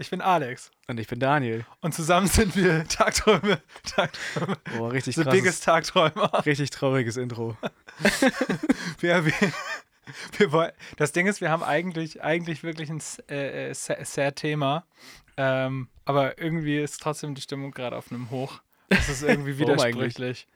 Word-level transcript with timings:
Ich 0.00 0.10
bin 0.10 0.20
Alex. 0.20 0.70
Und 0.86 1.00
ich 1.00 1.08
bin 1.08 1.18
Daniel. 1.18 1.66
Und 1.80 1.92
zusammen 1.92 2.28
sind 2.28 2.54
wir 2.54 2.84
Tagträume. 2.88 3.60
Tagträume. 3.84 4.56
Boah, 4.76 4.92
richtig 4.92 5.16
The 5.16 5.24
krasses, 5.24 5.38
biggest 5.40 5.64
Tagträumer. 5.64 6.46
richtig 6.46 6.70
trauriges 6.70 7.16
Intro. 7.16 7.56
Wir, 9.00 9.24
wir, 9.24 9.32
wir 10.38 10.52
wollen, 10.52 10.70
das 10.96 11.10
Ding 11.12 11.26
ist, 11.26 11.40
wir 11.40 11.50
haben 11.50 11.62
eigentlich, 11.64 12.22
eigentlich 12.22 12.62
wirklich 12.62 12.90
ein 12.90 13.02
äh, 13.28 13.70
äh, 13.70 13.74
sa- 13.74 14.04
sad 14.04 14.36
Thema. 14.36 14.84
Ähm, 15.36 15.88
aber 16.04 16.38
irgendwie 16.38 16.78
ist 16.78 17.00
trotzdem 17.02 17.34
die 17.34 17.42
Stimmung 17.42 17.72
gerade 17.72 17.96
auf 17.96 18.10
einem 18.12 18.30
Hoch. 18.30 18.60
Das 18.88 19.08
ist 19.08 19.22
irgendwie 19.22 19.58
widersprüchlich. 19.58 20.46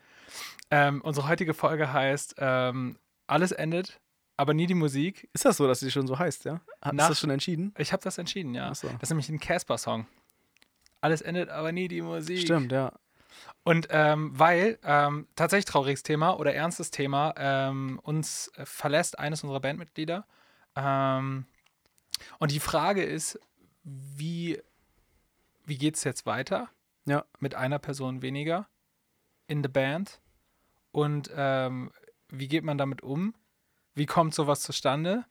Ähm, 0.71 1.01
unsere 1.03 1.29
heutige 1.29 1.53
Folge 1.55 1.93
heißt 1.93 2.37
ähm, 2.39 2.97
Alles 3.27 3.51
endet, 3.53 4.01
aber 4.43 4.55
nie 4.55 4.67
die 4.67 4.75
Musik. 4.75 5.29
Ist 5.33 5.45
das 5.45 5.57
so, 5.57 5.67
dass 5.69 5.81
sie 5.81 5.91
schon 5.91 6.07
so 6.09 6.19
heißt, 6.19 6.45
ja? 6.45 6.61
Hast 6.83 6.93
du 6.93 6.97
das 6.97 7.21
schon 7.21 7.31
entschieden? 7.31 7.73
Ich 7.79 7.93
habe 7.93 8.03
das 8.03 8.19
entschieden, 8.19 8.55
ja. 8.55 8.75
So. 8.75 8.89
Das 8.89 9.03
ist 9.05 9.11
nämlich 9.11 9.29
ein 9.29 9.39
Casper-Song. 9.39 10.07
Alles 11.01 11.23
endet, 11.23 11.49
aber 11.49 11.71
nie 11.73 11.87
die 11.89 12.03
Musik. 12.03 12.41
Stimmt, 12.41 12.73
ja. 12.73 12.93
Und 13.63 13.87
ähm, 13.91 14.31
weil 14.37 14.79
ähm, 14.83 15.29
tatsächlich 15.37 15.65
trauriges 15.67 16.03
Thema 16.03 16.33
oder 16.39 16.53
ernstes 16.55 16.91
Thema 16.91 17.35
ähm, 17.37 18.01
uns 18.03 18.51
verlässt 18.65 19.19
eines 19.19 19.43
unserer 19.45 19.61
Bandmitglieder. 19.61 20.27
Ähm, 20.75 21.47
und 22.41 22.51
die 22.51 22.61
Frage 22.61 23.05
ist, 23.05 23.39
wie, 23.85 24.61
wie 25.65 25.79
geht 25.79 25.97
es 25.97 26.05
jetzt 26.05 26.27
weiter 26.27 26.69
Ja. 27.05 27.25
mit 27.39 27.55
einer 27.55 27.79
Person 27.79 28.23
weniger 28.23 28.69
in 29.47 29.63
der 29.63 29.71
Band? 29.71 30.21
Und 30.91 31.31
ähm, 31.35 31.91
wie 32.29 32.49
geht 32.49 32.65
man 32.65 32.77
damit 32.79 33.03
um? 33.03 33.35
Wie 33.95 34.07
kommt 34.07 34.35
sowas 34.35 34.61
zustande? 34.61 35.25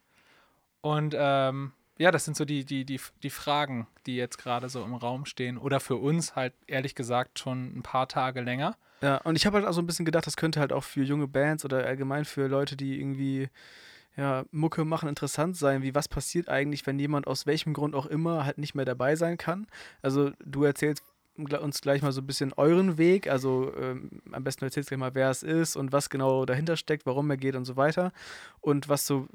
Und 0.81 1.15
ähm, 1.17 1.73
ja, 1.97 2.11
das 2.11 2.25
sind 2.25 2.35
so 2.35 2.45
die, 2.45 2.65
die, 2.65 2.85
die, 2.85 2.99
die 3.21 3.29
Fragen, 3.29 3.87
die 4.05 4.15
jetzt 4.15 4.37
gerade 4.37 4.69
so 4.69 4.83
im 4.83 4.95
Raum 4.95 5.25
stehen. 5.25 5.57
Oder 5.57 5.79
für 5.79 5.97
uns 5.97 6.35
halt 6.35 6.53
ehrlich 6.67 6.95
gesagt 6.95 7.39
schon 7.39 7.77
ein 7.77 7.83
paar 7.83 8.07
Tage 8.07 8.41
länger. 8.41 8.75
Ja, 9.01 9.17
und 9.17 9.35
ich 9.35 9.45
habe 9.45 9.57
halt 9.57 9.67
auch 9.67 9.73
so 9.73 9.81
ein 9.81 9.87
bisschen 9.87 10.05
gedacht, 10.05 10.27
das 10.27 10.37
könnte 10.37 10.59
halt 10.59 10.73
auch 10.73 10.83
für 10.83 11.03
junge 11.03 11.27
Bands 11.27 11.65
oder 11.65 11.85
allgemein 11.85 12.25
für 12.25 12.47
Leute, 12.47 12.75
die 12.75 12.99
irgendwie 12.99 13.49
ja, 14.17 14.43
Mucke 14.51 14.83
machen, 14.83 15.09
interessant 15.09 15.55
sein, 15.57 15.83
wie 15.83 15.95
was 15.95 16.07
passiert 16.07 16.49
eigentlich, 16.49 16.85
wenn 16.85 16.99
jemand 16.99 17.27
aus 17.27 17.45
welchem 17.45 17.73
Grund 17.73 17.95
auch 17.95 18.05
immer 18.05 18.45
halt 18.45 18.57
nicht 18.57 18.75
mehr 18.75 18.85
dabei 18.85 19.15
sein 19.15 19.37
kann. 19.37 19.67
Also 20.01 20.31
du 20.43 20.63
erzählst 20.63 21.03
uns 21.45 21.81
gleich 21.81 22.01
mal 22.01 22.11
so 22.11 22.21
ein 22.21 22.27
bisschen 22.27 22.53
euren 22.53 22.97
Weg, 22.97 23.29
also 23.29 23.73
ähm, 23.77 24.21
am 24.31 24.43
besten 24.43 24.61
du 24.61 24.65
erzählst 24.65 24.89
gleich 24.89 24.99
mal, 24.99 25.15
wer 25.15 25.29
es 25.29 25.43
ist 25.43 25.75
und 25.75 25.91
was 25.91 26.09
genau 26.09 26.45
dahinter 26.45 26.77
steckt, 26.77 27.05
warum 27.05 27.29
er 27.29 27.37
geht 27.37 27.55
und 27.55 27.65
so 27.65 27.75
weiter 27.75 28.11
und 28.59 28.89
was 28.89 29.05
so 29.05 29.27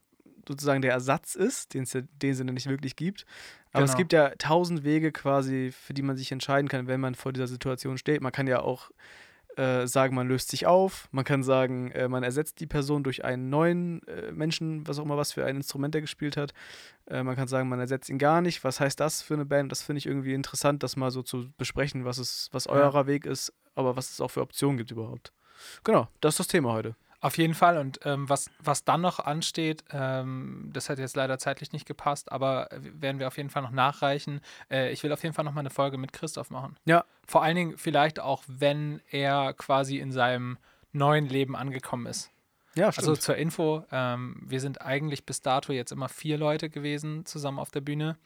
sozusagen 0.48 0.80
der 0.82 0.92
Ersatz 0.92 1.34
ist, 1.34 1.74
den 1.74 1.82
es 1.82 1.92
ja 1.92 2.00
in 2.00 2.08
dem 2.22 2.34
Sinne 2.34 2.52
nicht 2.52 2.68
wirklich 2.68 2.94
gibt. 2.96 3.26
Aber 3.72 3.84
es 3.84 3.90
Genau. 3.90 3.98
gibt 3.98 4.12
ja 4.12 4.30
tausend 4.38 4.84
Wege 4.84 5.10
quasi, 5.12 5.72
für 5.72 5.92
die 5.92 6.02
man 6.02 6.16
sich 6.16 6.30
entscheiden 6.30 6.68
kann, 6.68 6.86
wenn 6.86 7.00
man 7.00 7.14
vor 7.14 7.32
dieser 7.32 7.48
Situation 7.48 7.98
steht. 7.98 8.20
Man 8.20 8.32
kann 8.32 8.46
ja 8.46 8.60
auch 8.60 8.90
äh, 9.56 9.86
sagen, 9.86 10.14
man 10.14 10.28
löst 10.28 10.50
sich 10.50 10.66
auf. 10.66 11.08
Man 11.12 11.24
kann 11.24 11.42
sagen, 11.42 11.90
äh, 11.92 12.08
man 12.08 12.22
ersetzt 12.22 12.60
die 12.60 12.66
Person 12.66 13.02
durch 13.02 13.24
einen 13.24 13.48
neuen 13.48 14.06
äh, 14.06 14.30
Menschen, 14.32 14.86
was 14.86 14.98
auch 14.98 15.04
immer 15.04 15.16
was 15.16 15.32
für 15.32 15.44
ein 15.44 15.56
Instrument 15.56 15.94
er 15.94 16.02
gespielt 16.02 16.36
hat. 16.36 16.52
Äh, 17.06 17.22
man 17.22 17.36
kann 17.36 17.48
sagen, 17.48 17.68
man 17.68 17.80
ersetzt 17.80 18.08
ihn 18.10 18.18
gar 18.18 18.40
nicht. 18.42 18.64
Was 18.64 18.80
heißt 18.80 19.00
das 19.00 19.22
für 19.22 19.34
eine 19.34 19.46
Band? 19.46 19.72
Das 19.72 19.82
finde 19.82 19.98
ich 19.98 20.06
irgendwie 20.06 20.34
interessant, 20.34 20.82
das 20.82 20.96
mal 20.96 21.10
so 21.10 21.22
zu 21.22 21.50
besprechen, 21.56 22.04
was 22.04 22.18
es, 22.18 22.48
was 22.52 22.66
Ja. 22.66 22.72
eurer 22.72 23.06
Weg 23.06 23.24
ist, 23.26 23.52
aber 23.74 23.96
was 23.96 24.10
es 24.10 24.20
auch 24.20 24.30
für 24.30 24.42
Optionen 24.42 24.76
gibt 24.76 24.90
überhaupt. 24.90 25.32
Genau, 25.84 26.08
das 26.20 26.34
ist 26.34 26.40
das 26.40 26.48
Thema 26.48 26.72
heute. 26.72 26.94
Auf 27.20 27.38
jeden 27.38 27.54
Fall. 27.54 27.78
Und 27.78 28.00
ähm, 28.04 28.28
was, 28.28 28.50
was 28.58 28.84
dann 28.84 29.00
noch 29.00 29.20
ansteht, 29.20 29.84
ähm, 29.90 30.70
das 30.72 30.88
hat 30.88 30.98
jetzt 30.98 31.16
leider 31.16 31.38
zeitlich 31.38 31.72
nicht 31.72 31.86
gepasst, 31.86 32.30
aber 32.30 32.68
werden 32.72 33.18
wir 33.18 33.26
auf 33.26 33.36
jeden 33.36 33.50
Fall 33.50 33.62
noch 33.62 33.70
nachreichen. 33.70 34.40
Äh, 34.70 34.92
ich 34.92 35.02
will 35.02 35.12
auf 35.12 35.22
jeden 35.22 35.34
Fall 35.34 35.44
noch 35.44 35.54
mal 35.54 35.60
eine 35.60 35.70
Folge 35.70 35.98
mit 35.98 36.12
Christoph 36.12 36.50
machen. 36.50 36.76
Ja. 36.84 37.04
Vor 37.26 37.42
allen 37.42 37.56
Dingen 37.56 37.78
vielleicht 37.78 38.20
auch, 38.20 38.42
wenn 38.46 39.00
er 39.10 39.54
quasi 39.54 39.98
in 39.98 40.12
seinem 40.12 40.58
neuen 40.92 41.28
Leben 41.28 41.56
angekommen 41.56 42.06
ist. 42.06 42.30
Ja, 42.74 42.88
Also 42.88 43.16
zur 43.16 43.36
Info, 43.36 43.84
ähm, 43.90 44.36
wir 44.44 44.60
sind 44.60 44.82
eigentlich 44.82 45.24
bis 45.24 45.40
dato 45.40 45.72
jetzt 45.72 45.92
immer 45.92 46.10
vier 46.10 46.36
Leute 46.36 46.68
gewesen 46.68 47.24
zusammen 47.24 47.58
auf 47.58 47.70
der 47.70 47.80
Bühne. 47.80 48.18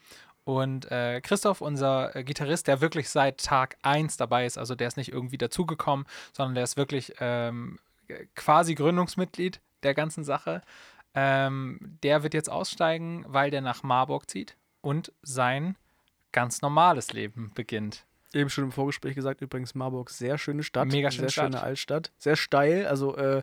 Und 0.45 0.91
äh, 0.91 1.21
Christoph, 1.21 1.61
unser 1.61 2.17
äh, 2.17 2.25
Gitarrist, 2.25 2.67
der 2.67 2.81
wirklich 2.81 3.09
seit 3.11 3.45
Tag 3.45 3.77
1 3.83 4.17
dabei 4.17 4.47
ist, 4.47 4.59
also 4.59 4.75
der 4.75 4.89
ist 4.89 4.97
nicht 4.97 5.13
irgendwie 5.13 5.39
dazugekommen, 5.39 6.07
sondern 6.33 6.57
der 6.57 6.65
ist 6.65 6.77
wirklich 6.77 7.15
ähm, 7.21 7.79
quasi 8.35 8.75
Gründungsmitglied 8.75 9.61
der 9.83 9.95
ganzen 9.95 10.25
Sache. 10.25 10.63
Ähm, 11.15 11.99
der 12.03 12.23
wird 12.23 12.35
jetzt 12.35 12.51
aussteigen, 12.51 13.25
weil 13.27 13.51
der 13.51 13.61
nach 13.61 13.83
Marburg 13.83 14.31
zieht 14.31 14.57
und 14.81 15.13
sein 15.23 15.77
ganz 16.33 16.63
normales 16.63 17.13
Leben 17.13 17.51
beginnt. 17.55 18.05
Eben 18.33 18.49
schon 18.49 18.65
im 18.65 18.73
Vorgespräch 18.73 19.17
gesagt, 19.17 19.41
übrigens 19.41 19.75
Marburg, 19.75 20.11
sehr 20.11 20.39
schöne 20.39 20.63
Stadt. 20.63 20.87
Mega 20.87 21.11
schöne 21.11 21.29
Sehr 21.29 21.43
schöne 21.43 21.57
Stadt. 21.57 21.65
Altstadt. 21.65 22.13
Sehr 22.19 22.37
steil, 22.37 22.87
also 22.87 23.17
äh, 23.17 23.43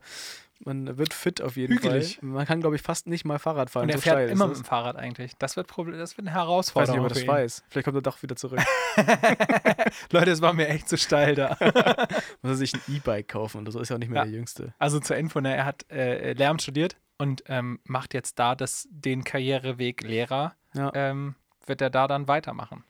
man 0.59 0.97
wird 0.97 1.13
fit 1.13 1.41
auf 1.41 1.55
jeden 1.57 1.75
Hügelig. 1.77 2.17
Fall. 2.19 2.29
Man 2.29 2.45
kann, 2.45 2.61
glaube 2.61 2.75
ich, 2.75 2.81
fast 2.81 3.07
nicht 3.07 3.25
mal 3.25 3.39
Fahrrad 3.39 3.69
fahren. 3.69 3.83
Und 3.83 3.89
er 3.89 3.97
so 3.97 4.01
fährt 4.01 4.29
immer 4.29 4.47
mit 4.47 4.57
dem 4.57 4.63
Fahrrad 4.65 4.95
eigentlich. 4.95 5.33
Das 5.37 5.55
wird, 5.55 5.67
Problem, 5.67 5.97
das 5.99 6.17
wird 6.17 6.27
eine 6.27 6.31
Ich 6.31 6.35
weiß 6.35 6.41
nicht, 6.41 6.47
Herausforderung. 6.47 6.99
ob 7.01 7.05
er 7.05 7.13
das 7.13 7.27
weiß. 7.27 7.63
Vielleicht 7.69 7.85
kommt 7.85 7.97
er 7.97 8.01
doch 8.01 8.21
wieder 8.23 8.35
zurück. 8.35 8.59
Leute, 10.11 10.31
es 10.31 10.41
war 10.41 10.53
mir 10.53 10.67
echt 10.67 10.89
zu 10.89 10.97
steil 10.97 11.35
da. 11.35 11.57
Muss 12.41 12.51
er 12.51 12.55
sich 12.55 12.73
ein 12.73 12.81
E-Bike 12.87 13.27
kaufen 13.27 13.59
und 13.59 13.71
so 13.71 13.79
ist 13.79 13.89
ja 13.89 13.95
auch 13.95 13.99
nicht 13.99 14.09
mehr 14.09 14.21
Ja. 14.21 14.25
der 14.25 14.33
Jüngste. 14.33 14.73
Also 14.79 14.99
zur 14.99 15.15
Info, 15.17 15.39
ne, 15.41 15.55
er 15.55 15.65
hat 15.65 15.85
äh, 15.91 16.33
Lehramt 16.33 16.61
studiert 16.61 16.97
und 17.17 17.43
ähm, 17.47 17.79
macht 17.83 18.13
jetzt 18.13 18.39
da 18.39 18.55
das, 18.55 18.87
den 18.91 19.23
Karriereweg 19.23 20.01
Lehrer, 20.03 20.53
Ja. 20.73 20.91
ähm, 20.93 21.35
wird 21.65 21.81
er 21.81 21.89
da 21.89 22.07
dann 22.07 22.27
weitermachen. 22.27 22.83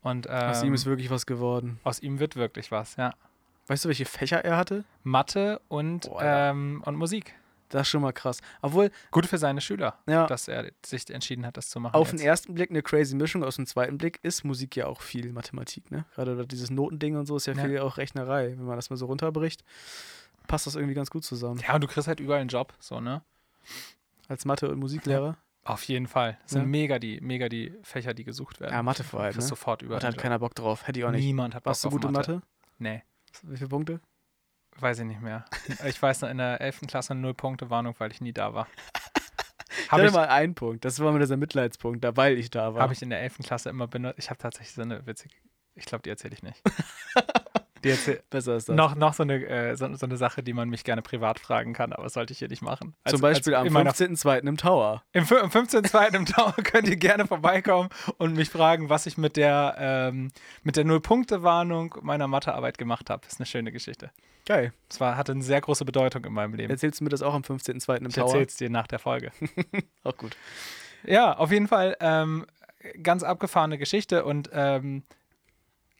Und 0.00 0.26
ähm, 0.28 0.32
Aus 0.50 0.62
ihm 0.64 0.74
ist 0.74 0.86
wirklich 0.86 1.10
was 1.10 1.26
geworden. 1.26 1.78
aus 1.84 2.00
ihm 2.00 2.18
wird 2.18 2.34
wirklich 2.36 2.70
was, 2.72 2.96
ja. 2.96 3.14
Weißt 3.66 3.84
du, 3.84 3.88
welche 3.88 4.04
Fächer 4.04 4.44
er 4.44 4.56
hatte? 4.56 4.84
Mathe 5.02 5.60
und, 5.68 6.08
Boah, 6.08 6.22
ähm, 6.22 6.82
und 6.84 6.96
Musik. 6.96 7.34
Das 7.68 7.82
ist 7.82 7.88
schon 7.88 8.02
mal 8.02 8.12
krass. 8.12 8.40
Obwohl, 8.60 8.90
Gut 9.12 9.24
für 9.24 9.38
seine 9.38 9.62
Schüler, 9.62 9.98
ja, 10.06 10.26
dass 10.26 10.46
er 10.46 10.70
sich 10.84 11.08
entschieden 11.08 11.46
hat, 11.46 11.56
das 11.56 11.70
zu 11.70 11.80
machen. 11.80 11.94
auf 11.94 12.10
den 12.10 12.18
jetzt. 12.18 12.26
ersten 12.26 12.54
Blick 12.54 12.68
eine 12.68 12.82
crazy 12.82 13.16
Mischung, 13.16 13.42
aus 13.42 13.56
dem 13.56 13.64
zweiten 13.66 13.96
Blick 13.96 14.18
ist 14.22 14.44
Musik 14.44 14.76
ja 14.76 14.86
auch 14.86 15.00
viel 15.00 15.32
Mathematik, 15.32 15.90
ne? 15.90 16.04
Gerade 16.14 16.46
dieses 16.46 16.68
Notending 16.68 17.16
und 17.16 17.24
so 17.24 17.36
ist 17.36 17.46
ja 17.46 17.54
Ja. 17.54 17.64
viel 17.64 17.78
auch 17.78 17.96
Rechnerei. 17.96 18.48
Wenn 18.58 18.66
man 18.66 18.76
das 18.76 18.90
mal 18.90 18.96
so 18.96 19.06
runterbricht, 19.06 19.64
passt 20.48 20.66
das 20.66 20.74
irgendwie 20.74 20.92
ganz 20.94 21.08
gut 21.10 21.24
zusammen. 21.24 21.62
Ja, 21.66 21.74
und 21.76 21.80
du 21.82 21.86
kriegst 21.86 22.08
halt 22.08 22.20
überall 22.20 22.40
einen 22.40 22.50
Job, 22.50 22.74
so, 22.78 23.00
ne? 23.00 23.22
Als 24.28 24.44
Mathe- 24.44 24.68
und 24.70 24.78
Musiklehrer. 24.78 25.38
Auf 25.64 25.84
jeden 25.84 26.08
Fall. 26.08 26.36
Das 26.42 26.52
sind 26.52 26.62
Ja. 26.62 26.66
mega 26.66 26.98
die, 26.98 27.20
mega 27.22 27.48
die 27.48 27.72
Fächer, 27.84 28.12
die 28.12 28.24
gesucht 28.24 28.60
werden. 28.60 28.72
Ja, 28.74 28.82
Mathe 28.82 29.02
vor 29.04 29.20
allem, 29.20 29.32
Kriegst 29.32 29.46
ne? 29.46 29.50
sofort 29.50 29.80
überall. 29.80 29.96
Mathe 29.98 30.08
hat 30.08 30.14
Job. 30.14 30.22
keiner 30.22 30.38
Bock 30.40 30.54
drauf. 30.54 30.86
Hätte 30.86 30.98
ich 30.98 31.06
auch 31.06 31.10
nicht. 31.12 31.24
Niemand 31.24 31.54
hat 31.54 31.62
Bock 31.62 31.70
Warst 31.70 31.84
du 31.84 31.88
auf 31.88 31.94
gut 31.94 32.04
in 32.04 32.12
Mathe? 32.12 32.42
Nee. 32.78 33.02
Wie 33.42 33.56
viele 33.56 33.68
Punkte? 33.68 34.00
Weiß 34.78 34.98
ich 34.98 35.04
nicht 35.04 35.20
mehr. 35.20 35.44
Ich 35.84 36.00
weiß 36.00 36.22
noch, 36.22 36.30
in 36.30 36.38
der 36.38 36.60
11. 36.60 36.82
Klasse 36.86 37.14
null 37.14 37.34
Punkte 37.34 37.70
Warnung, 37.70 37.94
weil 37.98 38.10
ich 38.10 38.20
nie 38.20 38.32
da 38.32 38.54
war. 38.54 38.66
Habe 39.88 40.02
hatte 40.02 40.06
ich, 40.06 40.12
mal 40.12 40.28
einen 40.28 40.54
Punkt. 40.54 40.84
Das 40.84 40.98
war 41.00 41.12
mir 41.12 41.18
dieser 41.18 41.36
Mitleidspunkt, 41.36 42.02
da 42.04 42.16
weil 42.16 42.38
ich 42.38 42.50
da 42.50 42.74
war. 42.74 42.82
hab 42.82 42.92
ich 42.92 43.02
in 43.02 43.10
der 43.10 43.20
11. 43.20 43.38
Klasse 43.38 43.68
immer 43.68 43.86
benutzt. 43.86 44.18
Ich 44.18 44.30
habe 44.30 44.38
tatsächlich 44.38 44.74
so 44.74 44.82
eine 44.82 45.06
witzige, 45.06 45.34
ich 45.74 45.84
glaube, 45.84 46.02
die 46.02 46.10
erzähle 46.10 46.34
ich 46.34 46.42
nicht. 46.42 46.62
Die 47.84 47.90
erzähl 47.90 48.22
Besser 48.30 48.56
ist 48.56 48.68
das. 48.68 48.76
noch, 48.76 48.94
noch 48.94 49.14
so, 49.14 49.22
eine, 49.22 49.44
äh, 49.46 49.76
so, 49.76 49.92
so 49.94 50.06
eine 50.06 50.16
Sache, 50.16 50.42
die 50.42 50.52
man 50.52 50.68
mich 50.68 50.84
gerne 50.84 51.02
privat 51.02 51.38
fragen 51.38 51.72
kann, 51.72 51.92
aber 51.92 52.04
das 52.04 52.12
sollte 52.14 52.32
ich 52.32 52.38
hier 52.38 52.48
nicht 52.48 52.62
machen. 52.62 52.94
Als- 53.04 53.12
Zum 53.12 53.20
Beispiel 53.20 53.54
als 53.54 53.60
am 53.62 53.66
in 53.66 53.72
meiner 53.72 53.92
15.02. 53.92 54.46
im 54.48 54.56
Tower. 54.56 55.02
Im, 55.12 55.22
am 55.24 55.48
15.02. 55.50 56.14
im 56.14 56.26
Tower 56.26 56.54
könnt 56.64 56.88
ihr 56.88 56.96
gerne 56.96 57.26
vorbeikommen 57.26 57.88
und 58.18 58.34
mich 58.34 58.50
fragen, 58.50 58.88
was 58.88 59.06
ich 59.06 59.18
mit 59.18 59.36
der, 59.36 59.74
ähm, 59.78 60.30
mit 60.62 60.76
der 60.76 60.84
Null-Punkte-Warnung 60.84 61.96
meiner 62.02 62.28
Mathearbeit 62.28 62.78
gemacht 62.78 63.10
habe. 63.10 63.26
Ist 63.26 63.40
eine 63.40 63.46
schöne 63.46 63.72
Geschichte. 63.72 64.10
Geil. 64.46 64.72
Es 64.90 65.00
war, 65.00 65.16
hatte 65.16 65.32
eine 65.32 65.42
sehr 65.42 65.60
große 65.60 65.84
Bedeutung 65.84 66.24
in 66.24 66.32
meinem 66.32 66.54
Leben. 66.54 66.70
Erzählst 66.70 67.00
du 67.00 67.04
mir 67.04 67.10
das 67.10 67.22
auch 67.22 67.34
am 67.34 67.42
15.02. 67.42 67.96
im 67.98 68.06
ich 68.06 68.14
Tower? 68.14 68.24
erzähle 68.26 68.44
es 68.46 68.56
dir 68.56 68.70
nach 68.70 68.86
der 68.88 68.98
Folge. 68.98 69.30
Auch 70.04 70.16
gut. 70.16 70.36
Ja, 71.04 71.36
auf 71.36 71.52
jeden 71.52 71.68
Fall 71.68 71.96
ähm, 72.00 72.46
ganz 73.02 73.22
abgefahrene 73.22 73.78
Geschichte 73.78 74.24
und 74.24 74.50
ähm, 74.52 75.04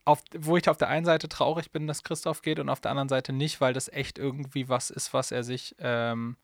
auf, 0.05 0.21
wo 0.37 0.57
ich 0.57 0.69
auf 0.69 0.77
der 0.77 0.89
einen 0.89 1.05
Seite 1.05 1.29
traurig 1.29 1.71
bin, 1.71 1.87
dass 1.87 2.03
Christoph 2.03 2.41
geht 2.41 2.59
und 2.59 2.69
auf 2.69 2.81
der 2.81 2.91
anderen 2.91 3.09
Seite 3.09 3.31
nicht, 3.33 3.61
weil 3.61 3.73
das 3.73 3.87
echt 3.87 4.19
irgendwie 4.19 4.67
was 4.69 4.89
ist, 4.89 5.13
was 5.13 5.31
er 5.31 5.43
sich, 5.43 5.75
ähm, 5.79 6.35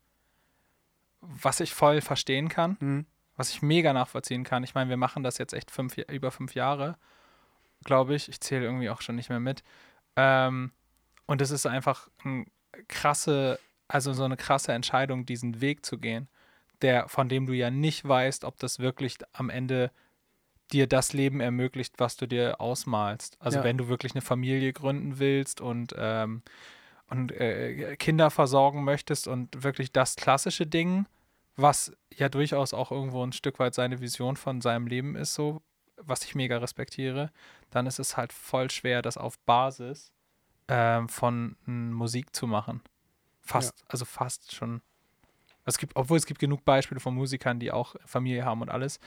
was 1.21 1.59
ich 1.59 1.73
voll 1.73 2.01
verstehen 2.01 2.47
kann, 2.47 2.77
Hm. 2.79 3.05
was 3.35 3.49
ich 3.49 3.61
mega 3.61 3.91
nachvollziehen 3.91 4.43
kann. 4.43 4.63
Ich 4.63 4.75
meine, 4.75 4.89
wir 4.89 4.97
machen 4.97 5.23
das 5.23 5.37
jetzt 5.37 5.53
echt 5.53 5.71
fünf, 5.71 5.97
über 5.97 6.31
fünf 6.31 6.55
Jahre, 6.55 6.97
glaube 7.83 8.15
ich. 8.15 8.29
Ich 8.29 8.39
zähle 8.39 8.63
irgendwie 8.63 8.89
auch 8.89 9.01
schon 9.01 9.15
nicht 9.15 9.29
mehr 9.29 9.41
mit. 9.41 9.63
Ähm, 10.15 10.71
und 11.25 11.41
es 11.41 11.51
ist 11.51 11.65
einfach 11.65 12.09
ein 12.23 12.45
krasse, 12.87 13.59
also 13.87 14.13
so 14.13 14.23
eine 14.23 14.37
krasse 14.37 14.71
Entscheidung, 14.71 15.25
diesen 15.25 15.59
Weg 15.59 15.85
zu 15.85 15.97
gehen, 15.97 16.29
der, 16.81 17.09
von 17.09 17.27
dem 17.27 17.45
du 17.45 17.53
ja 17.53 17.69
nicht 17.69 18.07
weißt, 18.07 18.45
ob 18.45 18.57
das 18.57 18.79
wirklich 18.79 19.17
am 19.33 19.49
Ende 19.49 19.91
dir 20.71 20.87
das 20.87 21.13
Leben 21.13 21.41
ermöglicht, 21.41 21.95
was 21.97 22.15
du 22.17 22.27
dir 22.27 22.59
ausmalst. 22.61 23.37
Also 23.39 23.57
Ja. 23.59 23.63
wenn 23.63 23.77
du 23.77 23.87
wirklich 23.87 24.13
eine 24.13 24.21
Familie 24.21 24.73
gründen 24.73 25.19
willst 25.19 25.61
und, 25.61 25.93
ähm, 25.97 26.41
und 27.07 27.31
äh, 27.31 27.95
Kinder 27.97 28.29
versorgen 28.29 28.83
möchtest 28.83 29.27
und 29.27 29.63
wirklich 29.63 29.91
das 29.91 30.15
klassische 30.15 30.65
Ding, 30.67 31.05
was 31.55 31.91
ja 32.15 32.29
durchaus 32.29 32.73
auch 32.73 32.91
irgendwo 32.91 33.23
ein 33.25 33.33
Stück 33.33 33.59
weit 33.59 33.73
seine 33.75 33.99
Vision 33.99 34.37
von 34.37 34.61
seinem 34.61 34.87
Leben 34.87 35.15
ist, 35.15 35.33
so, 35.33 35.61
was 35.97 36.23
ich 36.23 36.35
mega 36.35 36.57
respektiere, 36.57 37.31
dann 37.71 37.85
ist 37.87 37.99
es 37.99 38.15
halt 38.15 38.31
voll 38.31 38.71
schwer, 38.71 39.01
das 39.01 39.17
auf 39.17 39.37
Basis 39.39 40.11
ähm, 40.67 41.09
von 41.09 41.57
m, 41.67 41.91
Musik 41.91 42.35
zu 42.35 42.47
machen. 42.47 42.81
Fast, 43.41 43.83
also 43.87 44.05
fast 44.05 44.53
schon. 44.55 44.81
Es 45.65 45.77
gibt, 45.77 45.95
obwohl 45.95 46.17
es 46.17 46.25
gibt 46.25 46.39
genug 46.39 46.63
Beispiele 46.63 46.99
von 46.99 47.13
Musikern, 47.15 47.59
die 47.59 47.71
auch 47.71 47.95
Familie 48.05 48.45
haben 48.45 48.61
und 48.61 48.69
alles. 48.69 48.99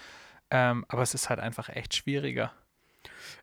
Ähm, 0.55 0.85
aber 0.89 1.01
es 1.01 1.15
ist 1.15 1.31
halt 1.31 1.41
einfach 1.41 1.71
echt 1.71 1.97
schwieriger. 1.97 2.53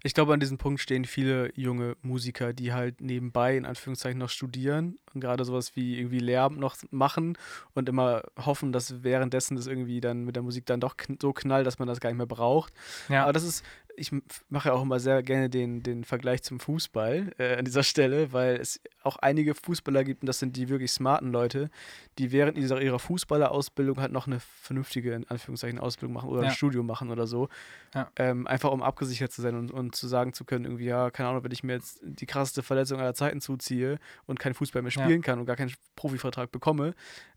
Ich 0.03 0.13
glaube, 0.13 0.33
an 0.33 0.39
diesem 0.39 0.57
Punkt 0.57 0.79
stehen 0.79 1.05
viele 1.05 1.51
junge 1.55 1.95
Musiker, 2.01 2.53
die 2.53 2.73
halt 2.73 3.01
nebenbei 3.01 3.57
in 3.57 3.65
Anführungszeichen 3.65 4.19
noch 4.19 4.29
studieren 4.29 4.97
und 5.13 5.21
gerade 5.21 5.43
sowas 5.45 5.75
wie 5.75 5.97
irgendwie 5.99 6.19
Lehramt 6.19 6.59
noch 6.59 6.75
machen 6.91 7.37
und 7.73 7.89
immer 7.89 8.23
hoffen, 8.37 8.71
dass 8.71 9.03
währenddessen 9.03 9.55
das 9.55 9.67
irgendwie 9.67 10.01
dann 10.01 10.23
mit 10.25 10.35
der 10.35 10.43
Musik 10.43 10.65
dann 10.65 10.79
doch 10.79 10.97
kn 10.97 11.17
so 11.21 11.33
knallt, 11.33 11.65
dass 11.67 11.79
man 11.79 11.87
das 11.87 11.99
gar 11.99 12.09
nicht 12.09 12.17
mehr 12.17 12.25
braucht. 12.25 12.73
Ja. 13.09 13.23
Aber 13.23 13.33
das 13.33 13.43
ist, 13.43 13.63
ich 13.95 14.11
mache 14.47 14.69
ja 14.69 14.73
auch 14.75 14.81
immer 14.83 14.99
sehr 14.99 15.21
gerne 15.23 15.49
den, 15.49 15.83
den 15.83 16.05
Vergleich 16.05 16.41
zum 16.43 16.59
Fußball 16.61 17.31
äh, 17.37 17.57
an 17.57 17.65
dieser 17.65 17.83
Stelle, 17.83 18.31
weil 18.31 18.55
es 18.55 18.79
auch 19.03 19.17
einige 19.17 19.55
Fußballer 19.55 20.03
gibt, 20.05 20.23
und 20.23 20.27
das 20.27 20.39
sind 20.39 20.55
die 20.55 20.69
wirklich 20.69 20.91
smarten 20.91 21.31
Leute, 21.31 21.69
die 22.17 22.31
während 22.31 22.57
dieser, 22.57 22.81
ihrer 22.81 22.99
Fußballerausbildung 22.99 23.99
halt 23.99 24.11
noch 24.11 24.27
eine 24.27 24.39
vernünftige, 24.39 25.13
in 25.13 25.27
Anführungszeichen, 25.27 25.79
Ausbildung 25.79 26.13
machen 26.13 26.29
oder 26.29 26.43
Ja. 26.43 26.47
ein 26.49 26.53
Studium 26.53 26.85
machen 26.85 27.09
oder 27.11 27.27
so. 27.27 27.49
Ja. 27.93 28.09
Ähm, 28.15 28.47
einfach 28.47 28.71
um 28.71 28.81
abgesichert 28.83 29.31
zu 29.31 29.41
sein 29.41 29.55
und, 29.55 29.68
und 29.71 29.95
zu 29.95 30.07
sagen 30.07 30.33
zu 30.33 30.45
können, 30.45 30.65
irgendwie, 30.65 30.85
ja, 30.85 31.11
keine 31.11 31.29
Ahnung, 31.29 31.43
wenn 31.43 31.51
ich 31.51 31.63
mir 31.63 31.73
jetzt 31.73 31.99
die 32.03 32.25
krasseste 32.25 32.63
Verletzung 32.63 32.99
aller 32.99 33.13
Zeiten 33.13 33.41
zuziehe 33.41 33.99
und 34.25 34.39
keinen 34.39 34.53
Fußball 34.53 34.81
mehr 34.81 34.91
Ja. 34.91 35.03
spielen 35.03 35.21
kann 35.21 35.39
und 35.39 35.45
gar 35.45 35.55
keinen 35.55 35.73
Profivertrag 35.95 36.51
bekomme, 36.51 36.93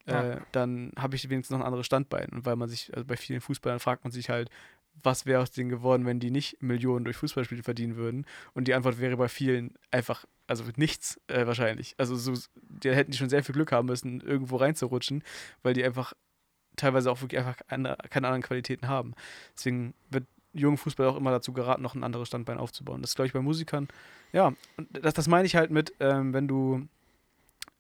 Ja. 0.07 0.33
äh, 0.35 0.41
dann 0.53 0.93
habe 0.97 1.17
ich 1.17 1.29
wenigstens 1.31 1.51
noch 1.57 1.61
ein 1.61 1.67
anderes 1.67 1.87
Standbein. 1.87 2.29
Und 2.31 2.45
weil 2.47 2.57
man 2.57 2.69
sich, 2.69 2.93
also 2.95 3.05
bei 3.07 3.17
vielen 3.17 3.41
Fußballern 3.41 3.81
fragt 3.81 4.05
man 4.05 4.13
sich 4.13 4.31
halt, 4.31 4.51
was 5.03 5.25
wäre 5.25 5.41
aus 5.41 5.51
denen 5.51 5.71
geworden, 5.71 6.05
wenn 6.05 6.21
die 6.21 6.31
nicht 6.31 6.63
Millionen 6.63 7.05
durch 7.05 7.17
Fußballspiele 7.17 7.63
verdienen 7.63 7.97
würden? 7.97 8.27
Und 8.53 8.69
die 8.69 8.75
Antwort 8.75 8.99
wäre 9.01 9.17
bei 9.17 9.29
vielen 9.29 9.75
einfach, 9.91 10.27
also 10.47 10.65
nichts 10.77 11.19
äh, 11.29 11.47
wahrscheinlich. 11.47 11.95
Also 11.97 12.15
so, 12.15 12.35
die 12.69 12.91
hätten 12.95 13.11
die 13.11 13.17
schon 13.17 13.31
sehr 13.31 13.43
viel 13.43 13.55
Glück 13.55 13.73
haben 13.73 13.87
müssen, 13.87 14.21
irgendwo 14.21 14.57
reinzurutschen, 14.57 15.25
weil 15.63 15.73
die 15.73 15.83
einfach 15.85 16.13
teilweise 16.77 17.11
auch 17.11 17.21
wirklich 17.23 17.39
einfach 17.39 17.57
eine, 17.69 17.97
keine 18.11 18.27
anderen 18.29 18.43
Qualitäten 18.43 18.89
haben. 18.89 19.15
Deswegen 19.57 19.95
wird 20.11 20.25
jungen 20.53 20.77
Fußball 20.77 21.07
auch 21.07 21.17
immer 21.17 21.31
dazu 21.31 21.53
geraten, 21.53 21.83
noch 21.83 21.95
ein 21.95 22.05
anderes 22.05 22.29
Standbein 22.29 22.59
aufzubauen. 22.59 23.03
Das 23.03 23.15
glaube 23.15 23.27
ich 23.27 23.33
bei 23.33 23.41
Musikern, 23.41 23.89
ja, 24.33 24.53
und 24.77 24.89
das, 24.93 25.15
das 25.15 25.29
meine 25.29 25.47
ich 25.47 25.57
halt 25.57 25.71
mit, 25.71 25.95
ähm, 26.01 26.33
wenn 26.33 26.49
du 26.49 26.87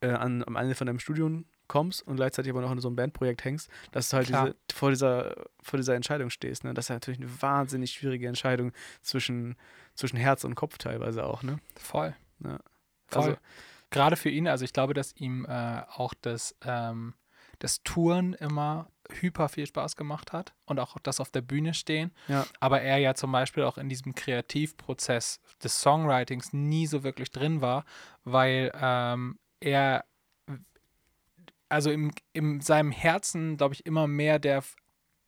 äh, 0.00 0.10
an, 0.10 0.44
am 0.44 0.56
Ende 0.56 0.74
von 0.74 0.86
deinem 0.86 0.98
Studium 0.98 1.44
kommst 1.68 2.06
und 2.06 2.16
gleichzeitig 2.16 2.50
aber 2.50 2.60
noch 2.60 2.72
in 2.72 2.80
so 2.80 2.88
einem 2.88 2.96
Bandprojekt 2.96 3.44
hängst, 3.44 3.70
dass 3.92 4.10
du 4.10 4.16
halt 4.16 4.28
diese, 4.28 4.54
vor, 4.72 4.90
dieser, 4.90 5.34
vor 5.62 5.78
dieser 5.78 5.94
Entscheidung 5.94 6.28
stehst. 6.28 6.64
Ne? 6.64 6.74
Das 6.74 6.86
ist 6.86 6.88
ja 6.90 6.96
natürlich 6.96 7.20
eine 7.20 7.42
wahnsinnig 7.42 7.92
schwierige 7.92 8.28
Entscheidung 8.28 8.72
zwischen, 9.00 9.56
zwischen 9.94 10.18
Herz 10.18 10.44
und 10.44 10.54
Kopf 10.54 10.76
teilweise 10.76 11.24
auch. 11.24 11.42
Ne? 11.42 11.58
Voll. 11.76 12.14
Ja. 12.44 12.58
Voll. 13.06 13.22
Also- 13.22 13.36
Gerade 13.90 14.16
für 14.16 14.30
ihn, 14.30 14.48
also 14.48 14.64
ich 14.64 14.72
glaube, 14.72 14.94
dass 14.94 15.14
ihm 15.16 15.44
äh, 15.46 15.82
auch 15.96 16.14
das, 16.20 16.56
ähm, 16.64 17.12
das 17.58 17.82
Touren 17.82 18.32
immer 18.32 18.88
hyper 19.20 19.48
viel 19.48 19.66
Spaß 19.66 19.96
gemacht 19.96 20.32
hat 20.32 20.54
und 20.64 20.80
auch 20.80 20.96
das 21.02 21.20
auf 21.20 21.30
der 21.30 21.42
Bühne 21.42 21.74
stehen. 21.74 22.12
Ja. 22.28 22.46
Aber 22.60 22.80
er 22.80 22.98
ja 22.98 23.14
zum 23.14 23.32
Beispiel 23.32 23.64
auch 23.64 23.78
in 23.78 23.88
diesem 23.88 24.14
Kreativprozess 24.14 25.40
des 25.62 25.80
Songwritings 25.80 26.52
nie 26.52 26.86
so 26.86 27.02
wirklich 27.02 27.30
drin 27.30 27.60
war, 27.60 27.84
weil 28.24 28.72
ähm, 28.80 29.38
er 29.60 30.04
also 31.68 31.90
im, 31.90 32.12
in 32.34 32.60
seinem 32.60 32.92
Herzen, 32.92 33.56
glaube 33.56 33.74
ich, 33.74 33.86
immer 33.86 34.06
mehr 34.06 34.38
der 34.38 34.62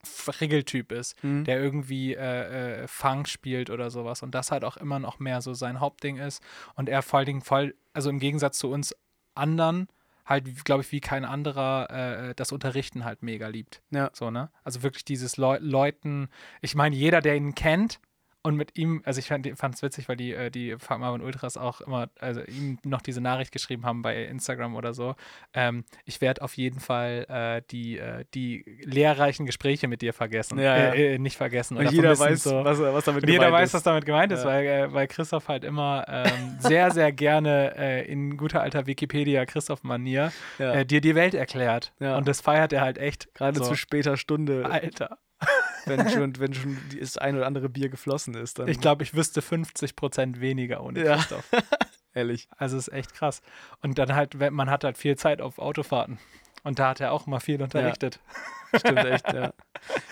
Friggeltyp 0.02 0.92
ist 0.92 1.22
Mhm. 1.24 1.44
der 1.44 1.62
irgendwie 1.62 2.14
äh, 2.14 2.82
äh, 2.82 2.88
Funk 2.88 3.26
spielt 3.28 3.70
oder 3.70 3.90
sowas 3.90 4.22
und 4.22 4.34
das 4.34 4.50
halt 4.50 4.62
auch 4.62 4.76
immer 4.76 4.98
noch 4.98 5.18
mehr 5.18 5.40
so 5.40 5.54
sein 5.54 5.80
Hauptding 5.80 6.18
ist 6.18 6.42
und 6.74 6.90
er 6.90 7.00
vor 7.00 7.18
allen 7.18 7.26
Dingen 7.26 7.40
voll, 7.40 7.74
also 7.94 8.10
im 8.10 8.18
Gegensatz 8.18 8.58
zu 8.58 8.70
uns 8.70 8.94
anderen, 9.34 9.88
halt, 10.24 10.64
glaube 10.64 10.82
ich, 10.82 10.92
wie 10.92 11.00
kein 11.00 11.24
anderer 11.24 11.90
äh, 12.30 12.34
das 12.34 12.52
Unterrichten 12.52 13.04
halt 13.04 13.22
mega 13.22 13.48
liebt. 13.48 13.82
Ja. 13.90 14.10
So, 14.12 14.30
ne? 14.30 14.50
Also 14.62 14.82
wirklich 14.82 15.04
dieses 15.04 15.36
Leu 15.36 15.58
Leuten, 15.60 16.28
ich 16.60 16.74
meine, 16.74 16.96
jeder, 16.96 17.20
der 17.20 17.36
ihn 17.36 17.54
kennt 17.54 18.00
und 18.46 18.56
mit 18.56 18.76
ihm, 18.76 19.00
also 19.06 19.18
ich 19.18 19.28
fand 19.28 19.74
es 19.74 19.82
witzig, 19.82 20.06
weil 20.06 20.16
die, 20.16 20.34
äh, 20.34 20.50
die 20.50 20.76
Fuck 20.78 20.98
Marvin 20.98 21.22
Ultras 21.22 21.56
auch 21.56 21.80
immer, 21.80 22.10
also 22.20 22.42
ihm 22.42 22.78
noch 22.84 23.00
diese 23.00 23.22
Nachricht 23.22 23.52
geschrieben 23.52 23.86
haben 23.86 24.02
bei 24.02 24.22
Instagram 24.24 24.76
oder 24.76 24.92
so. 24.92 25.14
Ähm, 25.54 25.84
ich 26.04 26.20
werde 26.20 26.42
auf 26.42 26.54
jeden 26.58 26.78
Fall 26.78 27.24
äh, 27.30 27.62
die, 27.70 27.98
äh, 27.98 28.26
die 28.34 28.80
lehrreichen 28.84 29.46
Gespräche 29.46 29.88
mit 29.88 30.02
dir 30.02 30.12
vergessen. 30.12 30.58
Ja, 30.58 30.76
ja. 30.76 30.92
Äh, 30.92 31.14
äh, 31.14 31.18
nicht 31.18 31.38
vergessen. 31.38 31.78
Und 31.78 31.90
jeder 31.90 32.18
weiß, 32.18 32.42
so. 32.42 32.62
was, 32.62 32.78
was 32.78 33.04
damit 33.04 33.22
Und 33.22 33.30
jeder 33.30 33.46
gemeint 33.46 33.62
weiß, 33.62 33.74
was 33.74 33.82
damit 33.82 34.04
gemeint 34.04 34.30
ist, 34.30 34.44
Ja. 34.44 34.50
weil, 34.50 34.66
äh, 34.66 34.92
weil 34.92 35.06
Christoph 35.06 35.48
halt 35.48 35.64
immer 35.64 36.04
ähm, 36.06 36.56
sehr, 36.58 36.90
sehr 36.90 37.12
gerne 37.12 38.04
in 38.06 38.36
guter 38.36 38.60
alter 38.60 38.86
Wikipedia-Christoph-Manier 38.86 40.32
ja. 40.58 40.72
äh, 40.72 40.84
dir 40.84 41.00
die 41.00 41.14
Welt 41.14 41.32
erklärt. 41.32 41.94
Und 41.98 42.28
das 42.28 42.42
feiert 42.42 42.74
er 42.74 42.82
halt 42.82 42.98
echt. 42.98 43.32
Gerade 43.34 43.58
so. 43.58 43.64
zu 43.64 43.74
später 43.74 44.18
Stunde, 44.18 44.66
Alter. 44.70 45.18
wenn 45.86 46.08
schon, 46.08 46.38
wenn 46.38 46.54
schon 46.54 46.78
das 46.98 47.18
ein 47.18 47.36
oder 47.36 47.46
andere 47.46 47.68
Bier 47.68 47.88
geflossen 47.88 48.34
ist. 48.34 48.58
Dann, 48.58 48.68
Ich 48.68 48.80
glaube, 48.80 49.02
ich 49.02 49.14
wüsste 49.14 49.42
50 49.42 49.96
Prozent 49.96 50.40
weniger 50.40 50.82
ohne 50.82 51.04
Ja. 51.04 51.16
Christoph. 51.16 51.48
ehrlich. 52.14 52.48
Also 52.56 52.76
ist 52.76 52.92
echt 52.92 53.14
krass. 53.14 53.42
Und 53.82 53.98
dann 53.98 54.14
halt, 54.14 54.34
man 54.52 54.70
hat 54.70 54.84
halt 54.84 54.96
viel 54.98 55.16
Zeit 55.16 55.40
auf 55.40 55.58
Autofahrten. 55.58 56.18
Und 56.62 56.78
da 56.78 56.88
hat 56.90 57.00
er 57.00 57.12
auch 57.12 57.26
immer 57.26 57.40
viel 57.40 57.60
unterrichtet. 57.62 58.20
Stimmt 58.76 59.04
echt, 59.04 59.30
ja. 59.32 59.52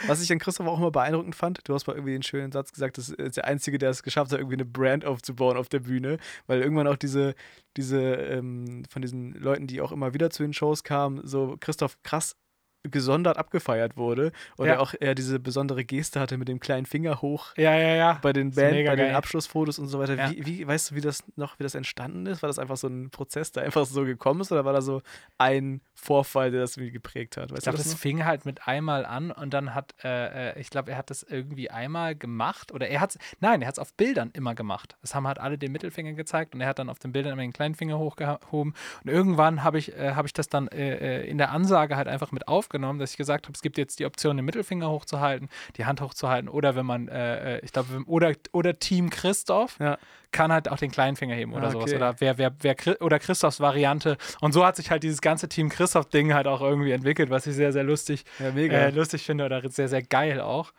Was 0.06 0.22
ich 0.22 0.30
an 0.30 0.38
Christoph 0.38 0.66
auch 0.66 0.78
immer 0.78 0.90
beeindruckend 0.90 1.34
fand, 1.34 1.66
du 1.66 1.74
hast 1.74 1.86
mal 1.86 1.94
irgendwie 1.94 2.12
den 2.12 2.22
schönen 2.22 2.52
Satz 2.52 2.72
gesagt, 2.72 2.98
das 2.98 3.08
ist 3.08 3.36
der 3.38 3.46
Einzige, 3.46 3.78
der 3.78 3.90
es 3.90 4.02
geschafft 4.02 4.30
hat, 4.32 4.38
irgendwie 4.38 4.56
eine 4.56 4.66
Brand 4.66 5.04
aufzubauen 5.04 5.56
auf 5.56 5.68
der 5.68 5.80
Bühne, 5.80 6.18
weil 6.46 6.60
irgendwann 6.60 6.86
auch 6.86 6.96
diese, 6.96 7.34
diese, 7.76 8.00
ähm, 8.00 8.84
von 8.90 9.02
diesen 9.02 9.32
Leuten, 9.32 9.66
die 9.66 9.80
auch 9.80 9.90
immer 9.92 10.14
wieder 10.14 10.30
zu 10.30 10.42
den 10.44 10.52
Shows 10.52 10.84
kamen, 10.84 11.26
so 11.26 11.56
Christoph 11.58 12.00
krass 12.02 12.36
gesondert 12.84 13.36
abgefeiert 13.38 13.96
wurde 13.96 14.32
und 14.56 14.66
Ja. 14.66 14.74
er 14.74 14.80
auch 14.80 14.94
eher 14.98 15.14
diese 15.14 15.38
besondere 15.38 15.84
Geste 15.84 16.18
hatte 16.20 16.36
mit 16.36 16.48
dem 16.48 16.58
kleinen 16.60 16.86
Finger 16.86 17.22
hoch 17.22 17.54
Ja, 17.56 17.76
ja, 17.76 17.94
ja. 17.94 18.18
bei 18.22 18.32
den 18.32 18.50
Band, 18.52 18.84
bei 18.86 18.96
den. 18.96 19.14
Abschlussfotos 19.14 19.78
und 19.78 19.88
so 19.88 19.98
weiter. 19.98 20.16
Ja. 20.16 20.30
Wie, 20.30 20.44
wie, 20.46 20.66
weißt 20.66 20.90
du, 20.90 20.94
wie 20.96 21.00
das 21.00 21.22
noch, 21.36 21.58
wie 21.58 21.62
das 21.62 21.74
entstanden 21.74 22.26
ist? 22.26 22.42
War 22.42 22.48
das 22.48 22.58
einfach 22.58 22.76
so 22.76 22.88
ein 22.88 23.10
Prozess, 23.10 23.52
der 23.52 23.62
einfach 23.64 23.84
so 23.86 24.04
gekommen 24.04 24.40
ist 24.40 24.50
oder 24.52 24.64
war 24.64 24.72
da 24.72 24.80
so 24.82 25.02
ein 25.38 25.80
Vorfall, 25.94 26.50
der 26.50 26.60
das 26.60 26.76
irgendwie 26.76 26.92
geprägt 26.92 27.36
hat? 27.36 27.50
Weißt 27.50 27.58
Ich 27.58 27.62
glaube, 27.64 27.78
das 27.78 27.86
das 27.88 27.94
fing 27.94 28.24
halt 28.24 28.44
mit 28.46 28.66
einmal 28.66 29.04
an 29.06 29.30
und 29.30 29.52
dann 29.54 29.74
hat, 29.74 29.94
äh, 30.02 30.50
äh, 30.52 30.60
ich 30.60 30.70
glaube, 30.70 30.90
er 30.90 30.96
hat 30.96 31.10
das 31.10 31.22
irgendwie 31.22 31.70
einmal 31.70 32.14
gemacht 32.16 32.72
oder 32.72 32.88
er 32.88 33.00
hat 33.00 33.10
es, 33.10 33.18
nein, 33.40 33.62
er 33.62 33.68
hat 33.68 33.74
es 33.74 33.78
auf 33.78 33.94
Bildern 33.94 34.30
immer 34.32 34.54
gemacht. 34.54 34.96
Das 35.02 35.14
haben 35.14 35.26
halt 35.28 35.38
alle 35.38 35.58
den 35.58 35.70
Mittelfinger 35.72 36.14
gezeigt 36.14 36.54
und 36.54 36.60
er 36.60 36.68
hat 36.68 36.78
dann 36.78 36.88
auf 36.88 36.98
den 36.98 37.12
Bildern 37.12 37.34
immer 37.34 37.42
den 37.42 37.52
kleinen 37.52 37.74
Finger 37.74 37.98
hochgehoben. 37.98 38.74
Und 39.04 39.10
irgendwann 39.10 39.62
habe 39.62 39.78
ich, 39.78 39.96
äh, 39.96 40.12
hab 40.14 40.26
ich 40.26 40.32
das 40.32 40.48
dann 40.48 40.68
äh, 40.68 41.20
äh, 41.22 41.28
in 41.28 41.38
der 41.38 41.50
Ansage 41.52 41.96
halt 41.96 42.08
einfach 42.08 42.32
mit 42.32 42.48
aufgenommen, 42.48 42.71
dass 42.80 43.10
ich 43.12 43.16
gesagt 43.16 43.46
habe, 43.46 43.54
es 43.54 43.60
gibt 43.62 43.76
jetzt 43.78 43.98
die 43.98 44.06
Option, 44.06 44.36
den 44.36 44.46
Mittelfinger 44.46 44.88
hochzuhalten, 44.88 45.48
die 45.76 45.84
Hand 45.84 46.00
hochzuhalten 46.00 46.48
oder 46.48 46.74
wenn 46.74 46.86
man, 46.86 47.08
äh, 47.08 47.56
äh, 47.58 47.60
ich 47.64 47.72
glaube, 47.72 48.02
oder, 48.06 48.32
oder 48.52 48.78
Team 48.78 49.10
Christoph 49.10 49.78
Ja. 49.78 49.98
kann 50.30 50.50
halt 50.52 50.68
auch 50.70 50.78
den 50.78 50.90
kleinen 50.90 51.16
Finger 51.16 51.34
heben 51.34 51.52
oder 51.52 51.68
Ah, 51.68 51.70
sowas. 51.72 51.84
okay. 51.90 51.96
Oder 51.96 52.14
wer, 52.20 52.38
wer, 52.38 52.52
wer 52.60 52.76
oder 53.02 53.18
Christophs 53.18 53.60
Variante. 53.60 54.16
Und 54.40 54.52
so 54.52 54.64
hat 54.64 54.76
sich 54.76 54.90
halt 54.90 55.02
dieses 55.02 55.20
ganze 55.20 55.48
Team 55.48 55.68
Christoph-Ding 55.68 56.32
halt 56.32 56.46
auch 56.46 56.60
irgendwie 56.62 56.92
entwickelt, 56.92 57.28
was 57.30 57.46
ich 57.46 57.54
sehr, 57.54 57.72
sehr 57.72 57.84
lustig, 57.84 58.24
Ja, 58.38 58.50
mega. 58.52 58.74
äh, 58.76 58.90
lustig 58.90 59.24
finde 59.24 59.44
oder 59.44 59.68
sehr, 59.68 59.88
sehr 59.88 60.02
geil 60.02 60.40
auch. 60.40 60.72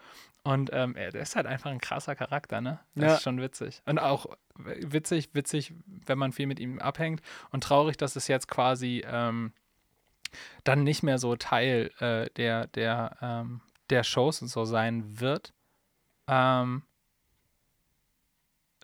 Und 0.46 0.72
ähm, 0.74 0.96
er 0.98 1.16
ist 1.16 1.38
halt 1.38 1.46
einfach 1.46 1.72
ein 1.72 1.80
krasser 1.80 2.16
Charakter, 2.16 2.60
ne? 2.60 2.80
Das 2.96 3.04
Ja. 3.06 3.16
ist 3.16 3.22
schon 3.24 3.40
witzig. 3.42 3.82
Und 3.86 3.98
auch 3.98 4.26
witzig, 4.58 5.30
witzig, 5.34 5.74
wenn 6.06 6.18
man 6.18 6.34
viel 6.34 6.48
mit 6.48 6.60
ihm 6.60 6.80
abhängt. 6.80 7.22
Und 7.52 7.64
traurig, 7.64 7.96
dass 7.98 8.16
es 8.18 8.28
jetzt 8.28 8.48
quasi 8.50 9.04
ähm, 9.08 9.54
dann 10.64 10.84
nicht 10.84 11.04
mehr 11.04 11.18
so 11.18 11.36
Teil 11.36 11.92
äh, 12.00 12.30
der, 12.36 12.68
der, 12.68 13.18
ähm, 13.22 13.62
der 13.90 14.04
Shows 14.04 14.42
und 14.42 14.48
so 14.48 14.66
sein 14.66 15.20
wird. 15.20 15.54
Ähm, 16.28 16.84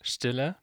Stille. 0.01 0.55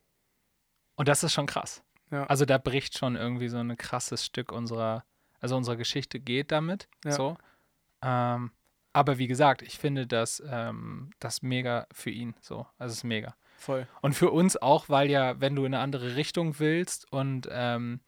Und 0.97 1.09
das 1.09 1.23
ist 1.23 1.33
schon 1.33 1.47
krass. 1.47 1.83
Ja. 2.11 2.25
Also 2.25 2.45
da 2.45 2.59
bricht 2.59 2.97
schon 2.99 3.17
irgendwie 3.17 3.49
so 3.49 3.59
ein 3.59 3.77
krasses 3.77 4.25
Stück 4.25 4.53
unserer, 4.53 5.05
also 5.41 5.57
unserer 5.57 5.77
Geschichte 5.77 6.21
geht 6.21 6.53
damit. 6.53 6.89
Ja. 7.05 7.13
So. 7.13 7.37
Ähm, 8.03 8.53
aber 8.93 9.19
wie 9.19 9.27
gesagt, 9.27 9.63
ich 9.63 9.79
finde 9.79 10.07
das, 10.07 10.43
ähm, 10.49 11.11
das 11.19 11.43
mega 11.43 11.87
für 11.93 12.11
ihn 12.11 12.35
so. 12.41 12.67
Also 12.79 12.93
es 12.93 12.99
ist 12.99 13.05
mega. 13.05 13.35
Voll. 13.59 13.87
Und 14.01 14.15
für 14.15 14.31
uns 14.31 14.57
auch, 14.57 14.89
weil 14.89 15.11
ja, 15.11 15.41
wenn 15.41 15.57
du 15.57 15.65
in 15.65 15.75
eine 15.75 15.83
andere 15.83 16.17
Richtung 16.17 16.59
willst 16.59 17.11
und 17.13 17.49
ähm, 17.51 18.01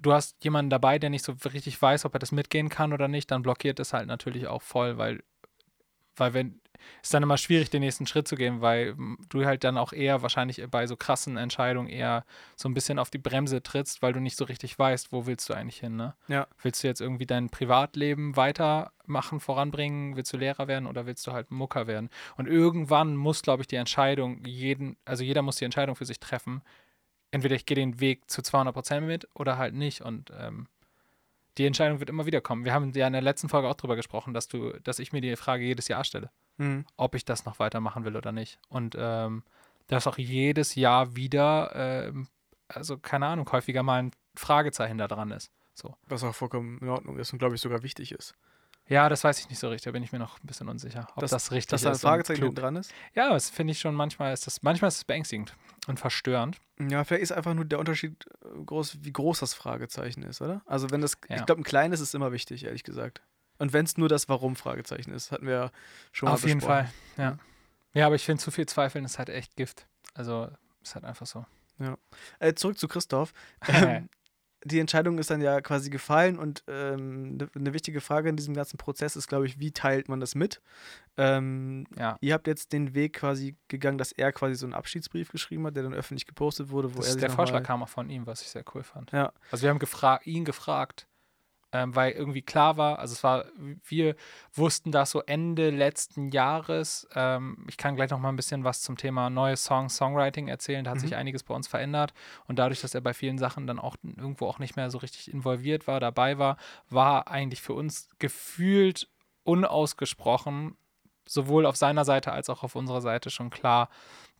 du 0.00 0.12
hast 0.12 0.42
jemanden 0.44 0.70
dabei, 0.70 0.98
der 0.98 1.10
nicht 1.10 1.24
so 1.24 1.34
richtig 1.52 1.80
weiß, 1.80 2.04
ob 2.04 2.14
er 2.14 2.18
das 2.18 2.32
mitgehen 2.32 2.68
kann 2.68 2.92
oder 2.92 3.08
nicht, 3.08 3.30
dann 3.30 3.42
blockiert 3.42 3.80
es 3.80 3.92
halt 3.92 4.06
natürlich 4.06 4.46
auch 4.46 4.62
voll, 4.62 4.98
weil, 4.98 5.22
weil 6.16 6.34
wenn, 6.34 6.60
ist 7.02 7.12
dann 7.14 7.22
immer 7.22 7.36
schwierig, 7.36 7.70
den 7.70 7.80
nächsten 7.80 8.06
Schritt 8.06 8.28
zu 8.28 8.36
gehen, 8.36 8.60
weil 8.60 8.96
du 9.28 9.44
halt 9.44 9.64
dann 9.64 9.78
auch 9.78 9.92
eher 9.92 10.22
wahrscheinlich 10.22 10.62
bei 10.70 10.86
so 10.86 10.96
krassen 10.96 11.36
Entscheidungen 11.36 11.88
eher 11.88 12.24
so 12.56 12.68
ein 12.68 12.74
bisschen 12.74 12.98
auf 12.98 13.10
die 13.10 13.18
Bremse 13.18 13.62
trittst, 13.62 14.02
weil 14.02 14.12
du 14.12 14.20
nicht 14.20 14.36
so 14.36 14.44
richtig 14.44 14.78
weißt, 14.78 15.12
wo 15.12 15.26
willst 15.26 15.48
du 15.48 15.54
eigentlich 15.54 15.80
hin, 15.80 15.96
ne? 15.96 16.14
Ja. 16.28 16.46
Willst 16.62 16.82
du 16.82 16.88
jetzt 16.88 17.00
irgendwie 17.00 17.26
dein 17.26 17.50
Privatleben 17.50 18.36
weitermachen, 18.36 19.40
voranbringen? 19.40 20.16
Willst 20.16 20.32
du 20.32 20.36
Lehrer 20.36 20.68
werden 20.68 20.86
oder 20.86 21.06
willst 21.06 21.26
du 21.26 21.32
halt 21.32 21.50
Mucker 21.50 21.86
werden? 21.86 22.10
Und 22.36 22.48
irgendwann 22.48 23.16
muss, 23.16 23.42
glaube 23.42 23.62
ich, 23.62 23.66
die 23.66 23.76
Entscheidung 23.76 24.44
jeden, 24.44 24.96
also 25.04 25.24
jeder 25.24 25.42
muss 25.42 25.56
die 25.56 25.64
Entscheidung 25.64 25.96
für 25.96 26.06
sich 26.06 26.20
treffen. 26.20 26.62
Entweder 27.30 27.54
ich 27.54 27.66
gehe 27.66 27.76
den 27.76 28.00
Weg 28.00 28.28
zu 28.30 28.42
200 28.42 28.74
Prozent 28.74 29.06
mit 29.06 29.28
oder 29.34 29.56
halt 29.58 29.74
nicht 29.74 30.00
und 30.00 30.32
ähm, 30.36 30.66
die 31.58 31.66
Entscheidung 31.66 31.98
wird 32.00 32.10
immer 32.10 32.26
wieder 32.26 32.40
kommen. 32.40 32.64
Wir 32.64 32.72
haben 32.72 32.92
ja 32.92 33.06
in 33.06 33.12
der 33.12 33.22
letzten 33.22 33.48
Folge 33.48 33.68
auch 33.68 33.74
drüber 33.74 33.96
gesprochen, 33.96 34.32
dass 34.34 34.48
du, 34.48 34.72
dass 34.82 34.98
ich 34.98 35.12
mir 35.12 35.20
die 35.20 35.36
Frage 35.36 35.64
jedes 35.64 35.88
Jahr 35.88 36.04
stelle, 36.04 36.30
Mhm. 36.58 36.84
ob 36.96 37.14
ich 37.14 37.24
das 37.24 37.44
noch 37.44 37.58
weitermachen 37.58 38.04
will 38.04 38.16
oder 38.16 38.32
nicht. 38.32 38.58
Und 38.68 38.94
ähm, 38.98 39.42
dass 39.88 40.06
auch 40.06 40.18
jedes 40.18 40.74
Jahr 40.74 41.16
wieder, 41.16 41.72
ähm, 41.74 42.28
also 42.68 42.98
keine 42.98 43.26
Ahnung, 43.26 43.50
häufiger 43.50 43.82
mal 43.82 44.02
ein 44.04 44.10
Fragezeichen 44.36 44.98
da 44.98 45.08
dran 45.08 45.30
ist. 45.32 45.50
So. 45.74 45.96
Was 46.06 46.22
auch 46.24 46.34
vollkommen 46.34 46.78
in 46.78 46.88
Ordnung 46.88 47.18
ist 47.18 47.32
und 47.32 47.38
glaube 47.38 47.54
ich 47.56 47.60
sogar 47.60 47.82
wichtig 47.82 48.12
ist. 48.12 48.34
Ja, 48.90 49.08
das 49.08 49.24
weiß 49.24 49.38
ich 49.38 49.48
nicht 49.48 49.58
so 49.58 49.68
richtig, 49.68 49.84
da 49.84 49.92
bin 49.92 50.02
ich 50.02 50.10
mir 50.12 50.18
noch 50.18 50.38
ein 50.42 50.46
bisschen 50.46 50.68
unsicher, 50.68 51.06
ob 51.14 51.20
Dass- 51.20 51.30
das 51.30 51.50
richtig 51.52 51.70
Dass 51.70 51.82
da 51.82 51.90
ein 51.90 51.92
ist. 51.92 52.04
und 52.04 52.08
Fragezeichen 52.08 52.40
klug. 52.40 52.56
dran 52.56 52.76
ist. 52.76 52.92
Ja, 53.14 53.30
das 53.30 53.48
finde 53.48 53.70
ich 53.72 53.78
schon 53.80 53.94
manchmal 53.94 54.32
ist 54.34 54.46
das, 54.46 54.62
manchmal 54.62 54.88
ist 54.88 54.96
es 54.96 55.04
beängstigend 55.04 55.54
und 55.86 55.98
verstörend. 56.00 56.58
Ja, 56.78 57.04
vielleicht 57.04 57.22
ist 57.22 57.32
einfach 57.32 57.54
nur 57.54 57.64
der 57.64 57.78
Unterschied 57.78 58.26
äh, 58.44 58.64
groß, 58.64 58.98
wie 59.04 59.12
groß 59.12 59.38
das 59.40 59.54
Fragezeichen 59.54 60.22
ist, 60.24 60.42
oder? 60.42 60.60
Also 60.66 60.90
wenn 60.90 61.00
das, 61.00 61.16
Ja. 61.28 61.36
ich 61.36 61.46
glaube, 61.46 61.60
ein 61.60 61.64
kleines 61.64 62.00
ist 62.00 62.14
immer 62.14 62.32
wichtig, 62.32 62.64
ehrlich 62.64 62.82
gesagt. 62.82 63.22
Und 63.58 63.72
wenn 63.72 63.84
es 63.84 63.96
nur 63.96 64.08
das 64.08 64.28
Warum-Fragezeichen 64.28 65.12
ist, 65.12 65.30
hatten 65.32 65.46
wir 65.46 65.54
ja 65.54 65.70
schon 66.12 66.28
mal 66.28 66.34
Auf 66.34 66.44
jeden 66.44 66.58
besprochen. 66.58 66.86
Fall, 67.16 67.24
ja. 67.24 67.38
Ja, 67.94 68.06
aber 68.06 68.14
ich 68.16 68.24
finde, 68.24 68.42
zu 68.42 68.50
viel 68.50 68.66
Zweifeln 68.66 69.04
ist 69.04 69.18
halt 69.18 69.28
echt 69.28 69.54
Gift. 69.56 69.86
Also 70.14 70.48
ist 70.82 70.94
halt 70.94 71.04
einfach 71.04 71.26
so. 71.26 71.44
Äh, 72.40 72.54
zurück 72.54 72.78
zu 72.78 72.88
Christoph. 72.88 73.32
Ähm, 73.68 74.08
die 74.64 74.78
Entscheidung 74.78 75.18
ist 75.18 75.30
dann 75.30 75.40
ja 75.40 75.60
quasi 75.60 75.88
gefallen 75.90 76.38
und 76.38 76.64
ähm, 76.68 77.36
ne- 77.36 77.48
eine 77.54 77.72
wichtige 77.72 78.00
Frage 78.00 78.28
in 78.28 78.36
diesem 78.36 78.54
ganzen 78.54 78.76
Prozess 78.76 79.16
ist, 79.16 79.26
glaube 79.28 79.46
ich, 79.46 79.58
wie 79.58 79.72
teilt 79.72 80.08
man 80.08 80.20
das 80.20 80.34
mit? 80.34 80.60
Ähm, 81.16 81.86
ja. 81.98 82.16
ihr 82.20 82.34
habt 82.34 82.46
jetzt 82.46 82.72
den 82.72 82.94
Weg 82.94 83.14
quasi 83.14 83.56
gegangen, 83.68 83.98
dass 83.98 84.12
er 84.12 84.32
quasi 84.32 84.54
so 84.54 84.66
einen 84.66 84.74
Abschiedsbrief 84.74 85.30
geschrieben 85.32 85.66
hat, 85.66 85.76
der 85.76 85.82
dann 85.82 85.94
öffentlich 85.94 86.26
gepostet 86.26 86.70
wurde, 86.70 86.92
wo 86.94 86.98
Das 86.98 87.06
er 87.08 87.14
ist 87.14 87.22
der 87.22 87.30
Vorschlag 87.30 87.62
kam 87.62 87.82
auch 87.82 87.88
von 87.88 88.08
ihm, 88.10 88.26
was 88.26 88.42
ich 88.42 88.48
sehr 88.48 88.64
cool 88.74 88.82
fand. 88.82 89.12
Ja. 89.12 89.32
Also 89.50 89.62
wir 89.62 89.70
haben 89.70 89.78
gefra 89.78 90.20
ihn 90.24 90.44
gefragt, 90.44 91.06
ähm, 91.72 91.94
weil 91.94 92.12
irgendwie 92.12 92.42
klar 92.42 92.76
war, 92.76 92.98
also 92.98 93.12
es 93.12 93.22
war, 93.22 93.44
wir 93.84 94.16
wussten 94.52 94.90
das 94.90 95.10
so 95.12 95.22
Ende 95.22 95.70
letzten 95.70 96.30
Jahres. 96.30 97.08
Ähm, 97.14 97.64
ich 97.68 97.76
kann 97.76 97.94
gleich 97.94 98.10
noch 98.10 98.18
mal 98.18 98.28
ein 98.30 98.36
bisschen 98.36 98.64
was 98.64 98.82
zum 98.82 98.96
Thema 98.96 99.30
neue 99.30 99.56
Songs, 99.56 99.96
Songwriting 99.96 100.48
erzählen. 100.48 100.82
Da 100.84 100.90
hat 100.90 100.96
Mhm. 100.98 101.02
sich 101.02 101.14
einiges 101.16 101.42
bei 101.44 101.54
uns 101.54 101.68
verändert. 101.68 102.12
Und 102.46 102.58
dadurch, 102.58 102.80
dass 102.80 102.94
er 102.94 103.00
bei 103.00 103.14
vielen 103.14 103.38
Sachen 103.38 103.66
dann 103.68 103.78
auch 103.78 103.96
irgendwo 104.02 104.46
auch 104.48 104.58
nicht 104.58 104.74
mehr 104.74 104.90
so 104.90 104.98
richtig 104.98 105.32
involviert 105.32 105.86
war, 105.86 106.00
dabei 106.00 106.38
war, 106.38 106.56
war 106.88 107.28
eigentlich 107.28 107.62
für 107.62 107.74
uns 107.74 108.08
gefühlt 108.18 109.08
unausgesprochen, 109.44 110.76
sowohl 111.26 111.66
auf 111.66 111.76
seiner 111.76 112.04
Seite 112.04 112.32
als 112.32 112.50
auch 112.50 112.62
auf 112.64 112.74
unserer 112.74 113.00
Seite 113.00 113.30
schon 113.30 113.50
klar, 113.50 113.88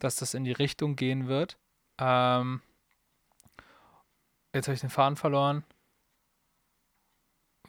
dass 0.01 0.17
das 0.17 0.35
in 0.35 0.45
die 0.45 0.53
Richtung 0.53 0.97
gehen 0.97 1.29
wird. 1.29 1.57
Ähm, 1.99 2.61
jetzt 4.53 4.67
habe 4.67 4.75
ich 4.75 4.81
den 4.81 4.91
Faden 4.91 5.17
verloren. 5.17 5.65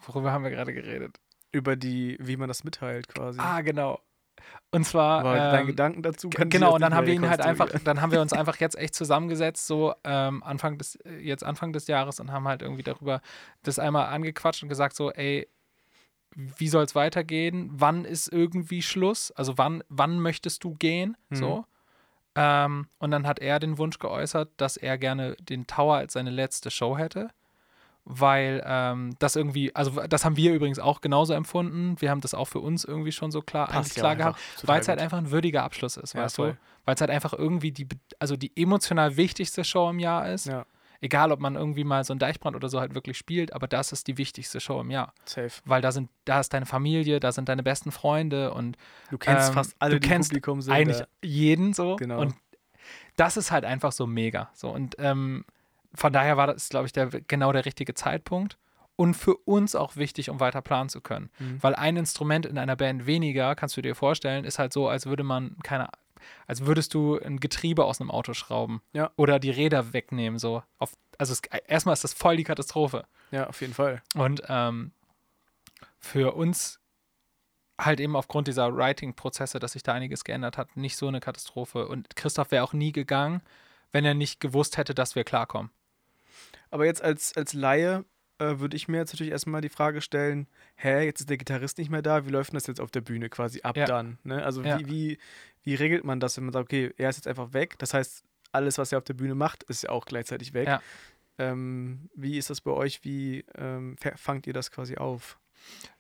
Worüber 0.05 0.31
haben 0.31 0.43
wir 0.43 0.51
gerade 0.51 0.73
geredet? 0.73 1.19
über 1.51 1.75
die, 1.75 2.17
wie 2.19 2.37
man 2.37 2.47
das 2.47 2.63
mitteilt 2.63 3.07
quasi. 3.07 3.39
Ah, 3.39 3.61
genau. 3.61 3.99
Und 4.71 4.85
zwar. 4.85 5.19
Aber 5.19 5.35
dein 5.35 5.61
ähm, 5.61 5.67
Gedanken 5.67 6.01
dazu 6.01 6.29
Genau, 6.29 6.75
und 6.75 6.81
dann 6.81 6.95
haben 6.95 7.05
wir 7.05 7.13
ihn 7.13 7.29
halt 7.29 7.41
einfach, 7.41 7.69
dann 7.83 8.01
haben 8.01 8.11
wir 8.11 8.21
uns 8.21 8.33
einfach 8.33 8.57
jetzt 8.57 8.77
echt 8.77 8.95
zusammengesetzt, 8.95 9.67
so 9.67 9.93
ähm, 10.03 10.41
Anfang 10.43 10.77
des, 10.77 10.95
äh, 10.95 11.17
jetzt 11.17 11.43
Anfang 11.43 11.73
des 11.73 11.87
Jahres 11.87 12.19
und 12.19 12.31
haben 12.31 12.47
halt 12.47 12.61
irgendwie 12.61 12.83
darüber 12.83 13.21
das 13.63 13.79
einmal 13.79 14.07
angequatscht 14.07 14.63
und 14.63 14.69
gesagt, 14.69 14.95
so, 14.95 15.11
ey, 15.11 15.47
wie 16.33 16.69
soll 16.69 16.85
es 16.85 16.95
weitergehen? 16.95 17.69
Wann 17.73 18.05
ist 18.05 18.31
irgendwie 18.31 18.81
Schluss? 18.81 19.31
Also 19.31 19.57
wann, 19.57 19.83
wann 19.89 20.19
möchtest 20.19 20.63
du 20.63 20.75
gehen? 20.75 21.17
Mhm. 21.29 21.35
So. 21.35 21.65
Ähm, 22.35 22.87
und 22.97 23.11
dann 23.11 23.27
hat 23.27 23.39
er 23.39 23.59
den 23.59 23.77
Wunsch 23.77 23.99
geäußert, 23.99 24.49
dass 24.55 24.77
er 24.77 24.97
gerne 24.97 25.35
den 25.41 25.67
Tower 25.67 25.97
als 25.97 26.13
seine 26.13 26.29
letzte 26.29 26.71
Show 26.71 26.97
hätte. 26.97 27.29
Weil 28.03 28.63
ähm, 28.65 29.15
das 29.19 29.35
irgendwie, 29.35 29.75
also 29.75 29.91
das 30.07 30.25
haben 30.25 30.35
wir 30.35 30.53
übrigens 30.53 30.79
auch 30.79 31.01
genauso 31.01 31.33
empfunden. 31.33 31.95
Wir 32.01 32.09
haben 32.09 32.21
das 32.21 32.33
auch 32.33 32.45
für 32.45 32.59
uns 32.59 32.83
irgendwie 32.83 33.11
schon 33.11 33.29
so 33.31 33.41
klar, 33.41 33.67
eigentlich 33.69 33.75
Passt 33.77 33.95
ja 33.97 34.01
klar 34.01 34.11
auch 34.13 34.17
gehabt 34.17 34.39
weil 34.67 34.81
es 34.81 34.87
halt 34.87 34.99
einfach 34.99 35.19
ein 35.19 35.29
würdiger 35.31 35.63
Abschluss 35.63 35.97
ist, 35.97 36.13
Ja, 36.15 36.23
weißt 36.23 36.35
voll. 36.37 36.51
du? 36.53 36.57
Weil 36.85 36.95
es 36.95 37.01
halt 37.01 37.11
einfach 37.11 37.33
irgendwie 37.33 37.71
die, 37.71 37.87
also 38.17 38.35
die 38.35 38.51
emotional 38.55 39.17
wichtigste 39.17 39.63
Show 39.63 39.89
im 39.89 39.99
Jahr 39.99 40.29
ist. 40.31 40.47
Ja, 40.47 40.65
Egal, 41.03 41.31
ob 41.31 41.39
man 41.39 41.55
irgendwie 41.55 41.83
mal 41.83 42.03
so 42.03 42.13
ein 42.13 42.19
Deichbrand 42.19 42.55
oder 42.55 42.69
so 42.69 42.79
halt 42.79 42.93
wirklich 42.93 43.17
spielt, 43.17 43.53
aber 43.53 43.67
das 43.67 43.91
ist 43.91 44.07
die 44.07 44.19
wichtigste 44.19 44.59
Show 44.59 44.79
im 44.81 44.91
Jahr. 44.91 45.13
safe. 45.25 45.61
Weil 45.65 45.81
da 45.81 45.91
sind, 45.91 46.09
da 46.25 46.39
ist 46.39 46.53
deine 46.53 46.67
Familie, 46.67 47.19
da 47.19 47.31
sind 47.31 47.49
deine 47.49 47.63
besten 47.63 47.91
Freunde 47.91 48.53
und 48.53 48.77
Du 49.09 49.17
kennst 49.17 49.47
Ähm, 49.49 49.53
fast 49.55 49.75
alle, 49.79 49.95
du 49.95 49.99
die 49.99 50.07
kennst 50.07 50.29
Publikum 50.29 50.61
sind. 50.61 50.73
eigentlich 50.73 50.97
da. 50.99 51.05
jeden 51.23 51.73
so. 51.73 51.95
Genau. 51.95 52.19
Und 52.21 52.35
das 53.15 53.35
ist 53.35 53.49
halt 53.51 53.65
einfach 53.65 53.91
so 53.91 54.05
mega. 54.05 54.51
So, 54.53 54.69
und 54.69 54.95
ähm, 54.99 55.43
von 55.93 56.13
daher 56.13 56.37
war 56.37 56.47
das, 56.47 56.69
glaube 56.69 56.85
ich, 56.85 56.93
der, 56.93 57.07
genau 57.07 57.51
der 57.51 57.65
richtige 57.65 57.93
Zeitpunkt. 57.93 58.57
Und 58.97 59.15
für 59.15 59.35
uns 59.35 59.73
auch 59.73 59.95
wichtig, 59.95 60.29
um 60.29 60.39
weiter 60.39 60.61
planen 60.61 60.89
zu 60.89 61.01
können. 61.01 61.31
Mhm. 61.39 61.63
Weil 61.63 61.75
ein 61.75 61.97
Instrument 61.97 62.45
in 62.45 62.57
einer 62.57 62.75
Band 62.75 63.07
weniger, 63.07 63.55
kannst 63.55 63.75
du 63.75 63.81
dir 63.81 63.95
vorstellen, 63.95 64.45
ist 64.45 64.59
halt 64.59 64.73
so, 64.73 64.89
als 64.89 65.07
würde 65.07 65.23
man, 65.23 65.57
keine 65.63 65.89
als 66.47 66.65
würdest 66.65 66.93
du 66.93 67.19
ein 67.19 67.39
Getriebe 67.39 67.85
aus 67.85 67.99
einem 67.99 68.11
Auto 68.11 68.33
schrauben. 68.33 68.81
Ja. 68.93 69.11
Oder 69.15 69.39
die 69.39 69.49
Räder 69.49 69.93
wegnehmen. 69.93 70.39
So. 70.39 70.63
Auf, 70.77 70.93
also 71.17 71.33
es, 71.33 71.41
erstmal 71.67 71.93
ist 71.93 72.03
das 72.03 72.13
voll 72.13 72.37
die 72.37 72.43
Katastrophe. 72.43 73.05
Ja, 73.31 73.47
auf 73.47 73.61
jeden 73.61 73.73
Fall. 73.73 74.01
Und 74.15 74.43
ähm, 74.47 74.91
für 75.99 76.35
uns 76.35 76.79
halt 77.79 77.99
eben 77.99 78.15
aufgrund 78.15 78.47
dieser 78.47 78.75
Writing-Prozesse, 78.75 79.59
dass 79.59 79.73
sich 79.73 79.83
da 79.83 79.93
einiges 79.93 80.23
geändert 80.23 80.57
hat, 80.57 80.77
nicht 80.77 80.97
so 80.97 81.07
eine 81.07 81.19
Katastrophe. 81.19 81.87
Und 81.87 82.15
Christoph 82.15 82.51
wäre 82.51 82.63
auch 82.63 82.73
nie 82.73 82.91
gegangen, 82.91 83.41
wenn 83.91 84.05
er 84.05 84.13
nicht 84.13 84.39
gewusst 84.39 84.77
hätte, 84.77 84.93
dass 84.93 85.15
wir 85.15 85.23
klarkommen. 85.23 85.71
Aber 86.69 86.85
jetzt 86.85 87.01
als, 87.03 87.35
als 87.35 87.53
Laie 87.53 88.05
äh, 88.39 88.59
würde 88.59 88.75
ich 88.77 88.87
mir 88.87 88.97
jetzt 88.97 89.13
natürlich 89.13 89.31
erstmal 89.31 89.61
die 89.61 89.69
Frage 89.69 90.01
stellen, 90.01 90.47
hä, 90.75 91.03
jetzt 91.05 91.21
ist 91.21 91.29
der 91.29 91.37
Gitarrist 91.37 91.77
nicht 91.77 91.89
mehr 91.91 92.01
da, 92.01 92.25
wie 92.25 92.29
läuft 92.31 92.51
denn 92.51 92.57
das 92.57 92.67
jetzt 92.67 92.81
auf 92.81 92.91
der 92.91 93.01
Bühne 93.01 93.29
quasi 93.29 93.61
ab 93.61 93.77
Ja. 93.77 93.85
dann? 93.85 94.17
Ne? 94.23 94.43
Also 94.43 94.63
Ja. 94.63 94.79
wie, 94.79 94.87
wie, 94.87 95.17
wie 95.63 95.75
regelt 95.75 96.03
man 96.03 96.19
das, 96.19 96.37
wenn 96.37 96.45
man 96.45 96.53
sagt, 96.53 96.63
okay, 96.65 96.93
er 96.97 97.09
ist 97.09 97.17
jetzt 97.17 97.27
einfach 97.27 97.53
weg, 97.53 97.77
das 97.79 97.93
heißt, 97.93 98.23
alles, 98.51 98.77
was 98.77 98.91
er 98.91 98.97
auf 98.97 99.03
der 99.03 99.13
Bühne 99.13 99.35
macht, 99.35 99.63
ist 99.63 99.83
ja 99.83 99.89
auch 99.91 100.05
gleichzeitig 100.05 100.53
weg. 100.53 100.67
Ja. 100.67 100.81
Ähm, 101.37 102.09
wie 102.15 102.37
ist 102.37 102.49
das 102.49 102.61
bei 102.61 102.71
euch? 102.71 103.03
Wie 103.03 103.45
ähm, 103.55 103.95
fa- 103.97 104.17
fangt 104.17 104.45
ihr 104.47 104.53
das 104.53 104.71
quasi 104.71 104.97
auf? 104.97 105.39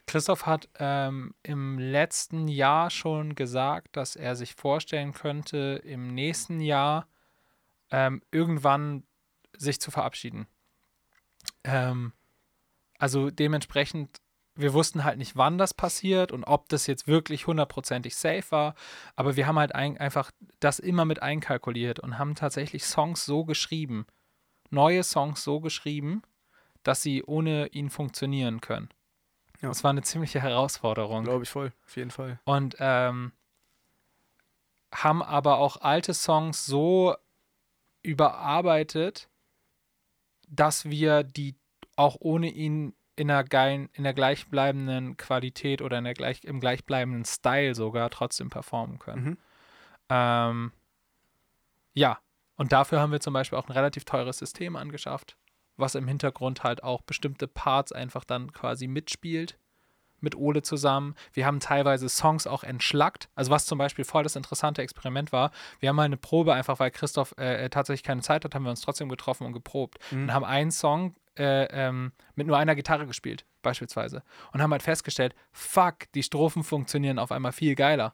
Christoph 0.05 0.45
hat 0.45 0.67
ähm, 0.79 1.33
im 1.43 1.79
letzten 1.79 2.47
Jahr 2.47 2.89
schon 2.89 3.35
gesagt, 3.35 3.95
dass 3.95 4.15
er 4.15 4.35
sich 4.35 4.55
vorstellen 4.55 5.13
könnte, 5.13 5.79
im 5.85 6.13
nächsten 6.13 6.59
Jahr 6.59 7.07
ähm, 7.91 8.21
irgendwann 8.31 9.03
sich 9.63 9.79
zu 9.79 9.91
verabschieden. 9.91 10.47
Ähm, 11.63 12.13
also 12.97 13.29
dementsprechend, 13.29 14.21
wir 14.55 14.73
wussten 14.73 15.03
halt 15.03 15.17
nicht, 15.17 15.35
wann 15.35 15.57
das 15.57 15.73
passiert 15.73 16.31
und 16.31 16.43
ob 16.43 16.69
das 16.69 16.87
jetzt 16.87 17.07
wirklich 17.07 17.47
hundertprozentig 17.47 18.15
safe 18.15 18.51
war, 18.51 18.75
aber 19.15 19.35
wir 19.35 19.47
haben 19.47 19.57
halt 19.57 19.73
ein, 19.73 19.97
einfach 19.97 20.31
das 20.59 20.79
immer 20.79 21.05
mit 21.05 21.21
einkalkuliert 21.21 21.99
und 21.99 22.19
haben 22.19 22.35
tatsächlich 22.35 22.85
Songs 22.85 23.25
so 23.25 23.45
geschrieben, 23.45 24.05
neue 24.69 25.03
Songs 25.03 25.43
so 25.43 25.59
geschrieben, 25.61 26.21
dass 26.83 27.01
sie 27.01 27.23
ohne 27.23 27.67
ihn 27.67 27.89
funktionieren 27.89 28.61
können. 28.61 28.89
Ja. 29.61 29.69
Das 29.69 29.83
war 29.83 29.91
eine 29.91 30.01
ziemliche 30.01 30.41
Herausforderung. 30.41 31.23
Glaube 31.23 31.43
ich 31.43 31.49
voll, 31.49 31.71
auf 31.85 31.95
jeden 31.95 32.11
Fall. 32.11 32.39
Und 32.45 32.75
ähm, 32.79 33.31
haben 34.93 35.21
aber 35.21 35.57
auch 35.57 35.77
alte 35.77 36.13
Songs 36.13 36.65
so 36.65 37.15
überarbeitet, 38.03 39.29
dass 40.51 40.85
wir 40.85 41.23
die 41.23 41.55
auch 41.95 42.17
ohne 42.19 42.49
ihn 42.49 42.93
in 43.15 43.27
der 43.27 43.43
geilen, 43.43 43.89
in 43.93 44.03
der 44.03 44.13
gleichbleibenden 44.13 45.17
Qualität 45.17 45.81
oder 45.81 45.97
in 45.97 46.03
der 46.03 46.13
gleich, 46.13 46.43
im 46.43 46.59
gleichbleibenden 46.59 47.25
Style 47.25 47.75
sogar 47.75 48.09
trotzdem 48.09 48.49
performen 48.49 48.99
können. 48.99 49.23
Mhm. 49.23 49.37
Ähm, 50.09 50.71
ja, 51.93 52.19
und 52.55 52.71
dafür 52.71 52.99
haben 52.99 53.11
wir 53.11 53.19
zum 53.19 53.33
Beispiel 53.33 53.57
auch 53.57 53.67
ein 53.67 53.73
relativ 53.73 54.05
teures 54.05 54.37
System 54.37 54.75
angeschafft, 54.75 55.37
was 55.77 55.95
im 55.95 56.07
Hintergrund 56.07 56.63
halt 56.63 56.83
auch 56.83 57.01
bestimmte 57.01 57.47
Parts 57.47 57.91
einfach 57.91 58.23
dann 58.23 58.51
quasi 58.53 58.87
mitspielt 58.87 59.57
mit 60.21 60.35
Ole 60.35 60.61
zusammen. 60.61 61.15
Wir 61.33 61.45
haben 61.45 61.59
teilweise 61.59 62.07
Songs 62.09 62.47
auch 62.47 62.63
entschlackt. 62.63 63.29
Also 63.35 63.51
was 63.51 63.65
zum 63.65 63.77
Beispiel 63.77 64.05
voll 64.05 64.23
das 64.23 64.35
interessante 64.35 64.81
Experiment 64.81 65.31
war, 65.31 65.51
wir 65.79 65.89
haben 65.89 65.95
mal 65.97 66.03
eine 66.03 66.17
Probe, 66.17 66.53
einfach 66.53 66.79
weil 66.79 66.91
Christoph 66.91 67.33
äh, 67.37 67.69
tatsächlich 67.69 68.03
keine 68.03 68.21
Zeit 68.21 68.45
hat, 68.45 68.55
haben 68.55 68.63
wir 68.63 68.69
uns 68.71 68.81
trotzdem 68.81 69.09
getroffen 69.09 69.45
und 69.45 69.53
geprobt 69.53 69.99
Mhm. 70.11 70.23
und 70.23 70.33
haben 70.33 70.45
einen 70.45 70.71
Song 70.71 71.15
äh, 71.37 71.65
ähm, 71.71 72.11
mit 72.35 72.47
nur 72.47 72.57
einer 72.57 72.75
Gitarre 72.75 73.07
gespielt, 73.07 73.45
beispielsweise. 73.61 74.21
Und 74.51 74.61
haben 74.61 74.71
halt 74.71 74.83
festgestellt, 74.83 75.33
fuck, 75.51 76.11
die 76.13 76.23
Strophen 76.23 76.63
funktionieren 76.63 77.19
auf 77.19 77.31
einmal 77.31 77.51
viel 77.53 77.75
geiler. 77.75 78.13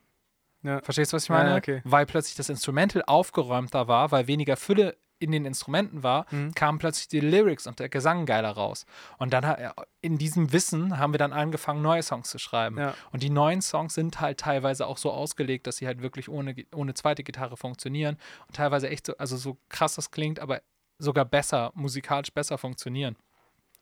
Ja. 0.64 0.82
Verstehst 0.82 1.14
du, 1.14 1.16
was 1.16 1.24
ich 1.24 1.30
meine? 1.30 1.50
ja, 1.52 1.56
okay. 1.58 1.82
Weil 1.84 2.06
plötzlich 2.06 2.36
das 2.36 2.50
Instrumental 2.50 3.04
aufgeräumter 3.06 3.88
war, 3.88 4.12
weil 4.12 4.28
weniger 4.28 4.56
Fülle 4.58 4.98
in 5.20 5.32
den 5.32 5.46
Instrumenten 5.46 6.04
war, 6.04 6.26
Mhm. 6.32 6.54
kamen 6.54 6.78
plötzlich 6.78 7.08
die 7.08 7.20
Lyrics 7.20 7.68
und 7.68 7.80
der 7.80 7.90
Gesang 7.90 8.26
geiler 8.26 8.52
raus. 8.52 8.86
Und 9.18 9.34
dann 9.34 9.72
in 10.02 10.18
diesem 10.18 10.52
Wissen 10.54 11.00
haben 11.00 11.14
wir 11.14 11.18
dann 11.18 11.34
angefangen, 11.34 11.82
neue 11.82 12.04
Songs 12.04 12.30
zu 12.30 12.38
schreiben. 12.40 12.78
Ja. 12.78 12.94
Und 13.12 13.24
die 13.24 13.30
neuen 13.30 13.62
Songs 13.62 13.94
sind 13.96 14.22
halt 14.22 14.40
teilweise 14.40 14.86
auch 14.88 14.98
so 14.98 15.12
ausgelegt, 15.12 15.66
dass 15.68 15.78
sie 15.78 15.88
halt 15.88 16.02
wirklich 16.02 16.30
ohne, 16.30 16.56
ohne 16.76 16.94
zweite 16.94 17.24
Gitarre 17.24 17.58
funktionieren 17.58 18.18
und 18.48 18.56
teilweise 18.56 18.90
echt 18.90 19.08
so, 19.08 19.18
also 19.18 19.38
so 19.38 19.58
krass 19.70 19.96
das 19.96 20.12
klingt, 20.12 20.40
aber 20.40 20.62
sogar 21.00 21.26
besser, 21.26 21.72
musikalisch 21.76 22.32
besser 22.32 22.58
funktionieren. 22.58 23.16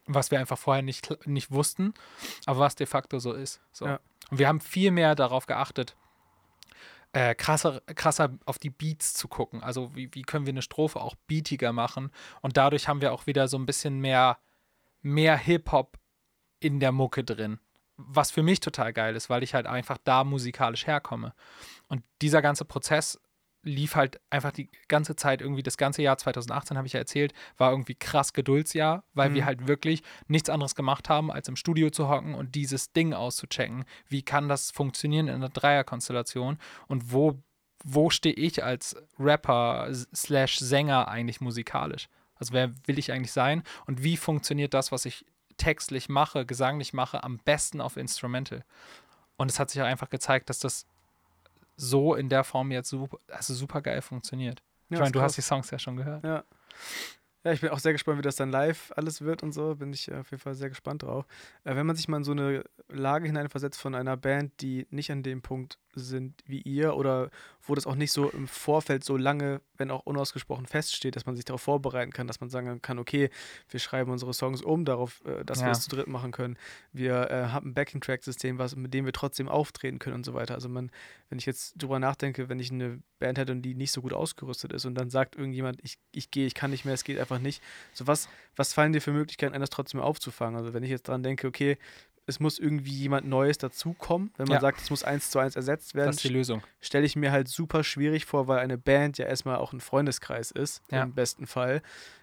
Was 0.07 0.29
wir 0.31 0.39
einfach 0.39 0.57
vorher 0.57 0.83
nicht, 0.83 1.17
nicht 1.27 1.51
wussten, 1.51 1.93
aber 2.45 2.59
was 2.59 2.75
de 2.75 2.85
facto 2.85 3.19
so 3.19 3.33
ist. 3.33 3.59
So. 3.71 3.87
Ja. 3.87 3.99
Und 4.29 4.37
wir 4.39 4.47
haben 4.47 4.59
viel 4.61 4.91
mehr 4.91 5.15
darauf 5.15 5.47
geachtet, 5.47 5.95
äh, 7.15 7.33
krasser, 7.33 7.79
krasser 7.95 8.37
auf 8.45 8.59
die 8.59 8.69
Beats 8.69 9.13
zu 9.13 9.29
gucken. 9.29 9.63
Also 9.63 9.95
wie, 9.95 10.13
wie 10.13 10.23
können 10.23 10.45
wir 10.45 10.51
eine 10.51 10.61
Strophe 10.61 10.99
auch 10.99 11.15
beatiger 11.27 11.71
machen. 11.71 12.11
Und 12.41 12.57
dadurch 12.57 12.89
haben 12.89 12.99
wir 12.99 13.13
auch 13.13 13.25
wieder 13.25 13.47
so 13.47 13.57
ein 13.57 13.65
bisschen 13.65 13.99
mehr, 13.99 14.37
mehr 15.01 15.37
Hip-Hop 15.37 15.97
in 16.59 16.81
der 16.81 16.91
Mucke 16.91 17.23
drin. 17.23 17.59
Was 17.95 18.31
für 18.31 18.43
mich 18.43 18.59
total 18.59 18.91
geil 18.91 19.15
ist, 19.15 19.29
weil 19.29 19.43
ich 19.43 19.53
halt 19.53 19.65
einfach 19.65 19.97
da 20.03 20.25
musikalisch 20.25 20.87
herkomme. 20.87 21.33
Und 21.87 22.03
dieser 22.21 22.41
ganze 22.41 22.65
Prozess 22.65 23.17
lief 23.65 23.95
halt 23.95 24.21
einfach 24.29 24.51
die 24.51 24.69
ganze 24.87 25.15
Zeit 25.15 25.41
irgendwie, 25.41 25.63
das 25.63 25.75
ganze 25.75 26.01
Jahr 26.01 26.17
2018, 26.17 26.77
habe 26.77 26.87
ich 26.87 26.93
ja 26.93 26.99
erzählt, 26.99 27.33
war 27.57 27.71
irgendwie 27.71 27.95
krass 27.95 28.31
Geduldsjahr, 28.31 29.03
weil 29.13 29.33
wir 29.33 29.41
Mhm. 29.41 29.45
halt 29.45 29.67
wirklich 29.67 30.03
nichts 30.27 30.49
anderes 30.49 30.75
gemacht 30.75 31.09
haben, 31.09 31.31
als 31.31 31.47
im 31.49 31.55
Studio 31.55 31.89
zu 31.89 32.07
hocken 32.07 32.35
und 32.35 32.55
dieses 32.55 32.93
Ding 32.93 33.13
auszuchecken. 33.13 33.83
Wie 34.07 34.21
kann 34.21 34.47
das 34.47 34.71
funktionieren 34.71 35.27
in 35.27 35.35
einer 35.35 35.49
Dreierkonstellation 35.49 36.57
und 36.87 37.11
wo, 37.11 37.41
wo 37.83 38.09
stehe 38.09 38.35
ich 38.35 38.63
als 38.63 38.95
Rapper 39.19 39.89
slash 40.13 40.57
Sänger 40.59 41.07
eigentlich 41.07 41.41
musikalisch? 41.41 42.07
Also 42.35 42.53
wer 42.53 42.73
will 42.85 42.99
ich 42.99 43.11
eigentlich 43.11 43.31
sein 43.31 43.63
und 43.87 44.03
wie 44.03 44.17
funktioniert 44.17 44.73
das, 44.73 44.91
was 44.91 45.05
ich 45.05 45.25
textlich 45.57 46.09
mache, 46.09 46.45
gesanglich 46.45 46.93
mache, 46.93 47.23
am 47.23 47.37
besten 47.39 47.81
auf 47.81 47.97
Instrumental? 47.97 48.63
Und 49.37 49.49
es 49.51 49.59
hat 49.59 49.69
sich 49.69 49.81
auch 49.81 49.85
einfach 49.85 50.09
gezeigt, 50.09 50.49
dass 50.49 50.59
das 50.59 50.85
so 51.75 52.15
in 52.15 52.29
der 52.29 52.43
Form 52.43 52.71
jetzt 52.71 52.89
super, 52.89 53.17
also 53.27 53.53
super 53.53 53.81
geil 53.81 54.01
funktioniert. 54.01 54.61
Ja, 54.89 54.97
ich 54.97 54.99
meine, 54.99 55.11
du 55.11 55.21
hast 55.21 55.37
die 55.37 55.41
Songs 55.41 55.71
ja 55.71 55.79
schon 55.79 55.97
gehört. 55.97 56.23
Ja. 56.23 56.43
Ja, 57.43 57.51
ich 57.51 57.61
bin 57.61 57.69
auch 57.69 57.77
sehr 57.77 57.93
gespannt, 57.93 58.17
wie 58.17 58.23
das 58.23 58.37
dann 58.37 58.49
live 58.49 58.91
alles 58.95 59.21
wird 59.21 59.43
und 59.43 59.51
so. 59.51 59.75
Bin 59.75 59.93
ich 59.93 60.09
äh, 60.09 60.15
auf 60.15 60.31
jeden 60.31 60.41
Fall 60.41 60.55
sehr 60.55 60.69
gespannt 60.69 61.03
drauf. 61.03 61.27
Äh, 61.63 61.75
wenn 61.75 61.85
man 61.85 61.95
sich 61.95 62.07
mal 62.07 62.17
in 62.17 62.23
so 62.23 62.31
eine 62.31 62.63
Lage 62.89 63.27
hineinversetzt 63.27 63.79
von 63.79 63.93
einer 63.93 64.17
Band, 64.17 64.61
die 64.61 64.87
nicht 64.89 65.11
an 65.11 65.21
dem 65.21 65.43
Punkt 65.43 65.77
sind 65.95 66.41
wie 66.45 66.61
ihr 66.61 66.95
oder 66.95 67.29
wo 67.67 67.73
das 67.73 67.87
auch 67.87 67.95
nicht 67.95 68.11
so 68.11 68.29
im 68.29 68.47
Vorfeld 68.47 69.03
so 69.03 69.17
lange, 69.17 69.59
wenn 69.77 69.89
auch 69.89 70.05
unausgesprochen 70.05 70.67
feststeht, 70.67 71.15
dass 71.15 71.25
man 71.25 71.35
sich 71.35 71.45
darauf 71.45 71.61
vorbereiten 71.61 72.11
kann, 72.11 72.27
dass 72.27 72.39
man 72.39 72.49
sagen 72.49 72.81
kann, 72.81 72.99
okay, 72.99 73.29
wir 73.69 73.79
schreiben 73.79 74.11
unsere 74.11 74.33
Songs 74.33 74.61
um 74.61 74.85
darauf, 74.85 75.23
äh, 75.25 75.43
dass 75.43 75.59
wir 75.59 75.67
Ja. 75.67 75.71
es 75.71 75.81
zu 75.81 75.89
dritt 75.89 76.07
machen 76.07 76.31
können. 76.31 76.57
Wir 76.93 77.29
äh, 77.31 77.47
haben 77.47 77.69
ein 77.69 77.73
Backing-Track-System, 77.73 78.59
was 78.59 78.75
mit 78.75 78.93
dem 78.93 79.05
wir 79.05 79.13
trotzdem 79.13 79.49
auftreten 79.49 79.97
können 79.99 80.15
und 80.17 80.25
so 80.25 80.33
weiter. 80.33 80.53
Also 80.53 80.69
man, 80.69 80.91
wenn 81.29 81.39
ich 81.39 81.45
jetzt 81.45 81.81
drüber 81.81 81.99
nachdenke, 81.99 82.49
wenn 82.49 82.59
ich 82.59 82.71
eine 82.71 83.01
Band 83.19 83.37
hätte 83.39 83.51
und 83.53 83.61
die 83.63 83.73
nicht 83.73 83.91
so 83.91 84.01
gut 84.01 84.13
ausgerüstet 84.13 84.71
ist 84.73 84.85
und 84.85 84.95
dann 84.95 85.09
sagt 85.09 85.35
irgendjemand, 85.35 85.79
ich, 85.83 85.97
ich 86.11 86.29
gehe, 86.29 86.45
ich 86.45 86.53
kann 86.53 86.69
nicht 86.71 86.85
mehr, 86.85 86.93
es 86.93 87.03
geht 87.03 87.17
einfach 87.19 87.39
nicht. 87.39 87.63
So 87.93 88.05
was, 88.05 88.29
was 88.55 88.73
fallen 88.73 88.93
dir 88.93 89.01
für 89.01 89.11
Möglichkeiten, 89.11 89.59
das 89.59 89.69
trotzdem 89.69 89.99
aufzufangen? 90.01 90.55
Also 90.57 90.73
wenn 90.73 90.83
ich 90.83 90.89
jetzt 90.91 91.07
dran 91.07 91.23
denke, 91.23 91.47
okay, 91.47 91.77
es 92.27 92.39
muss 92.39 92.57
irgendwie 92.59 92.91
jemand 92.91 93.27
Neues 93.27 93.57
dazukommen, 93.57 94.31
wenn 94.37 94.47
man 94.47 94.55
Ja. 94.55 94.61
sagt, 94.61 94.81
es 94.81 94.89
muss 94.89 95.03
eins 95.03 95.29
zu 95.29 95.39
eins 95.39 95.55
ersetzt 95.55 95.93
werden, 95.95 96.07
Das 96.07 96.15
ist 96.17 96.23
die 96.23 96.29
Lösung. 96.29 96.61
stelle 96.81 97.05
ich 97.05 97.15
mir 97.15 97.31
halt 97.31 97.47
super 97.47 97.83
schwierig 97.83 98.25
vor, 98.25 98.47
weil 98.47 98.59
eine 98.59 98.77
Band 98.77 99.17
ja 99.17 99.25
erstmal 99.25 99.57
auch 99.57 99.73
ein 99.73 99.79
Freundeskreis 99.79 100.51
ist, 100.51 100.81
Ja. 100.91 101.03
im 101.03 101.13
besten 101.13 101.45
Fall, 101.47 101.81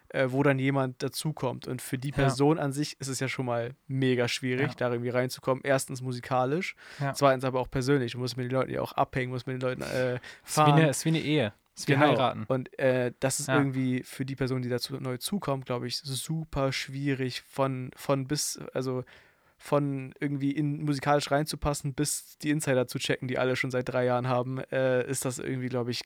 äh, 0.08 0.26
wo 0.30 0.42
dann 0.42 0.58
jemand 0.58 1.02
dazukommt. 1.02 1.66
Und 1.66 1.80
für 1.80 1.98
die 1.98 2.10
Ja. 2.10 2.16
Person 2.16 2.58
an 2.58 2.72
sich 2.72 3.00
ist 3.00 3.08
es 3.08 3.18
ja 3.20 3.28
schon 3.28 3.46
mal 3.46 3.74
mega 3.86 4.28
schwierig, 4.28 4.68
Ja. 4.70 4.74
da 4.76 4.90
irgendwie 4.90 5.10
reinzukommen. 5.10 5.62
Erstens 5.64 6.02
musikalisch, 6.02 6.74
Ja. 7.00 7.14
zweitens 7.14 7.44
aber 7.44 7.60
auch 7.60 7.70
persönlich. 7.70 8.12
Du 8.12 8.18
musst 8.18 8.36
mit 8.36 8.44
den 8.44 8.52
Leuten 8.52 8.72
ja 8.72 8.82
auch 8.82 8.92
abhängen, 8.92 9.30
musst 9.32 9.46
mit 9.46 9.54
den 9.54 9.60
Leuten 9.62 9.82
äh, 9.82 9.86
Es 9.86 10.20
ist 10.20 10.20
wie 10.44 10.50
fahren. 10.52 10.72
eine, 10.74 10.88
es 10.90 10.98
ist 10.98 11.04
wie 11.06 11.08
eine 11.10 11.20
Ehe. 11.20 11.52
Es 11.74 11.82
ist 11.82 11.88
wie 11.88 11.92
Genau. 11.94 12.08
heiraten. 12.08 12.44
Und 12.48 12.78
äh, 12.78 13.12
das 13.20 13.40
ist 13.40 13.46
Ja. 13.48 13.56
irgendwie 13.56 14.02
für 14.02 14.26
die 14.26 14.36
Person, 14.36 14.60
die 14.60 14.68
dazu 14.68 14.94
neu 15.00 15.16
zukommt, 15.16 15.64
glaube 15.64 15.86
ich, 15.86 15.96
super 15.96 16.70
schwierig 16.72 17.40
von, 17.40 17.90
von 17.96 18.26
bis, 18.26 18.58
also 18.74 19.04
von 19.62 20.12
irgendwie 20.18 20.50
in 20.50 20.82
musikalisch 20.84 21.30
reinzupassen, 21.30 21.94
bis 21.94 22.36
die 22.38 22.50
Insider 22.50 22.88
zu 22.88 22.98
checken, 22.98 23.28
die 23.28 23.38
alle 23.38 23.54
schon 23.54 23.70
seit 23.70 23.88
drei 23.88 24.04
Jahren 24.04 24.26
haben, 24.26 24.58
äh, 24.58 25.08
ist 25.08 25.24
das 25.24 25.38
irgendwie, 25.38 25.68
glaube 25.68 25.92
ich, 25.92 26.02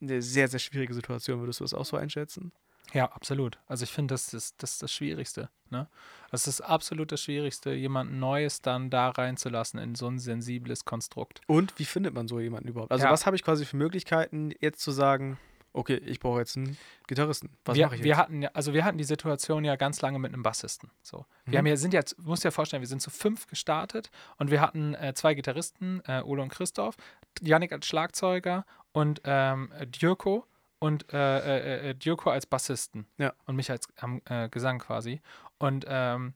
eine 0.00 0.22
sehr, 0.22 0.46
sehr 0.46 0.60
schwierige 0.60 0.94
Situation. 0.94 1.40
Würdest 1.40 1.58
du 1.60 1.64
das 1.64 1.74
auch 1.74 1.84
so 1.84 1.96
einschätzen? 1.96 2.52
Ja, 2.92 3.06
absolut. 3.06 3.58
Also 3.66 3.84
ich 3.84 3.90
finde, 3.90 4.14
das 4.14 4.32
ist, 4.34 4.62
das 4.62 4.72
ist 4.74 4.82
das 4.82 4.92
Schwierigste. 4.92 5.48
Ne? 5.70 5.88
Das 6.30 6.46
ist 6.46 6.60
absolut 6.60 7.10
das 7.10 7.22
Schwierigste, 7.22 7.72
jemand 7.72 8.12
Neues 8.12 8.60
dann 8.60 8.90
da 8.90 9.08
reinzulassen 9.10 9.80
in 9.80 9.94
so 9.94 10.06
ein 10.06 10.18
sensibles 10.18 10.84
Konstrukt. 10.84 11.40
Und 11.46 11.76
wie 11.78 11.84
findet 11.84 12.14
man 12.14 12.28
so 12.28 12.38
jemanden 12.38 12.68
überhaupt? 12.68 12.92
Also 12.92 13.06
Ja. 13.06 13.10
was 13.10 13.26
habe 13.26 13.34
ich 13.34 13.42
quasi 13.42 13.64
für 13.64 13.76
Möglichkeiten, 13.76 14.52
jetzt 14.60 14.80
zu 14.80 14.90
sagen, 14.92 15.38
okay, 15.72 15.96
ich 15.96 16.20
brauche 16.20 16.38
jetzt 16.40 16.56
einen 16.56 16.76
Gitarristen. 17.06 17.50
Was 17.64 17.76
wir, 17.76 17.86
mache 17.86 17.96
ich 17.96 18.02
wir 18.02 18.08
jetzt? 18.10 18.18
hatten 18.18 18.42
ja, 18.42 18.50
also 18.54 18.72
wir 18.74 18.84
hatten 18.84 18.98
die 18.98 19.04
Situation 19.04 19.64
ja 19.64 19.76
ganz 19.76 20.00
lange 20.02 20.18
mit 20.18 20.32
einem 20.32 20.42
Bassisten. 20.42 20.90
So. 21.02 21.24
Wir 21.44 21.52
Mhm. 21.52 21.58
haben 21.58 21.66
ja, 21.66 21.76
sind 21.76 21.94
jetzt, 21.94 22.16
du 22.18 22.22
musst 22.28 22.44
dir 22.44 22.50
vorstellen, 22.52 22.82
wir 22.82 22.88
sind 22.88 23.00
zu 23.02 23.10
fünf 23.10 23.46
gestartet 23.46 24.10
und 24.38 24.50
wir 24.50 24.60
hatten 24.60 24.94
äh, 24.94 25.14
zwei 25.14 25.34
Gitarristen, 25.34 26.02
äh, 26.06 26.22
Ole 26.22 26.42
und 26.42 26.48
Christoph, 26.50 26.96
Janik 27.40 27.72
als 27.72 27.86
Schlagzeuger 27.86 28.64
und 28.92 29.20
ähm, 29.24 29.72
Djurko 29.86 30.46
und 30.78 31.12
äh, 31.12 31.38
äh, 31.38 31.90
äh, 31.90 31.94
Djurko 31.94 32.30
als 32.30 32.44
Bassisten 32.46 33.06
Ja. 33.18 33.32
und 33.46 33.56
mich 33.56 33.70
als 33.70 33.88
am 33.98 34.20
äh, 34.26 34.48
Gesang 34.48 34.78
quasi. 34.80 35.20
Und 35.58 35.84
ähm, 35.88 36.34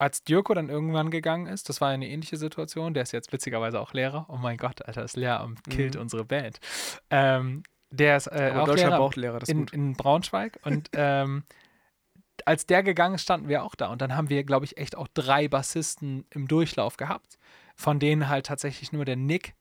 als 0.00 0.22
Djurko 0.22 0.54
dann 0.54 0.68
irgendwann 0.68 1.10
gegangen 1.10 1.46
ist, 1.46 1.68
das 1.68 1.80
war 1.80 1.88
eine 1.88 2.06
ähnliche 2.06 2.36
Situation, 2.36 2.94
der 2.94 3.02
ist 3.02 3.12
jetzt 3.12 3.32
witzigerweise 3.32 3.80
auch 3.80 3.92
Lehrer. 3.94 4.26
Oh 4.28 4.36
mein 4.36 4.56
Gott, 4.56 4.84
Alter, 4.86 5.00
das 5.02 5.16
Lehramt 5.16 5.64
killt 5.64 5.96
Mhm. 5.96 6.02
unsere 6.02 6.24
Band. 6.24 6.60
Ähm, 7.10 7.64
der 7.90 8.16
ist 8.16 8.26
äh, 8.26 8.52
auch 8.54 8.66
Deutschland 8.66 8.90
Lehrer 8.90 8.98
braucht 8.98 9.16
Lehrer, 9.16 9.38
das 9.38 9.48
ist 9.48 9.54
in, 9.54 9.60
gut. 9.60 9.72
in 9.72 9.92
Braunschweig 9.94 10.58
und 10.64 10.90
ähm, 10.94 11.44
als 12.44 12.66
der 12.66 12.82
gegangen 12.82 13.16
ist, 13.16 13.22
standen 13.22 13.48
wir 13.48 13.64
auch 13.64 13.74
da 13.74 13.88
und 13.88 14.00
dann 14.00 14.16
haben 14.16 14.28
wir, 14.28 14.44
glaube 14.44 14.64
ich, 14.64 14.76
echt 14.78 14.96
auch 14.96 15.08
drei 15.12 15.48
Bassisten 15.48 16.24
im 16.30 16.48
Durchlauf 16.48 16.96
gehabt, 16.96 17.38
von 17.74 17.98
denen 17.98 18.28
halt 18.28 18.46
tatsächlich 18.46 18.92
nur 18.92 19.04
der 19.04 19.16
Nick 19.16 19.54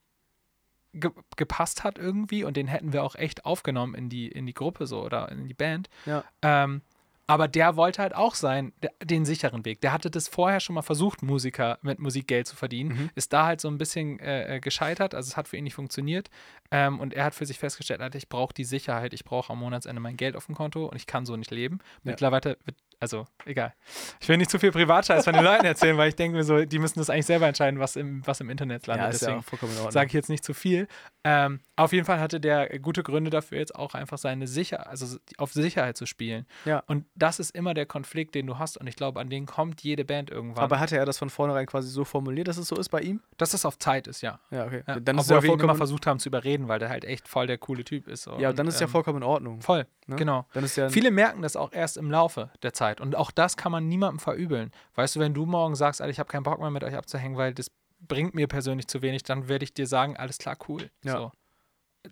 ge 0.93 1.11
gepasst 1.35 1.83
hat 1.83 1.97
irgendwie 1.97 2.43
und 2.43 2.57
den 2.57 2.67
hätten 2.67 2.93
wir 2.93 3.03
auch 3.03 3.15
echt 3.15 3.45
aufgenommen 3.45 3.93
in 3.93 4.09
die, 4.09 4.27
in 4.27 4.45
die 4.45 4.53
Gruppe 4.53 4.87
so 4.87 5.03
oder 5.03 5.29
in 5.31 5.47
die 5.47 5.53
Band. 5.53 5.89
Ja. 6.05 6.23
Ähm, 6.41 6.81
aber 7.27 7.49
der 7.49 7.75
wollte 7.75 8.01
halt 8.01 8.15
auch 8.15 8.35
sein, 8.35 8.71
den 9.03 9.25
sicheren 9.25 9.65
Weg. 9.65 9.81
Der 9.81 9.91
hatte 9.91 10.09
das 10.09 10.29
vorher 10.29 10.61
schon 10.61 10.75
mal 10.75 10.81
versucht, 10.81 11.21
Musiker 11.21 11.77
mit 11.81 11.99
Musik 11.99 12.27
Geld 12.27 12.47
zu 12.47 12.55
verdienen. 12.55 12.89
Mhm. 12.89 13.09
Ist 13.15 13.33
da 13.33 13.45
halt 13.45 13.59
so 13.59 13.67
ein 13.67 13.77
bisschen 13.77 14.19
äh, 14.19 14.55
äh, 14.55 14.59
gescheitert. 14.61 15.13
Also 15.13 15.27
es 15.27 15.37
hat 15.37 15.49
für 15.49 15.57
ihn 15.57 15.65
nicht 15.65 15.73
funktioniert. 15.73 16.29
Ähm, 16.71 17.01
und 17.01 17.13
er 17.13 17.25
hat 17.25 17.35
für 17.35 17.45
sich 17.45 17.59
festgestellt, 17.59 17.99
Alter, 17.99 18.17
ich 18.17 18.29
brauche 18.29 18.53
die 18.53 18.63
Sicherheit, 18.63 19.13
ich 19.13 19.25
brauche 19.25 19.51
am 19.51 19.59
Monatsende 19.59 20.01
mein 20.01 20.15
Geld 20.15 20.37
auf 20.37 20.45
dem 20.45 20.55
Konto 20.55 20.85
und 20.85 20.95
ich 20.95 21.05
kann 21.05 21.25
so 21.25 21.35
nicht 21.35 21.51
leben. 21.51 21.79
Ja. 21.81 22.11
Mittlerweile 22.11 22.57
wird, 22.63 22.77
also 22.99 23.27
egal. 23.45 23.73
Ich 24.19 24.27
will 24.29 24.37
nicht 24.37 24.49
zu 24.49 24.59
viel 24.59 24.71
Privatscheiß 24.71 25.23
von 25.23 25.33
den 25.33 25.43
Leuten 25.43 25.65
erzählen, 25.65 25.97
weil 25.97 26.09
ich 26.09 26.15
denke 26.15 26.37
mir 26.37 26.43
so, 26.43 26.65
die 26.65 26.79
müssen 26.79 26.99
das 26.99 27.09
eigentlich 27.09 27.25
selber 27.25 27.47
entscheiden, 27.47 27.79
was 27.79 27.95
im, 27.95 28.25
was 28.25 28.39
im 28.41 28.49
Internet 28.49 28.87
landet. 28.87 29.05
Ja, 29.05 29.09
ist 29.09 29.21
ja 29.21 29.27
Deswegen 29.27 29.39
auch 29.39 29.45
vollkommen 29.45 29.71
in 29.73 29.77
Ordnung. 29.77 29.91
sage 29.91 30.07
ich 30.07 30.13
jetzt 30.13 30.29
nicht 30.29 30.43
zu 30.43 30.53
viel. 30.53 30.87
Ähm, 31.23 31.59
auf 31.75 31.93
jeden 31.93 32.05
Fall 32.05 32.19
hatte 32.19 32.39
der 32.39 32.79
gute 32.79 33.03
Gründe 33.03 33.29
dafür, 33.29 33.59
jetzt 33.59 33.75
auch 33.75 33.93
einfach 33.93 34.17
seine 34.17 34.47
Sicherheit, 34.47 34.87
also 34.87 35.17
auf 35.37 35.53
Sicherheit 35.53 35.97
zu 35.97 36.05
spielen. 36.05 36.45
Ja. 36.65 36.83
Und 36.87 37.05
das 37.15 37.39
ist 37.39 37.51
immer 37.51 37.73
der 37.73 37.85
Konflikt, 37.85 38.33
den 38.35 38.47
du 38.47 38.57
hast. 38.57 38.77
Und 38.77 38.87
ich 38.87 38.95
glaube, 38.95 39.19
an 39.19 39.29
den 39.29 39.45
kommt 39.45 39.81
jede 39.81 40.05
Band 40.05 40.29
irgendwann. 40.29 40.63
Aber 40.63 40.79
hatte 40.79 40.97
er 40.97 41.05
das 41.05 41.17
von 41.17 41.29
vornherein 41.29 41.65
quasi 41.65 41.89
so 41.89 42.03
formuliert, 42.05 42.47
dass 42.47 42.57
es 42.57 42.67
so 42.67 42.75
ist 42.75 42.89
bei 42.89 43.01
ihm? 43.01 43.21
dass 43.37 43.53
es 43.53 43.65
auf 43.65 43.77
Zeit 43.77 44.07
ist, 44.07 44.21
ja. 44.21 44.39
Ja, 44.49 44.65
okay. 44.65 44.83
ja. 44.87 44.99
Dann 44.99 45.17
ist 45.17 45.25
Obwohl 45.25 45.37
ja 45.37 45.43
wir 45.43 45.47
ihn 45.47 45.53
immer 45.53 45.59
vollkommen, 45.59 45.77
versucht 45.77 46.07
haben 46.07 46.19
zu 46.19 46.29
überreden, 46.29 46.67
weil 46.67 46.79
der 46.79 46.89
halt 46.89 47.05
echt 47.05 47.27
voll 47.27 47.47
der 47.47 47.57
coole 47.57 47.83
Typ 47.83 48.07
ist. 48.07 48.23
So. 48.23 48.31
ja, 48.39 48.51
dann 48.51 48.65
Und, 48.65 48.69
ist 48.69 48.75
es 48.75 48.79
ja 48.81 48.87
ähm, 48.87 48.91
vollkommen 48.91 49.17
in 49.17 49.23
Ordnung. 49.23 49.61
Voll, 49.61 49.85
ne? 50.07 50.15
genau. 50.15 50.45
Dann 50.53 50.63
ist 50.63 50.75
ja 50.75 50.89
Viele 50.89 51.11
merken 51.11 51.41
das 51.41 51.55
auch 51.55 51.71
erst 51.71 51.97
im 51.97 52.09
Laufe 52.09 52.49
der 52.63 52.73
Zeit. 52.73 52.86
Und 52.95 53.15
auch 53.15 53.31
das 53.31 53.57
kann 53.57 53.71
man 53.71 53.87
niemandem 53.87 54.19
verübeln. 54.19 54.71
Weißt 54.95 55.15
du, 55.15 55.19
wenn 55.19 55.33
du 55.33 55.45
morgen 55.45 55.75
sagst, 55.75 56.01
Alter, 56.01 56.11
ich 56.11 56.19
habe 56.19 56.29
keinen 56.29 56.43
Bock 56.43 56.59
mehr 56.59 56.71
mit 56.71 56.83
euch 56.83 56.95
abzuhängen, 56.95 57.37
weil 57.37 57.53
das 57.53 57.71
bringt 57.99 58.35
mir 58.35 58.47
persönlich 58.47 58.87
zu 58.87 59.01
wenig, 59.01 59.23
dann 59.23 59.47
werde 59.47 59.63
ich 59.63 59.73
dir 59.73 59.87
sagen, 59.87 60.17
alles 60.17 60.37
klar, 60.37 60.57
cool. 60.67 60.89
Ja. 61.03 61.17
So. 61.17 61.31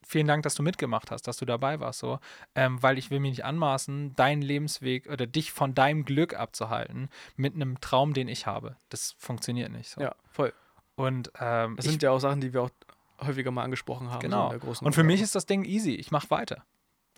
Vielen 0.05 0.27
Dank, 0.27 0.43
dass 0.43 0.55
du 0.55 0.63
mitgemacht 0.63 1.11
hast, 1.11 1.27
dass 1.27 1.37
du 1.37 1.45
dabei 1.45 1.79
warst, 1.79 1.99
so. 1.99 2.19
Ähm, 2.53 2.81
weil 2.83 2.97
ich 2.97 3.11
will 3.11 3.19
mir 3.19 3.29
nicht 3.29 3.45
anmaßen, 3.45 4.13
deinen 4.15 4.41
Lebensweg 4.41 5.07
oder 5.09 5.25
dich 5.25 5.51
von 5.51 5.73
deinem 5.73 6.03
Glück 6.03 6.33
abzuhalten 6.33 7.09
mit 7.37 7.55
einem 7.55 7.79
Traum, 7.79 8.13
den 8.13 8.27
ich 8.27 8.45
habe. 8.45 8.75
Das 8.89 9.15
funktioniert 9.17 9.71
nicht. 9.71 9.89
So. 9.89 10.01
ja, 10.01 10.15
voll. 10.31 10.53
Und 10.95 11.31
ähm, 11.39 11.75
Das 11.77 11.85
ich, 11.85 11.91
sind 11.91 12.03
ja 12.03 12.11
auch 12.11 12.19
Sachen, 12.19 12.41
die 12.41 12.53
wir 12.53 12.63
auch 12.63 12.71
häufiger 13.21 13.51
mal 13.51 13.63
angesprochen 13.63 14.11
haben. 14.11 14.19
Genau. 14.19 14.53
So 14.73 14.85
und 14.85 14.93
für 14.93 15.03
mich 15.03 15.15
Runde. 15.15 15.23
ist 15.23 15.35
das 15.35 15.45
Ding 15.45 15.63
easy. 15.63 15.93
Ich 15.93 16.11
mache 16.11 16.29
weiter. 16.29 16.65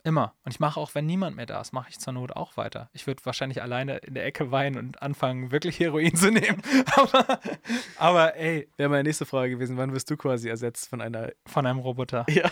Immer. 0.03 0.33
Und 0.43 0.53
ich 0.53 0.59
mache 0.59 0.79
auch, 0.79 0.95
wenn 0.95 1.05
niemand 1.05 1.35
mehr 1.35 1.45
da 1.45 1.59
ist, 1.59 1.73
mache 1.73 1.89
ich 1.89 1.99
zur 1.99 2.13
Not 2.13 2.31
auch 2.31 2.55
weiter. 2.55 2.89
Ich 2.93 3.07
würde 3.07 3.25
wahrscheinlich 3.25 3.61
alleine 3.61 3.97
in 3.97 4.13
der 4.13 4.25
Ecke 4.25 4.51
weinen 4.51 4.77
und 4.77 5.01
anfangen, 5.01 5.51
wirklich 5.51 5.79
Heroin 5.79 6.15
zu 6.15 6.31
nehmen. 6.31 6.61
aber, 6.95 7.39
aber 7.97 8.35
ey. 8.35 8.69
Wäre 8.77 8.89
meine 8.89 9.03
nächste 9.03 9.25
Frage 9.25 9.51
gewesen, 9.51 9.77
wann 9.77 9.93
wirst 9.93 10.09
du 10.09 10.17
quasi 10.17 10.49
ersetzt 10.49 10.89
von 10.89 11.01
einer. 11.01 11.31
Von 11.45 11.65
einem 11.65 11.79
Roboter. 11.79 12.25
Ja. 12.37 12.51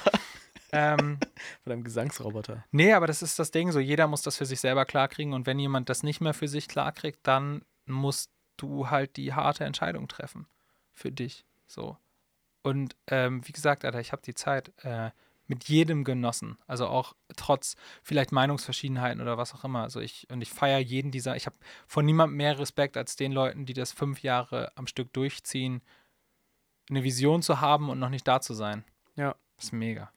Ähm, 0.71 1.19
von 1.63 1.71
einem 1.71 1.83
Gesangsroboter. 1.83 2.65
nee, 2.71 2.91
aber 2.91 3.07
das 3.07 3.21
ist 3.21 3.37
das 3.37 3.51
Ding, 3.51 3.71
so 3.71 3.79
jeder 3.79 4.07
muss 4.07 4.23
das 4.23 4.35
für 4.35 4.45
sich 4.45 4.59
selber 4.59 4.83
klarkriegen 4.83 5.33
und 5.33 5.45
wenn 5.45 5.59
jemand 5.59 5.89
das 5.89 6.01
nicht 6.01 6.21
mehr 6.21 6.33
für 6.33 6.47
sich 6.47 6.67
klarkriegt, 6.67 7.19
dann 7.23 7.61
musst 7.85 8.31
du 8.57 8.89
halt 8.89 9.15
die 9.15 9.33
harte 9.33 9.63
Entscheidung 9.63 10.07
treffen. 10.07 10.47
Für 10.93 11.11
dich. 11.11 11.45
So. 11.67 11.97
Und 12.63 12.95
ähm, 13.07 13.47
wie 13.47 13.51
gesagt, 13.51 13.85
Alter, 13.85 13.99
ich 13.99 14.11
habe 14.11 14.23
die 14.23 14.33
Zeit 14.33 14.73
äh, 14.83 15.11
mit 15.47 15.65
jedem 15.65 16.03
genossen. 16.03 16.57
Also 16.67 16.87
auch 16.87 17.15
trotz 17.35 17.75
vielleicht 18.03 18.31
Meinungsverschiedenheiten 18.31 19.21
oder 19.21 19.37
was 19.37 19.53
auch 19.53 19.63
immer. 19.63 19.83
Also 19.83 19.99
ich, 19.99 20.27
und 20.31 20.41
ich 20.41 20.49
feiere 20.49 20.79
jeden 20.79 21.11
dieser, 21.11 21.35
ich 21.35 21.45
habe 21.45 21.57
von 21.87 22.05
niemandem 22.05 22.37
mehr 22.37 22.57
Respekt 22.57 22.97
als 22.97 23.15
den 23.15 23.31
Leuten, 23.31 23.65
die 23.65 23.73
das 23.73 23.91
fünf 23.91 24.21
Jahre 24.21 24.71
am 24.75 24.87
Stück 24.87 25.13
durchziehen, 25.13 25.81
eine 26.89 27.03
Vision 27.03 27.41
zu 27.41 27.61
haben 27.61 27.89
und 27.89 27.99
noch 27.99 28.09
nicht 28.09 28.27
da 28.27 28.41
zu 28.41 28.53
sein. 28.53 28.83
Ja. 29.15 29.35
Das 29.55 29.65
ist 29.65 29.73
mega. 29.73 30.11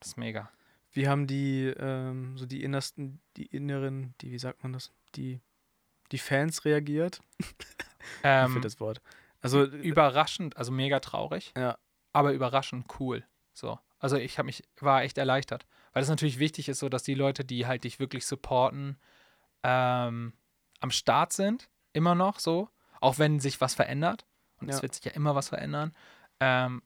Das 0.00 0.08
ist 0.10 0.16
mega. 0.16 0.50
Wie 0.92 1.08
haben 1.08 1.26
die, 1.26 1.66
ähm, 1.78 2.36
so 2.36 2.46
die 2.46 2.62
innersten, 2.62 3.20
die 3.36 3.46
inneren, 3.46 4.14
die, 4.20 4.30
wie 4.30 4.38
sagt 4.38 4.62
man 4.62 4.72
das, 4.72 4.92
die, 5.14 5.40
die 6.10 6.18
Fans 6.18 6.64
reagiert? 6.64 7.20
ich 7.40 7.46
Ähm, 8.24 8.52
finde 8.52 8.66
das 8.66 8.80
Wort. 8.80 9.00
Also, 9.40 9.64
überraschend, 9.64 10.56
also 10.56 10.70
mega 10.70 11.00
traurig, 11.00 11.52
ja, 11.56 11.78
aber 12.12 12.32
überraschend 12.32 12.86
cool. 13.00 13.24
So. 13.52 13.78
Also 14.02 14.16
ich 14.16 14.36
habe 14.38 14.46
mich, 14.46 14.64
war 14.80 15.02
echt 15.02 15.16
erleichtert. 15.16 15.64
Weil 15.92 16.02
es 16.02 16.08
natürlich 16.08 16.38
wichtig 16.38 16.68
ist, 16.68 16.80
so 16.80 16.88
dass 16.88 17.04
die 17.04 17.14
Leute, 17.14 17.44
die 17.44 17.66
halt 17.66 17.84
dich 17.84 18.00
wirklich 18.00 18.26
supporten, 18.26 18.98
ähm, 19.62 20.32
am 20.80 20.90
Start 20.90 21.32
sind, 21.32 21.70
immer 21.92 22.14
noch 22.14 22.40
so, 22.40 22.68
auch 23.00 23.18
wenn 23.18 23.38
sich 23.38 23.60
was 23.60 23.74
verändert. 23.74 24.26
Und 24.60 24.68
es 24.68 24.76
Ja. 24.76 24.82
wird 24.82 24.94
sich 24.94 25.04
ja 25.04 25.12
immer 25.12 25.34
was 25.34 25.48
verändern. 25.50 25.94
Ähm, 26.40 26.82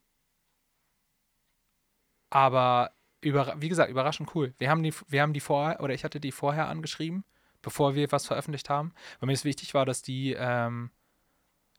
aber 2.31 2.93
über, 3.23 3.55
wie 3.59 3.69
gesagt, 3.69 3.91
überraschend 3.91 4.35
cool. 4.35 4.55
Wir 4.59 4.69
haben 4.71 4.83
die, 4.83 4.93
wir 5.09 5.23
haben 5.23 5.33
die 5.33 5.41
vorher, 5.41 5.81
oder 5.81 5.95
ich 5.95 6.05
hatte 6.05 6.21
die 6.21 6.33
vorher 6.33 6.69
angeschrieben, 6.69 7.25
bevor 7.63 7.95
wir 7.95 8.13
was 8.13 8.27
veröffentlicht 8.27 8.69
haben, 8.69 8.93
weil 9.21 9.29
mir 9.29 9.33
es 9.33 9.45
wichtig 9.45 9.73
war, 9.73 9.87
dass 9.87 10.03
die, 10.03 10.35
ähm, 10.39 10.91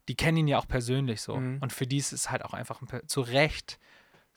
die 0.08 0.16
kennen 0.16 0.38
ihn 0.38 0.48
ja 0.48 0.58
auch 0.58 0.68
persönlich 0.68 1.22
so. 1.22 1.38
Mhm. 1.38 1.60
Und 1.62 1.74
für 1.74 1.86
die 1.86 1.98
ist 1.98 2.12
es 2.12 2.32
halt 2.32 2.44
auch 2.44 2.54
einfach 2.54 2.82
ein, 2.82 3.08
zu 3.08 3.22
Recht 3.22 3.80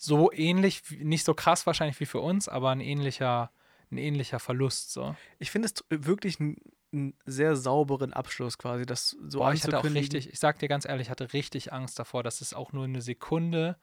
so 0.02 0.32
ähnlich, 0.32 0.82
nicht 0.98 1.24
so 1.24 1.34
krass 1.34 1.66
wahrscheinlich 1.66 2.00
wie 2.00 2.06
für 2.06 2.20
uns, 2.20 2.48
aber 2.48 2.70
ein 2.70 2.80
ähnlicher, 2.80 3.50
ein 3.90 3.98
ähnlicher 3.98 4.38
Verlust 4.38 4.92
so. 4.92 5.14
ich 5.38 5.50
finde 5.50 5.68
es 5.68 5.84
wirklich 5.90 6.40
einen 6.40 7.14
sehr 7.26 7.54
sauberen 7.54 8.14
Abschluss 8.14 8.56
quasi, 8.56 8.86
das 8.86 9.10
so 9.28 9.40
Boah, 9.40 9.52
ich 9.52 9.62
hatte 9.62 9.78
auch 9.78 9.84
richtig, 9.84 10.30
ich 10.30 10.40
sag 10.40 10.58
dir 10.58 10.68
ganz 10.68 10.86
ehrlich, 10.86 11.08
ich 11.08 11.10
hatte 11.10 11.34
richtig 11.34 11.74
Angst 11.74 11.98
davor, 11.98 12.22
dass 12.22 12.40
es 12.40 12.54
auch 12.54 12.72
nur 12.72 12.84
eine 12.84 13.02
Sekunde 13.02 13.76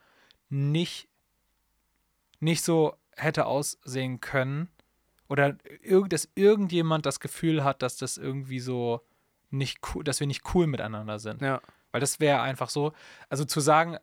nicht, 0.50 1.08
nicht 2.40 2.64
so 2.64 2.96
hätte 3.16 3.46
aussehen 3.46 4.20
können. 4.20 4.70
Oder 5.30 5.58
irg 5.84 6.10
dass 6.10 6.30
irgendjemand 6.34 7.06
das 7.06 7.20
Gefühl 7.20 7.64
hat, 7.64 7.84
dass 7.84 7.98
das 7.98 8.18
irgendwie 8.18 8.60
so 8.60 9.02
nicht 9.52 9.80
cool, 9.94 10.04
dass 10.04 10.20
wir 10.20 10.26
nicht 10.26 10.56
cool 10.56 10.66
miteinander 10.66 11.20
sind. 11.20 11.42
Ja, 11.42 11.62
Weil 11.92 12.02
das 12.02 12.20
wäre 12.20 12.42
einfach 12.42 12.70
so, 12.70 12.94
also 13.30 13.46
zu 13.46 13.60
sagen, 13.60 13.98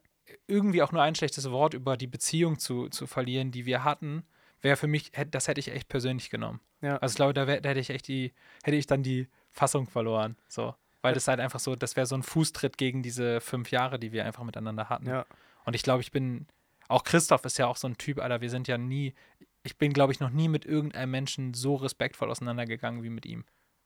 irgendwie 0.47 0.83
auch 0.83 0.93
nur 0.93 1.03
ein 1.03 1.15
schlechtes 1.15 1.51
Wort 1.51 1.75
über 1.75 1.97
die 1.97 2.07
Beziehung 2.07 2.59
zu, 2.59 2.89
zu 2.89 3.07
verlieren, 3.07 3.51
die 3.51 3.67
wir 3.67 3.85
hatten, 3.85 4.25
wäre 4.61 4.77
für 4.77 4.87
mich, 4.87 5.13
das 5.31 5.49
hätte 5.49 5.61
ich 5.61 5.69
echt 5.69 5.89
persönlich 5.89 6.31
genommen. 6.31 6.61
ja. 6.81 6.97
Also 6.97 7.13
ich 7.13 7.17
glaube, 7.17 7.35
da, 7.35 7.47
wär, 7.47 7.61
da 7.61 7.71
hätte 7.71 7.81
ich 7.81 7.91
echt 7.91 8.09
die, 8.09 8.33
hätte 8.63 8.77
ich 8.77 8.87
dann 8.87 9.03
die 9.03 9.29
Fassung 9.51 9.87
verloren. 9.87 10.37
So. 10.49 10.75
Weil 11.03 11.15
das 11.15 11.29
halt 11.29 11.39
einfach 11.39 11.61
so, 11.61 11.77
das 11.77 11.97
wäre 11.97 12.07
so 12.07 12.15
ein 12.15 12.23
Fußtritt 12.23 12.79
gegen 12.79 13.03
diese 13.03 13.41
fünf 13.41 13.71
Jahre, 13.71 13.99
die 13.99 14.13
wir 14.13 14.25
einfach 14.25 14.43
miteinander 14.43 14.89
hatten. 14.89 15.07
ja. 15.07 15.27
Und 15.67 15.75
ich 15.75 15.83
glaube, 15.83 16.03
ich 16.03 16.13
bin, 16.13 16.47
auch 16.89 17.05
Christoph 17.05 17.45
ist 17.45 17.59
ja 17.59 17.67
auch 17.67 17.77
so 17.77 17.89
ein 17.89 17.97
Typ, 17.97 18.19
Alter, 18.19 18.41
wir 18.41 18.51
sind 18.51 18.69
ja 18.69 18.77
nie, 18.77 19.15
ich 19.63 19.79
bin, 19.79 19.93
glaube 19.93 20.13
ich, 20.13 20.21
noch 20.21 20.31
nie 20.31 20.49
mit 20.49 20.67
irgendeinem 20.67 21.11
Menschen 21.11 21.55
so 21.55 21.75
respektvoll 21.77 22.31
auseinandergegangen 22.31 23.03
wie 23.03 23.11
mit 23.11 23.27
ihm. 23.27 23.45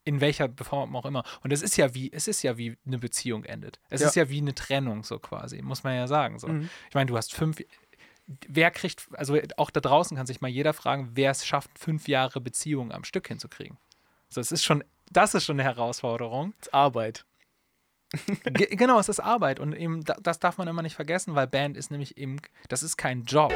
In 0.09 0.23
welcher 0.23 0.49
Form 0.63 0.97
auch 0.97 1.05
immer. 1.05 1.23
Und 1.43 1.53
es 1.53 1.61
ist 1.61 1.77
ja 1.77 1.93
wie, 1.95 2.11
es 2.11 2.29
ist 2.29 2.43
ja 2.43 2.57
wie 2.57 2.79
eine 2.87 2.99
Beziehung 2.99 3.45
endet. 3.45 3.79
Es 3.91 4.01
Ja. 4.01 4.09
ist 4.09 4.15
ja 4.15 4.31
wie 4.31 4.39
eine 4.39 4.55
Trennung, 4.55 5.05
so 5.05 5.19
quasi, 5.19 5.61
muss 5.61 5.85
man 5.85 5.95
ja 5.95 6.07
sagen. 6.07 6.39
So. 6.39 6.49
Mhm. 6.49 6.71
Ich 6.89 6.95
meine, 6.95 7.07
du 7.07 7.17
hast 7.17 7.35
fünf. 7.35 7.59
Wer 8.49 8.71
kriegt, 8.71 9.07
also 9.13 9.39
auch 9.59 9.71
da 9.71 9.81
draußen 9.81 10.17
kann 10.17 10.27
sich 10.27 10.41
mal 10.41 10.49
jeder 10.49 10.73
fragen, 10.73 11.11
wer 11.13 11.31
es 11.31 11.47
schafft, 11.47 11.79
fünf 11.79 12.09
Jahre 12.09 12.41
Beziehung 12.41 12.91
am 12.91 13.05
Stück 13.05 13.29
hinzukriegen. 13.29 13.77
So, 14.31 14.41
es 14.41 14.51
ist 14.51 14.65
schon, 14.65 14.83
das 15.13 15.35
ist 15.35 15.45
schon 15.45 15.57
eine 15.61 15.65
Herausforderung. 15.65 16.55
Das 16.59 16.69
ist 16.69 16.75
Arbeit. 16.75 17.27
Ge 18.45 18.75
genau, 18.75 18.99
es 18.99 19.11
ist 19.11 19.21
Arbeit 19.21 19.61
und 19.61 19.75
eben 19.75 20.05
da, 20.05 20.17
das 20.23 20.39
darf 20.39 20.57
man 20.57 20.69
immer 20.69 20.81
nicht 20.83 20.95
vergessen, 20.97 21.35
weil 21.35 21.47
Band 21.47 21.77
ist 21.77 21.91
nämlich 21.91 22.17
eben, 22.17 22.41
das 22.69 22.83
ist 22.83 22.97
kein 22.97 23.25
Job. 23.25 23.53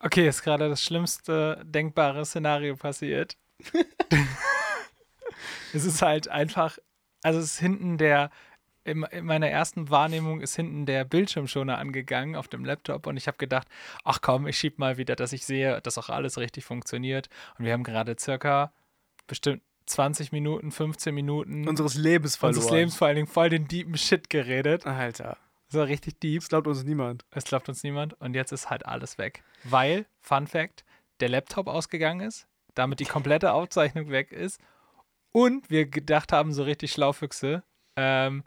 Okay, 0.00 0.28
ist 0.28 0.42
gerade 0.42 0.68
das 0.68 0.82
schlimmste 0.82 1.62
denkbare 1.64 2.24
Szenario 2.26 2.74
passiert. 2.76 3.36
es 5.72 5.84
ist 5.84 6.02
halt 6.02 6.28
einfach, 6.28 6.78
also 7.22 7.38
es 7.38 7.46
ist 7.46 7.58
hinten 7.58 7.98
der, 7.98 8.30
in, 8.84 9.02
in 9.04 9.24
meiner 9.24 9.48
ersten 9.48 9.90
Wahrnehmung 9.90 10.40
ist 10.40 10.56
hinten 10.56 10.86
der 10.86 11.04
Bildschirmschoner 11.04 11.78
angegangen 11.78 12.36
auf 12.36 12.48
dem 12.48 12.64
Laptop 12.64 13.06
und 13.06 13.16
ich 13.16 13.26
habe 13.26 13.38
gedacht, 13.38 13.66
ach 14.04 14.20
komm, 14.20 14.46
ich 14.46 14.58
schieb 14.58 14.78
mal 14.78 14.98
wieder, 14.98 15.16
dass 15.16 15.32
ich 15.32 15.46
sehe, 15.46 15.80
dass 15.80 15.98
auch 15.98 16.10
alles 16.10 16.38
richtig 16.38 16.64
funktioniert. 16.64 17.28
Und 17.58 17.64
wir 17.64 17.72
haben 17.72 17.84
gerade 17.84 18.16
circa 18.18 18.72
bestimmt 19.26 19.62
20 19.86 20.32
Minuten, 20.32 20.70
15 20.70 21.14
Minuten 21.14 21.68
Unseres 21.68 21.94
Lebens 21.94 22.36
verloren. 22.36 22.56
unseres 22.56 22.72
Lebens 22.72 22.96
vor 22.96 23.06
allen 23.06 23.16
Dingen 23.16 23.28
voll 23.28 23.50
den 23.50 23.68
deepen 23.68 23.96
Shit 23.96 24.30
geredet. 24.30 24.86
Alter. 24.86 25.36
Das 25.68 25.80
war 25.80 25.86
richtig 25.88 26.20
deep. 26.20 26.40
Das 26.40 26.48
glaubt 26.48 26.66
uns 26.66 26.84
niemand. 26.84 27.24
Es 27.30 27.44
glaubt 27.44 27.68
uns 27.68 27.82
niemand. 27.82 28.14
Und 28.20 28.34
jetzt 28.34 28.52
ist 28.52 28.70
halt 28.70 28.86
alles 28.86 29.18
weg. 29.18 29.42
Weil, 29.64 30.06
Fun 30.20 30.46
Fact, 30.46 30.84
der 31.20 31.28
Laptop 31.28 31.66
ausgegangen 31.66 32.26
ist, 32.26 32.46
damit 32.74 33.00
die 33.00 33.04
komplette 33.04 33.52
Aufzeichnung 33.52 34.10
weg 34.10 34.32
ist. 34.32 34.60
Und 35.32 35.68
wir 35.70 35.86
gedacht 35.86 36.32
haben, 36.32 36.52
so 36.52 36.62
richtig 36.62 36.92
Schlaufüchse, 36.92 37.62
ähm, 37.96 38.44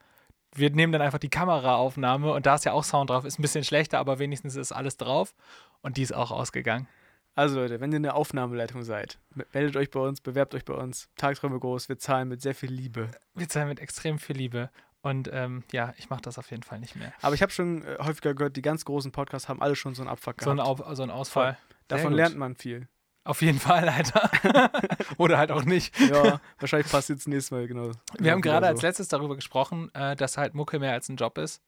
wir 0.56 0.70
nehmen 0.72 0.94
dann 0.94 1.02
einfach 1.02 1.20
die 1.20 1.30
Kameraaufnahme 1.30 2.32
und 2.34 2.46
da 2.46 2.56
ist 2.56 2.66
ja 2.66 2.72
auch 2.72 2.84
Sound 2.84 3.10
drauf, 3.10 3.26
ist 3.26 3.38
ein 3.38 3.42
bisschen 3.42 3.64
schlechter, 3.64 4.00
aber 4.00 4.20
wenigstens 4.20 4.56
ist 4.56 4.72
alles 4.72 4.98
drauf. 4.98 5.36
Und 5.82 5.98
die 5.98 6.02
ist 6.02 6.14
auch 6.14 6.32
ausgegangen. 6.32 6.88
Also 7.36 7.60
Leute, 7.60 7.80
wenn 7.80 7.92
ihr 7.92 7.98
eine 7.98 8.16
Aufnahmeleitung 8.16 8.82
seid, 8.84 9.20
me- 9.36 9.46
meldet 9.54 9.76
euch 9.76 9.92
bei 9.92 10.00
uns, 10.00 10.22
bewerbt 10.22 10.56
euch 10.56 10.66
bei 10.66 10.74
uns. 10.74 11.10
Tagträume 11.18 11.60
groß, 11.60 11.88
wir 11.88 12.00
zahlen 12.00 12.30
mit 12.30 12.42
sehr 12.42 12.56
viel 12.56 12.72
Liebe. 12.72 13.12
Wir 13.36 13.48
zahlen 13.48 13.68
mit 13.68 13.80
extrem 13.80 14.18
viel 14.18 14.36
Liebe. 14.38 14.72
Und 15.02 15.30
ähm, 15.32 15.64
ja, 15.72 15.94
ich 15.98 16.10
mache 16.10 16.22
das 16.22 16.40
auf 16.40 16.50
jeden 16.50 16.64
Fall 16.64 16.80
nicht 16.80 16.96
mehr. 16.96 17.14
Aber 17.22 17.36
ich 17.36 17.42
habe 17.44 17.52
schon 17.52 17.84
äh, 17.86 17.98
häufiger 18.00 18.34
gehört, 18.34 18.56
die 18.56 18.64
ganz 18.64 18.84
großen 18.86 19.12
Podcasts 19.12 19.48
haben 19.48 19.62
alle 19.62 19.76
schon 19.76 19.94
so 19.94 20.02
einen 20.02 20.10
Abfuck 20.10 20.42
So 20.42 20.50
ein, 20.50 20.58
gehabt. 20.58 20.82
Auf, 20.82 20.96
so 20.98 21.04
ein 21.04 21.12
Ausfall. 21.12 21.58
Davon 21.88 22.14
lernt 22.14 22.38
man 22.38 22.56
viel. 22.56 22.88
Auf 23.28 23.42
jeden 23.42 23.60
Fall, 23.60 23.90
Alter. 23.90 24.32
Oder 25.18 25.38
halt 25.38 25.52
auch 25.52 25.66
nicht. 25.66 25.94
Ja, 26.08 26.40
wahrscheinlich 26.60 26.90
passt 26.90 27.10
jetzt 27.10 27.28
nächstes 27.28 27.52
Mal 27.52 27.68
genau. 27.68 27.92
Wir 28.18 28.32
haben 28.32 28.42
gerade 28.42 28.66
so. 28.66 28.70
als 28.70 28.82
letztes 28.82 29.10
darüber 29.10 29.36
gesprochen, 29.36 29.94
äh, 29.94 30.16
dass 30.16 30.38
halt 30.38 30.54
Mucke 30.54 30.80
mehr 30.80 30.94
als 30.94 31.10
ein 31.10 31.18
Job 31.18 31.38
ist. 31.38 31.62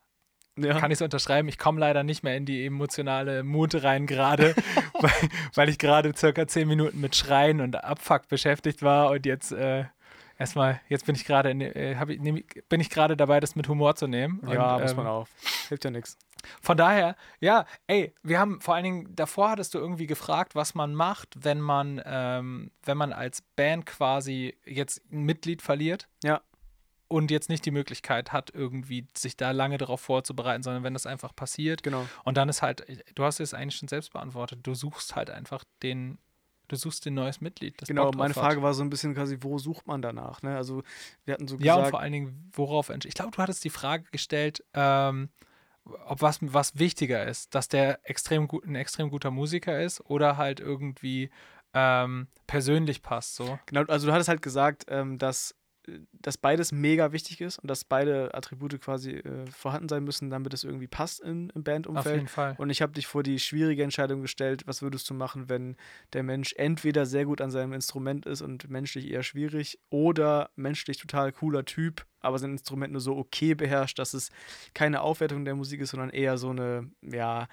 ja. 0.56 0.80
Kann 0.80 0.91
ich 0.91 0.98
so 0.98 1.04
unterschreiben. 1.04 1.50
Ich 1.50 1.58
komme 1.58 1.82
leider 1.82 2.04
nicht 2.04 2.24
mehr 2.24 2.38
in 2.38 2.45
die 2.45 2.65
emotionale 2.65 3.43
Mut 3.43 3.84
rein 3.84 4.08
gerade, 4.08 4.56
weil, 4.93 5.12
weil 5.56 5.69
ich 5.69 5.78
gerade 5.78 6.13
circa 6.15 6.48
zehn 6.48 6.69
Minuten 6.69 7.02
mit 7.02 7.17
Schreien 7.17 7.60
und 7.60 7.84
Abfuck 7.84 8.30
beschäftigt 8.30 8.82
war 8.82 9.12
und 9.12 9.26
jetzt 9.26 9.52
äh, 9.52 9.84
erstmal, 10.38 10.80
jetzt 10.88 11.06
bin 11.06 11.15
ich 11.15 11.26
gerade 11.26 11.50
äh, 11.52 11.95
bin 12.69 12.80
ich 12.80 12.89
gerade 12.89 13.17
dabei, 13.17 13.41
das 13.41 13.58
mit 13.58 13.67
Humor 13.67 13.95
zu 13.95 14.08
nehmen. 14.08 14.41
ja, 14.50 14.76
und, 14.76 14.84
muss 14.84 14.91
ähm, 14.91 14.98
man 14.98 15.08
auch. 15.08 15.28
Hilft 15.67 15.84
ja 15.84 15.91
nichts. 15.91 16.17
Von 16.62 16.78
daher, 16.78 17.15
ja, 17.39 17.65
ey, 17.88 18.13
wir 18.23 18.39
haben 18.39 18.62
vor 18.62 18.75
allen 18.75 18.84
Dingen, 18.84 19.15
davor 19.15 19.52
hattest 19.52 19.73
du 19.73 19.78
irgendwie 19.80 20.08
gefragt, 20.08 20.56
was 20.56 20.75
man 20.75 20.93
macht, 20.95 21.43
wenn 21.43 21.60
man, 21.62 22.02
ähm, 22.06 22.71
wenn 22.84 22.97
man 22.97 23.13
als 23.13 23.41
Band 23.56 23.86
quasi 23.86 24.58
jetzt 24.65 25.02
ein 25.12 25.23
Mitglied 25.23 25.62
verliert. 25.62 26.08
Ja. 26.23 26.41
Und 27.08 27.32
jetzt 27.32 27.49
nicht 27.49 27.65
die 27.65 27.71
Möglichkeit 27.71 28.32
hat, 28.32 28.52
irgendwie 28.54 29.08
sich 29.17 29.36
da 29.36 29.49
lange 29.49 29.80
darauf 29.80 29.99
vorzubereiten, 29.99 30.62
sondern 30.62 30.84
wenn 30.84 30.93
das 30.93 31.08
einfach 31.08 31.36
passiert. 31.36 31.82
Genau. 31.82 32.06
Und 32.23 32.38
dann 32.38 32.49
ist 32.49 32.62
halt, 32.62 32.86
du 33.15 33.23
hast 33.23 33.39
es 33.39 33.56
eigentlich 33.56 33.78
schon 33.78 33.88
selbst 33.88 34.13
beantwortet, 34.13 34.60
du 34.62 34.75
suchst 34.75 35.15
halt 35.15 35.32
einfach 35.32 35.63
den, 35.82 36.19
du 36.67 36.75
suchst 36.75 37.08
ein 37.08 37.15
neues 37.15 37.41
Mitglied. 37.41 37.82
Das 37.82 37.88
Genau, 37.88 38.12
meine 38.12 38.36
hat. 38.36 38.39
Frage 38.39 38.62
war 38.62 38.75
so 38.75 38.84
ein 38.84 38.91
bisschen 38.91 39.15
quasi, 39.15 39.39
wo 39.41 39.58
sucht 39.58 39.88
man 39.88 40.04
danach? 40.04 40.43
Ne? 40.43 40.56
Also 40.56 40.84
wir 41.25 41.34
hatten 41.34 41.47
so 41.47 41.58
Ja, 41.58 41.73
und 41.73 41.80
gesagt, 41.80 41.89
vor 41.89 41.99
allen 41.99 42.13
Dingen, 42.13 42.52
worauf 42.54 42.91
Ich 42.91 43.15
glaube, 43.15 43.32
du 43.32 43.39
hattest 43.39 43.63
die 43.63 43.71
Frage 43.71 44.04
gestellt, 44.12 44.63
ähm, 44.75 45.30
ob 46.06 46.21
was, 46.21 46.39
was 46.41 46.78
wichtiger 46.78 47.25
ist, 47.25 47.54
dass 47.56 47.67
der 47.67 47.99
extrem 48.04 48.47
gut, 48.47 48.65
ein 48.65 48.75
extrem 48.75 49.10
guter 49.10 49.32
Musiker 49.32 49.82
ist 49.82 50.02
oder 50.02 50.38
halt 50.38 50.60
irgendwie 50.60 51.30
ähm, 51.73 52.28
persönlich 52.47 53.02
passt. 53.02 53.36
So. 53.36 53.60
genau, 53.65 53.84
also 53.84 54.08
du 54.08 54.13
hattest 54.13 54.30
halt 54.30 54.41
gesagt, 54.41 54.86
ähm, 54.89 55.17
dass 55.17 55.56
dass 56.12 56.38
beides 56.38 56.71
mega 56.71 57.12
wichtig 57.12 57.41
ist 57.41 57.60
und 57.60 57.69
dass 57.69 57.84
beide 57.84 58.34
Attribute 58.34 58.80
quasi 58.82 59.12
äh, 59.12 59.45
vorhanden 59.47 59.89
sein 59.89 60.04
müssen, 60.04 60.30
damit 60.30 60.54
es 60.54 60.63
irgendwie 60.63 60.88
passt 60.88 61.19
in, 61.21 61.49
im 61.49 61.63
Bandumfeld. 61.63 62.06
Auf 62.08 62.13
jeden 62.13 62.28
Fall. 62.28 62.56
Und 62.58 62.69
ich 62.69 62.82
habe 62.82 62.93
dich 62.93 63.08
vor 63.08 63.23
die 63.23 63.39
schwierige 63.39 63.84
Entscheidung 63.84 64.21
gestellt, 64.21 64.63
was 64.65 64.82
würdest 64.82 65.10
du 65.10 65.13
machen, 65.13 65.49
wenn 65.49 65.75
der 66.13 66.23
Mensch 66.23 66.54
entweder 66.58 67.06
sehr 67.06 67.25
gut 67.25 67.41
an 67.41 67.52
seinem 67.52 67.73
Instrument 67.73 68.25
ist 68.25 68.41
und 68.41 68.69
menschlich 68.69 69.10
eher 69.10 69.23
schwierig 69.23 69.80
oder 69.89 70.49
menschlich 70.56 70.97
total 70.97 71.32
cooler 71.32 71.65
Typ, 71.65 72.06
aber 72.19 72.39
sein 72.39 72.52
Instrument 72.52 72.91
nur 72.91 73.02
so 73.02 73.17
okay 73.17 73.56
beherrscht, 73.56 73.99
dass 73.99 74.13
es 74.13 74.30
keine 74.73 75.02
Aufwertung 75.02 75.45
der 75.45 75.56
Musik 75.56 75.82
ist, 75.82 75.91
sondern 75.91 76.10
eher 76.10 76.38
so 76.38 76.49
eine, 76.49 76.89
ja, 77.02 77.47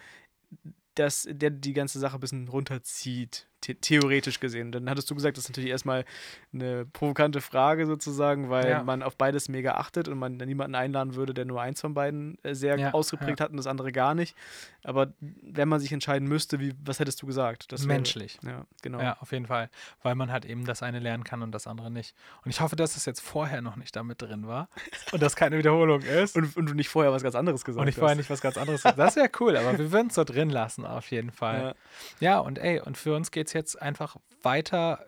dass 0.95 1.29
der 1.31 1.51
die 1.51 1.73
ganze 1.73 1.99
Sache 1.99 2.17
ein 2.17 2.21
bisschen 2.21 2.49
runterzieht, 2.49 3.49
the 3.67 3.75
theoretisch 3.75 4.41
gesehen. 4.41 4.73
Dann 4.73 4.89
hattest 4.89 5.11
du 5.11 5.15
gesagt, 5.15 5.37
das 5.37 5.45
ist 5.45 5.51
natürlich 5.51 5.71
erstmal 5.71 6.05
eine 6.53 6.87
provokante 6.87 7.41
Frage 7.41 7.87
sozusagen, 7.87 8.49
weil 8.51 8.69
Ja. 8.71 8.83
man 8.83 9.03
auf 9.03 9.17
beides 9.17 9.49
mega 9.49 9.73
achtet 9.75 10.09
und 10.09 10.19
man 10.19 10.37
niemanden 10.37 10.75
einladen 10.75 11.15
würde, 11.15 11.35
der 11.35 11.45
nur 11.45 11.61
eins 11.61 11.81
von 11.81 11.95
beiden 11.95 12.39
äh, 12.45 12.55
sehr 12.55 12.79
Ja, 12.79 12.91
ausgeprägt 12.93 13.41
hat 13.41 13.51
und 13.51 13.57
das 13.57 13.67
andere 13.67 13.93
gar 13.93 14.15
nicht. 14.15 14.37
Aber 14.85 15.13
wenn 15.21 15.69
man 15.69 15.81
sich 15.81 15.93
entscheiden 15.93 16.29
müsste, 16.29 16.61
wie, 16.61 16.73
was 16.85 17.01
hättest 17.01 17.21
du 17.23 17.27
gesagt? 17.27 17.73
Das 17.73 17.83
wäre- 17.83 17.95
Menschlich. 17.97 18.39
Ja, 18.45 18.65
genau. 18.83 19.01
Ja, 19.01 19.17
auf 19.21 19.33
jeden 19.33 19.47
Fall. 19.47 19.69
Weil 20.03 20.15
man 20.15 20.31
halt 20.31 20.45
eben 20.45 20.65
das 20.65 20.83
eine 20.83 21.01
lernen 21.01 21.25
kann 21.25 21.43
und 21.43 21.53
das 21.53 21.67
andere 21.67 21.91
nicht. 21.91 22.15
Und 22.45 22.51
ich 22.51 22.61
hoffe, 22.61 22.77
dass 22.77 22.97
es 22.97 23.05
jetzt 23.05 23.21
vorher 23.21 23.63
noch 23.63 23.77
nicht 23.77 23.97
damit 23.97 24.23
drin 24.23 24.47
war 24.47 24.69
und 25.13 25.21
das 25.23 25.35
keine 25.37 25.59
Wiederholung 25.59 26.03
ist. 26.03 26.37
Und, 26.37 26.57
und 26.57 26.67
du 26.71 26.75
nicht 26.75 26.89
vorher 26.89 27.13
was 27.13 27.23
ganz 27.23 27.35
anderes 27.35 27.65
gesagt 27.65 27.83
Und 27.83 27.89
ich 27.89 27.97
vorher 27.97 28.11
hast. 28.11 28.19
nicht 28.19 28.31
was 28.31 28.41
ganz 28.41 28.57
anderes. 28.57 28.83
Das 28.83 29.17
wäre 29.17 29.29
cool, 29.41 29.57
aber 29.57 29.77
wir 29.77 29.91
würden 29.91 30.09
es 30.09 30.15
so 30.15 30.23
drin 30.25 30.51
lassen, 30.51 30.87
auf 30.87 31.11
jeden 31.11 31.31
Fall. 31.33 31.75
Ja. 32.21 32.37
Ja, 32.37 32.39
und 32.39 32.59
ey, 32.59 32.81
und 32.81 32.97
für 32.97 33.15
uns 33.17 33.31
geht 33.31 33.49
es 33.49 33.53
jetzt 33.57 33.81
einfach 33.81 34.17
weiter, 34.43 35.07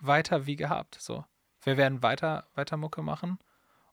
weiter 0.00 0.46
wie 0.46 0.56
gehabt. 0.56 0.96
So. 1.00 1.24
Wir 1.62 1.76
werden 1.76 2.02
weiter, 2.02 2.46
weiter 2.54 2.76
Mucke 2.76 3.02
machen. 3.02 3.38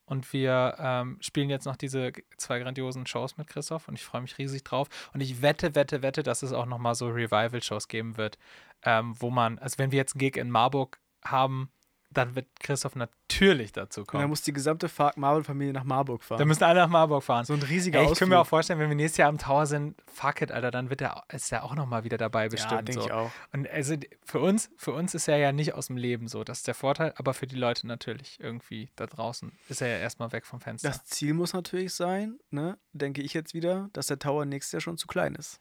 Und 0.05 0.31
wir 0.33 0.75
ähm, 0.77 1.17
spielen 1.19 1.49
jetzt 1.49 1.65
noch 1.65 1.75
diese 1.75 2.11
zwei 2.37 2.59
grandiosen 2.59 3.07
Shows 3.07 3.37
mit 3.37 3.47
Christoph 3.47 3.87
und 3.87 3.95
ich 3.95 4.03
freue 4.03 4.21
mich 4.21 4.37
riesig 4.37 4.63
drauf. 4.63 4.87
Und 5.13 5.21
ich 5.21 5.41
wette, 5.41 5.73
wette, 5.73 6.03
wette, 6.03 6.21
dass 6.21 6.43
es 6.43 6.53
auch 6.53 6.67
nochmal 6.67 6.93
so 6.93 7.07
Revival-Shows 7.07 7.87
geben 7.87 8.15
wird, 8.15 8.37
ähm, 8.83 9.15
wo 9.19 9.31
man, 9.31 9.57
also 9.57 9.79
wenn 9.79 9.91
wir 9.91 9.97
jetzt 9.97 10.13
einen 10.13 10.19
Gig 10.19 10.37
in 10.37 10.51
Marburg 10.51 10.99
haben, 11.23 11.71
dann 12.17 12.35
wird 12.35 12.47
Christoph 12.59 12.95
natürlich 12.95 13.71
dazu 13.71 14.01
Und 14.01 14.07
dann 14.13 14.21
kommen. 14.21 14.29
muss 14.29 14.41
die 14.41 14.53
gesamte 14.53 14.89
Fa- 14.89 15.13
Marvel-Familie 15.15 15.73
nach 15.73 15.83
Marburg 15.83 16.23
fahren. 16.23 16.37
Dann 16.39 16.47
müssen 16.47 16.63
alle 16.63 16.79
nach 16.81 16.87
Marburg 16.89 17.23
fahren. 17.23 17.45
so 17.45 17.53
ein 17.53 17.61
riesiger 17.61 17.99
Ey, 18.01 18.11
ich 18.11 18.17
kann 18.19 18.29
mir 18.29 18.39
auch 18.39 18.47
vorstellen, 18.47 18.79
wenn 18.79 18.89
wir 18.89 18.95
nächstes 18.95 19.17
Jahr 19.17 19.29
am 19.29 19.37
Tower 19.37 19.65
sind, 19.65 19.95
fuck 20.11 20.41
it, 20.41 20.51
Alter, 20.51 20.71
dann 20.71 20.89
wird 20.89 21.01
der, 21.01 21.23
ist 21.31 21.51
der 21.51 21.63
auch 21.63 21.75
nochmal 21.75 22.03
wieder 22.03 22.17
dabei 22.17 22.49
bestimmt. 22.49 22.71
Ja, 22.71 22.81
denke 22.81 23.01
so. 23.01 23.07
ich 23.07 23.13
auch. 23.13 23.31
Und 23.53 23.69
also 23.69 23.95
für 24.23 24.39
uns, 24.39 24.69
für 24.77 24.91
uns 24.93 25.13
ist 25.13 25.27
er 25.27 25.37
ja 25.37 25.51
nicht 25.51 25.73
aus 25.73 25.87
dem 25.87 25.97
Leben 25.97 26.27
so. 26.27 26.43
Das 26.43 26.59
ist 26.59 26.67
der 26.67 26.75
Vorteil, 26.75 27.13
aber 27.17 27.33
für 27.33 27.47
die 27.47 27.55
Leute 27.57 27.87
natürlich 27.87 28.39
irgendwie 28.39 28.89
da 28.95 29.05
draußen 29.07 29.51
ist 29.69 29.81
er 29.81 29.87
ja 29.89 29.97
erstmal 29.97 30.31
weg 30.31 30.45
vom 30.45 30.59
Fenster. 30.59 30.87
Das 30.89 31.03
Ziel 31.05 31.33
muss 31.33 31.53
natürlich 31.53 31.93
sein, 31.93 32.39
ne, 32.51 32.77
denke 32.93 33.21
ich 33.21 33.33
jetzt 33.33 33.53
wieder, 33.53 33.89
dass 33.93 34.07
der 34.07 34.19
Tower 34.19 34.45
nächstes 34.45 34.71
Jahr 34.73 34.81
schon 34.81 34.97
zu 34.97 35.07
klein 35.07 35.35
ist. 35.35 35.59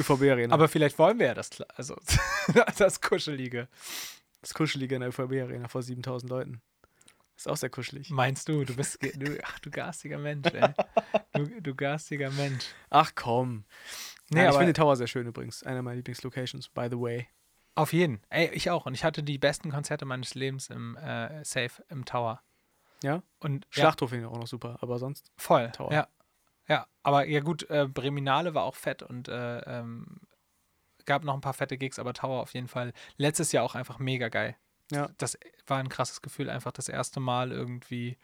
ÖVB 0.00 0.22
Arena. 0.30 0.54
aber 0.54 0.68
vielleicht 0.68 0.98
wollen 0.98 1.18
wir 1.18 1.26
ja 1.26 1.34
das, 1.34 1.60
also 1.76 1.96
das 2.78 3.00
Kuschelige. 3.00 3.68
das 4.40 4.54
Kuschelige 4.54 4.94
in 4.96 5.00
der 5.00 5.10
ÖVB 5.10 5.32
Arena 5.42 5.68
vor 5.68 5.82
7000 5.82 6.30
Leuten. 6.30 6.60
Ist 7.36 7.48
auch 7.48 7.56
sehr 7.56 7.70
kuschelig. 7.70 8.10
Meinst 8.10 8.48
du, 8.48 8.64
du 8.64 8.74
bist, 8.74 8.98
du, 9.00 9.38
ach 9.44 9.60
du 9.60 9.70
garstiger 9.70 10.18
Mensch, 10.18 10.52
ey. 10.52 10.70
Du, 11.34 11.60
du 11.60 11.74
garstiger 11.74 12.32
Mensch. 12.32 12.64
Ach 12.90 13.12
komm. 13.14 13.64
Nee, 14.30 14.42
Nee, 14.42 14.48
ich 14.50 14.56
finde 14.56 14.72
Tower 14.72 14.96
sehr 14.96 15.06
schön 15.06 15.26
übrigens. 15.28 15.62
Einer 15.62 15.82
meiner 15.82 15.96
Lieblingslocations, 15.96 16.68
by 16.68 16.88
the 16.90 16.98
way. 16.98 17.28
auf 17.76 17.92
jeden. 17.92 18.20
Ey, 18.28 18.50
ich 18.52 18.70
auch. 18.70 18.86
Und 18.86 18.94
ich 18.94 19.04
hatte 19.04 19.22
die 19.22 19.38
besten 19.38 19.70
Konzerte 19.70 20.04
meines 20.04 20.34
Lebens 20.34 20.68
im 20.68 20.96
äh, 20.96 21.44
Safe, 21.44 21.70
im 21.88 22.04
Tower. 22.04 22.42
Ja? 23.04 23.22
Und 23.38 23.64
ja, 23.66 23.82
Schlachthof 23.82 24.10
finde 24.10 24.26
ich 24.26 24.30
auch 24.32 24.36
noch 24.38 24.48
super, 24.48 24.76
aber 24.80 24.98
sonst. 24.98 25.30
Voll, 25.36 25.70
Tower. 25.70 25.92
ja. 25.92 26.08
Ja, 26.68 26.86
aber 27.02 27.26
ja 27.26 27.40
gut, 27.40 27.68
äh, 27.70 27.86
Breminale 27.86 28.54
war 28.54 28.64
auch 28.64 28.76
fett 28.76 29.02
und 29.02 29.28
äh, 29.28 29.58
ähm, 29.60 30.20
gab 31.06 31.24
noch 31.24 31.34
ein 31.34 31.40
paar 31.40 31.54
fette 31.54 31.78
Gigs, 31.78 31.98
aber 31.98 32.12
Tower 32.12 32.40
auf 32.40 32.54
jeden 32.54 32.68
Fall 32.68 32.92
letztes 33.16 33.52
Jahr 33.52 33.64
auch 33.64 33.74
einfach 33.74 33.98
mega 33.98 34.28
geil. 34.28 34.56
Ja. 34.92 35.08
Das 35.18 35.38
war 35.66 35.78
ein 35.78 35.88
krasses 35.88 36.22
Gefühl, 36.22 36.50
einfach 36.50 36.72
das 36.72 36.88
erste 36.88 37.20
Mal 37.20 37.52
irgendwie 37.52 38.16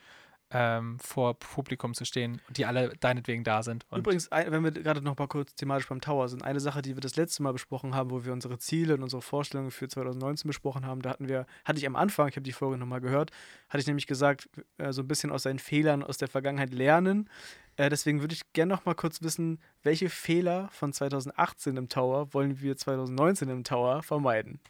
ähm, 0.51 0.99
vor 1.01 1.39
Publikum 1.39 1.95
zu 1.95 2.05
stehen, 2.05 2.41
die 2.51 2.65
alle 2.65 2.91
deinetwegen 3.01 3.43
da 3.45 3.63
sind. 3.63 3.87
Und 3.91 3.99
Übrigens, 3.99 4.31
wenn 4.31 4.63
wir 4.63 4.71
gerade 4.71 5.03
noch 5.03 5.19
mal 5.19 5.27
kurz 5.27 5.55
thematisch 5.55 5.89
beim 5.89 6.01
Tower 6.01 6.29
sind, 6.29 6.45
eine 6.45 6.61
Sache, 6.61 6.81
die 6.81 6.95
wir 6.95 7.01
das 7.01 7.17
letzte 7.17 7.43
Mal 7.43 7.53
besprochen 7.53 7.95
haben, 7.95 8.11
wo 8.11 8.25
wir 8.25 8.33
unsere 8.33 8.59
Ziele 8.59 8.95
und 8.95 9.03
unsere 9.03 9.23
Vorstellungen 9.23 9.71
für 9.71 9.89
2019 9.89 10.47
besprochen 10.49 10.87
haben, 10.87 11.03
da 11.03 11.11
hatten 11.11 11.29
wir, 11.29 11.47
hatte 11.65 11.79
ich 11.79 11.87
am 11.87 11.97
Anfang, 11.97 12.29
ich 12.29 12.37
habe 12.37 12.45
die 12.45 12.53
Folge 12.53 12.79
nochmal 12.79 13.01
gehört, 13.01 13.33
hatte 13.69 13.81
ich 13.81 13.87
nämlich 13.87 14.07
gesagt, 14.07 14.49
äh, 14.79 14.93
so 14.93 15.03
ein 15.03 15.09
bisschen 15.09 15.33
aus 15.33 15.43
seinen 15.43 15.59
Fehlern 15.59 16.05
aus 16.05 16.19
der 16.19 16.29
Vergangenheit 16.29 16.73
lernen. 16.73 17.29
Äh, 17.77 17.89
deswegen 17.91 18.21
würde 18.21 18.35
ich 18.35 18.53
gerne 18.53 18.73
noch 18.75 18.85
mal 18.85 18.95
kurz 18.95 19.23
wissen, 19.23 19.61
welche 19.83 20.09
Fehler 20.09 20.69
von 20.73 20.93
2018 20.93 21.77
im 21.77 21.89
Tower 21.89 22.33
wollen 22.33 22.61
wir 22.61 22.77
2019 22.77 23.49
im 23.49 23.65
Tower 23.65 24.03
vermeiden? 24.03 24.61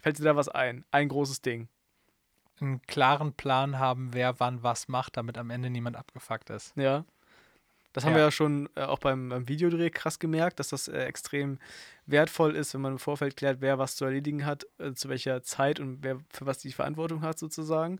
Fällt 0.00 0.18
dir 0.18 0.24
da 0.24 0.36
was 0.36 0.48
ein? 0.48 0.84
Ein 0.90 1.08
großes 1.08 1.42
Ding. 1.42 1.68
einen 2.60 2.80
klaren 2.82 3.32
Plan 3.32 3.78
haben, 3.80 4.10
wer 4.14 4.38
wann 4.38 4.62
was 4.62 4.86
macht, 4.88 5.16
damit 5.16 5.36
am 5.38 5.50
Ende 5.50 5.70
niemand 5.70 5.96
abgefuckt 5.96 6.50
ist. 6.50 6.72
Ja. 6.76 7.04
Das 7.92 8.04
haben 8.04 8.12
Ja. 8.12 8.18
wir 8.18 8.24
ja 8.24 8.30
schon 8.30 8.68
äh, 8.76 8.82
auch 8.82 8.98
beim, 9.00 9.28
beim 9.28 9.48
Videodreh 9.48 9.90
krass 9.90 10.18
gemerkt, 10.18 10.60
dass 10.60 10.68
das 10.68 10.86
äh, 10.88 11.04
extrem 11.04 11.58
wertvoll 12.06 12.54
ist, 12.56 12.72
wenn 12.74 12.80
man 12.80 12.92
im 12.92 12.98
Vorfeld 12.98 13.36
klärt, 13.36 13.60
wer 13.60 13.78
was 13.78 13.96
zu 13.96 14.04
erledigen 14.04 14.46
hat, 14.46 14.66
äh, 14.78 14.92
zu 14.94 15.08
welcher 15.08 15.42
Zeit 15.42 15.80
und 15.80 16.02
wer 16.02 16.18
für 16.32 16.46
was 16.46 16.58
die 16.58 16.72
Verantwortung 16.72 17.22
hat, 17.22 17.38
sozusagen. 17.38 17.98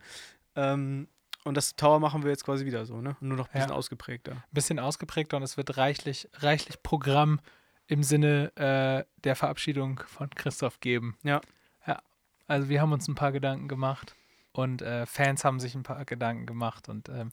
Ähm, 0.57 1.09
und 1.45 1.57
das 1.57 1.77
Tower 1.77 2.01
machen 2.01 2.23
wir 2.25 2.31
jetzt 2.31 2.45
quasi 2.45 2.65
wieder 2.67 2.85
so, 2.87 3.01
ne? 3.01 3.17
Nur 3.21 3.37
noch 3.37 3.47
ein 3.49 3.53
bisschen 3.53 3.71
Ja. 3.71 3.75
ausgeprägter. 3.77 4.33
Ein 4.33 4.43
bisschen 4.53 4.79
ausgeprägter 4.79 5.37
und 5.37 5.43
es 5.43 5.57
wird 5.57 5.77
reichlich, 5.77 6.29
reichlich 6.35 6.83
Programm 6.83 7.41
im 7.87 8.03
Sinne 8.03 8.51
äh, 8.57 9.05
der 9.23 9.37
Verabschiedung 9.37 10.01
von 10.07 10.31
Christoph 10.31 10.81
geben. 10.81 11.17
Ja. 11.23 11.41
Ja. 11.87 12.01
Also 12.47 12.69
wir 12.69 12.81
haben 12.81 12.93
uns 12.93 13.07
ein 13.09 13.15
paar 13.15 13.31
Gedanken 13.33 13.69
gemacht 13.69 14.15
und 14.53 14.83
äh, 14.83 15.05
Fans 15.07 15.45
haben 15.45 15.61
sich 15.61 15.75
ein 15.75 15.83
paar 15.83 16.05
Gedanken 16.05 16.47
gemacht 16.47 16.89
und 16.89 17.09
ähm, 17.09 17.31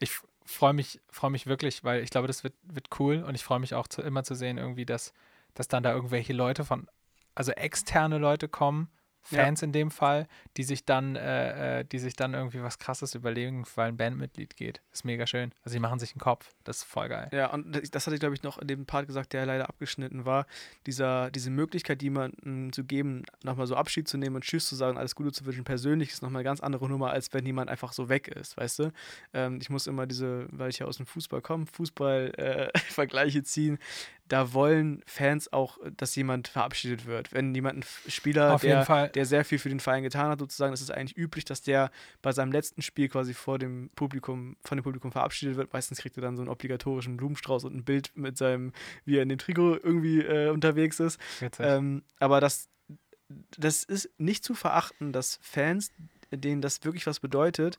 ich 0.00 0.12
freue 0.44 0.72
mich, 0.72 1.00
freue 1.10 1.30
mich 1.30 1.46
wirklich, 1.46 1.84
weil 1.84 2.02
ich 2.02 2.10
glaube, 2.10 2.26
das 2.26 2.42
wird, 2.42 2.54
wird 2.64 2.88
cool 2.98 3.22
und 3.22 3.34
ich 3.36 3.44
freue 3.44 3.60
mich 3.60 3.74
auch 3.74 3.86
zu, 3.86 4.02
immer 4.02 4.24
zu 4.24 4.34
sehen, 4.34 4.58
irgendwie, 4.58 4.84
dass, 4.84 5.12
dass 5.54 5.68
dann 5.68 5.84
da 5.84 5.92
irgendwelche 5.92 6.32
Leute 6.32 6.64
von, 6.64 6.88
also 7.36 7.52
externe 7.52 8.18
Leute 8.18 8.48
kommen, 8.48 8.88
Ja. 9.30 9.44
Fans 9.44 9.62
in 9.62 9.72
dem 9.72 9.90
Fall, 9.90 10.26
die 10.56 10.64
sich 10.64 10.84
dann, 10.84 11.16
äh, 11.16 11.80
äh, 11.80 11.84
die 11.84 11.98
sich 11.98 12.16
dann 12.16 12.34
irgendwie 12.34 12.62
was 12.62 12.78
krasses 12.78 13.14
überlegen, 13.14 13.64
weil 13.76 13.88
ein 13.88 13.96
Bandmitglied 13.96 14.56
geht. 14.56 14.82
ist 14.92 15.04
mega 15.04 15.26
schön. 15.26 15.52
Also 15.64 15.74
die 15.76 15.80
machen 15.80 15.98
sich 15.98 16.12
einen 16.12 16.20
Kopf. 16.20 16.52
Das 16.64 16.78
ist 16.78 16.84
voll 16.84 17.08
geil. 17.08 17.28
Ja, 17.32 17.52
und 17.52 17.94
das 17.94 18.06
hatte 18.06 18.14
ich, 18.14 18.20
glaube 18.20 18.34
ich, 18.34 18.42
noch 18.42 18.58
in 18.58 18.68
dem 18.68 18.86
Part 18.86 19.06
gesagt, 19.06 19.32
der 19.32 19.46
leider 19.46 19.68
abgeschnitten 19.68 20.24
war. 20.24 20.46
Dieser, 20.86 21.30
diese 21.30 21.50
Möglichkeit, 21.50 22.02
jemandem 22.02 22.72
zu 22.72 22.84
geben, 22.84 23.24
nochmal 23.42 23.66
so 23.66 23.76
Abschied 23.76 24.08
zu 24.08 24.18
nehmen 24.18 24.36
und 24.36 24.44
Tschüss 24.44 24.68
zu 24.68 24.74
sagen, 24.74 24.98
alles 24.98 25.14
Gute 25.14 25.32
zu 25.32 25.44
wünschen, 25.44 25.64
persönlich 25.64 26.10
ist 26.10 26.22
nochmal 26.22 26.40
eine 26.40 26.44
ganz 26.44 26.60
andere 26.60 26.88
Nummer, 26.88 27.10
als 27.10 27.32
wenn 27.32 27.46
jemand 27.46 27.70
einfach 27.70 27.92
so 27.92 28.08
weg 28.08 28.28
ist, 28.28 28.56
weißt 28.56 28.78
du? 28.80 28.92
Ähm, 29.32 29.58
ich 29.60 29.70
muss 29.70 29.86
immer 29.86 30.06
diese, 30.06 30.46
weil 30.50 30.70
ich 30.70 30.80
ja 30.80 30.86
aus 30.86 30.96
dem 30.96 31.06
Fußball 31.06 31.40
komme, 31.40 31.66
Fußball-Vergleiche 31.66 33.42
ziehen. 33.44 33.78
Da 34.32 34.54
wollen 34.54 35.02
Fans 35.04 35.52
auch, 35.52 35.76
dass 35.94 36.16
jemand 36.16 36.48
verabschiedet 36.48 37.04
wird. 37.04 37.34
Wenn 37.34 37.54
jemand 37.54 37.80
ein 37.80 38.10
Spieler, 38.10 38.56
der, 38.56 39.08
der 39.08 39.26
sehr 39.26 39.44
viel 39.44 39.58
für 39.58 39.68
den 39.68 39.78
Verein 39.78 40.04
getan 40.04 40.30
hat, 40.30 40.38
sozusagen, 40.38 40.72
ist 40.72 40.80
es 40.80 40.90
eigentlich 40.90 41.18
üblich, 41.18 41.44
dass 41.44 41.60
der 41.60 41.90
bei 42.22 42.32
seinem 42.32 42.50
letzten 42.50 42.80
Spiel 42.80 43.10
quasi 43.10 43.34
vor 43.34 43.58
dem 43.58 43.90
Publikum, 43.94 44.56
von 44.62 44.78
dem 44.78 44.84
Publikum 44.84 45.12
verabschiedet 45.12 45.56
wird. 45.56 45.74
Meistens 45.74 45.98
kriegt 45.98 46.16
er 46.16 46.22
dann 46.22 46.36
so 46.36 46.40
einen 46.40 46.48
obligatorischen 46.48 47.18
Blumenstrauß 47.18 47.64
und 47.64 47.76
ein 47.76 47.84
Bild 47.84 48.10
mit 48.14 48.38
seinem, 48.38 48.72
wie 49.04 49.18
er 49.18 49.22
in 49.22 49.28
dem 49.28 49.36
Trikot 49.36 49.76
irgendwie 49.76 50.20
äh, 50.22 50.48
unterwegs 50.48 50.98
ist. 50.98 51.20
Ähm, 51.58 52.02
aber 52.18 52.40
das, 52.40 52.70
das 53.58 53.84
ist 53.84 54.08
nicht 54.16 54.44
zu 54.44 54.54
verachten, 54.54 55.12
dass 55.12 55.40
Fans, 55.42 55.92
denen 56.30 56.62
das 56.62 56.82
wirklich 56.84 57.06
was 57.06 57.20
bedeutet, 57.20 57.78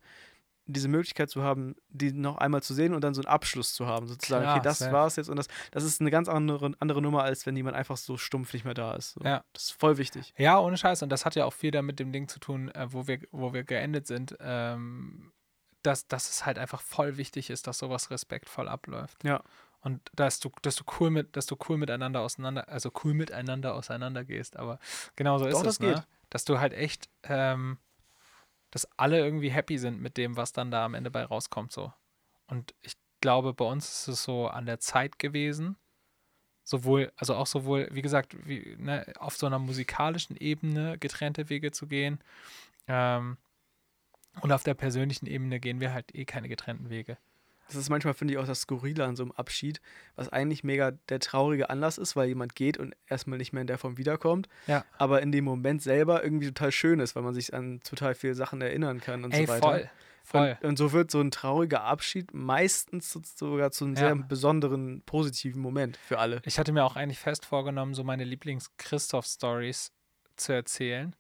diese 0.66 0.88
Möglichkeit 0.88 1.30
zu 1.30 1.44
haben, 1.44 1.76
die 1.90 2.14
noch 2.14 2.38
einmal 2.38 2.64
zu 2.64 2.74
sehen 2.74 2.94
und 2.94 3.04
dann 3.04 3.14
so 3.14 3.22
einen 3.22 3.28
Abschluss 3.28 3.74
zu 3.74 3.86
haben, 3.86 4.08
sozusagen. 4.08 4.44
Klar, 4.44 4.56
okay, 4.56 4.64
das 4.64 4.80
safe. 4.80 4.92
war's 4.92 5.16
jetzt 5.18 5.30
und 5.30 5.36
das, 5.36 5.48
das 5.72 5.84
ist 5.84 6.00
eine 6.00 6.12
ganz 6.12 6.30
andere, 6.30 6.72
andere 6.80 7.02
Nummer, 7.02 7.24
als 7.24 7.46
wenn 7.46 7.56
jemand 7.56 7.76
einfach 7.76 7.98
so 7.98 8.18
stumpf 8.18 8.54
nicht 8.54 8.64
mehr 8.64 8.74
da 8.74 8.94
ist. 8.94 9.14
So. 9.14 9.22
Ja. 9.24 9.44
Das 9.54 9.64
ist 9.64 9.72
voll 9.72 9.98
wichtig. 9.98 10.34
Ja, 10.38 10.60
ohne 10.60 10.78
Scheiß. 10.78 11.04
Und 11.04 11.10
das 11.10 11.26
hat 11.26 11.36
ja 11.36 11.46
auch 11.46 11.54
viel 11.54 11.72
damit 11.72 12.00
dem 12.00 12.12
Ding 12.12 12.28
zu 12.28 12.40
tun, 12.40 12.70
äh, 12.70 12.88
wo, 12.92 13.08
wir, 13.08 13.20
wo 13.32 13.54
wir 13.54 13.64
geendet 13.64 14.08
sind, 14.08 14.38
ähm, 14.40 15.34
dass, 15.82 16.08
dass 16.08 16.30
es 16.30 16.46
halt 16.46 16.58
einfach 16.58 16.82
voll 16.82 17.18
wichtig 17.18 17.50
ist, 17.50 17.68
dass 17.68 17.78
sowas 17.78 18.10
respektvoll 18.10 18.70
abläuft. 18.70 19.24
Ja. 19.24 19.44
Und 19.82 20.00
dass 20.16 20.40
du, 20.40 20.50
dass 20.62 20.78
du 20.78 20.86
cool 21.00 21.10
mit, 21.10 21.36
dass 21.36 21.46
du 21.46 21.58
cool 21.68 21.78
miteinander 21.78 22.22
auseinander, 22.22 22.70
also 22.70 22.90
cool 23.04 23.14
miteinander 23.14 23.76
auseinander 23.76 24.24
gehst. 24.24 24.56
Aber 24.56 24.80
genau 25.18 25.38
so 25.40 25.46
ist 25.46 25.56
Doch, 25.56 25.60
es, 25.60 25.66
das 25.66 25.80
ne? 25.82 25.96
geht. 25.96 26.08
Dass 26.30 26.46
du 26.46 26.60
halt 26.60 26.74
echt, 26.74 27.10
ähm, 27.24 27.78
dass 28.74 28.88
alle 28.98 29.20
irgendwie 29.20 29.52
happy 29.52 29.78
sind 29.78 30.02
mit 30.02 30.18
dem, 30.18 30.36
was 30.38 30.54
dann 30.54 30.72
da 30.72 30.86
am 30.86 30.96
Ende 30.96 31.12
bei 31.12 31.24
rauskommt, 31.26 31.72
so. 31.72 31.94
Und 32.48 32.74
ich 32.82 32.96
glaube, 33.22 33.54
bei 33.54 33.66
uns 33.66 33.88
ist 33.90 34.08
es 34.10 34.24
so 34.24 34.48
an 34.48 34.66
der 34.66 34.80
Zeit 34.80 35.20
gewesen, 35.20 35.78
sowohl, 36.64 37.12
also 37.18 37.36
auch 37.36 37.48
sowohl, 37.48 37.90
wie 37.92 38.02
gesagt, 38.02 38.36
wie, 38.48 38.76
ne, 38.80 39.06
auf 39.20 39.38
so 39.38 39.48
einer 39.48 39.60
musikalischen 39.60 40.38
Ebene 40.38 40.98
getrennte 41.00 41.50
Wege 41.50 41.72
zu 41.72 41.88
gehen, 41.88 42.20
ähm, 42.88 43.38
Und 44.42 44.52
auf 44.52 44.64
der 44.64 44.76
persönlichen 44.76 45.26
Ebene 45.28 45.60
gehen 45.60 45.80
wir 45.80 45.94
halt 45.94 46.14
eh 46.16 46.26
keine 46.26 46.50
getrennten 46.50 46.90
Wege. 46.90 47.18
Das 47.68 47.76
ist 47.76 47.90
manchmal, 47.90 48.14
finde 48.14 48.34
ich, 48.34 48.38
auch 48.40 48.46
das 48.46 48.62
Skurrile 48.62 49.06
an 49.06 49.16
so 49.16 49.24
einem 49.24 49.32
Abschied, 49.32 49.82
was 50.16 50.30
eigentlich 50.30 50.64
mega 50.64 50.92
der 51.10 51.20
traurige 51.20 51.70
Anlass 51.70 51.98
ist, 51.98 52.16
weil 52.16 52.28
jemand 52.28 52.56
geht 52.56 52.78
und 52.78 52.94
erstmal 53.08 53.38
nicht 53.38 53.54
mehr 53.54 53.62
in 53.62 53.68
der 53.68 53.78
Form 53.78 53.98
wiederkommt. 53.98 54.48
Ja. 54.68 54.84
Aber 54.98 55.22
in 55.22 55.32
dem 55.32 55.46
Moment 55.46 55.82
selber 55.82 56.24
irgendwie 56.24 56.48
total 56.48 56.72
schön 56.72 57.00
ist, 57.00 57.16
weil 57.16 57.24
man 57.24 57.34
sich 57.34 57.54
an 57.54 57.80
total 57.84 58.16
viele 58.16 58.36
Sachen 58.36 58.62
erinnern 58.62 59.00
kann 59.02 59.24
und 59.24 59.34
Ey, 59.34 59.46
so 59.46 59.54
weiter. 59.54 59.62
voll. 59.68 59.90
Voll. 60.26 60.58
Und, 60.62 60.70
und 60.70 60.78
so 60.78 60.94
wird 60.94 61.12
so 61.12 61.20
ein 61.20 61.32
trauriger 61.32 61.84
Abschied 61.84 62.34
meistens 62.34 63.12
so- 63.12 63.22
sogar 63.36 63.72
zu 63.72 63.84
einem 63.84 63.96
Ja. 63.96 64.00
sehr 64.02 64.16
besonderen, 64.16 65.02
positiven 65.06 65.62
Moment 65.62 65.98
für 65.98 66.18
alle. 66.20 66.42
Ich 66.46 66.58
hatte 66.60 66.72
mir 66.72 66.86
auch 66.86 66.96
eigentlich 66.96 67.20
fest 67.20 67.46
vorgenommen, 67.46 67.94
so 67.94 68.06
meine 68.06 68.24
Lieblings-Christoph-Stories 68.24 69.92
zu 70.38 70.54
erzählen. 70.54 71.16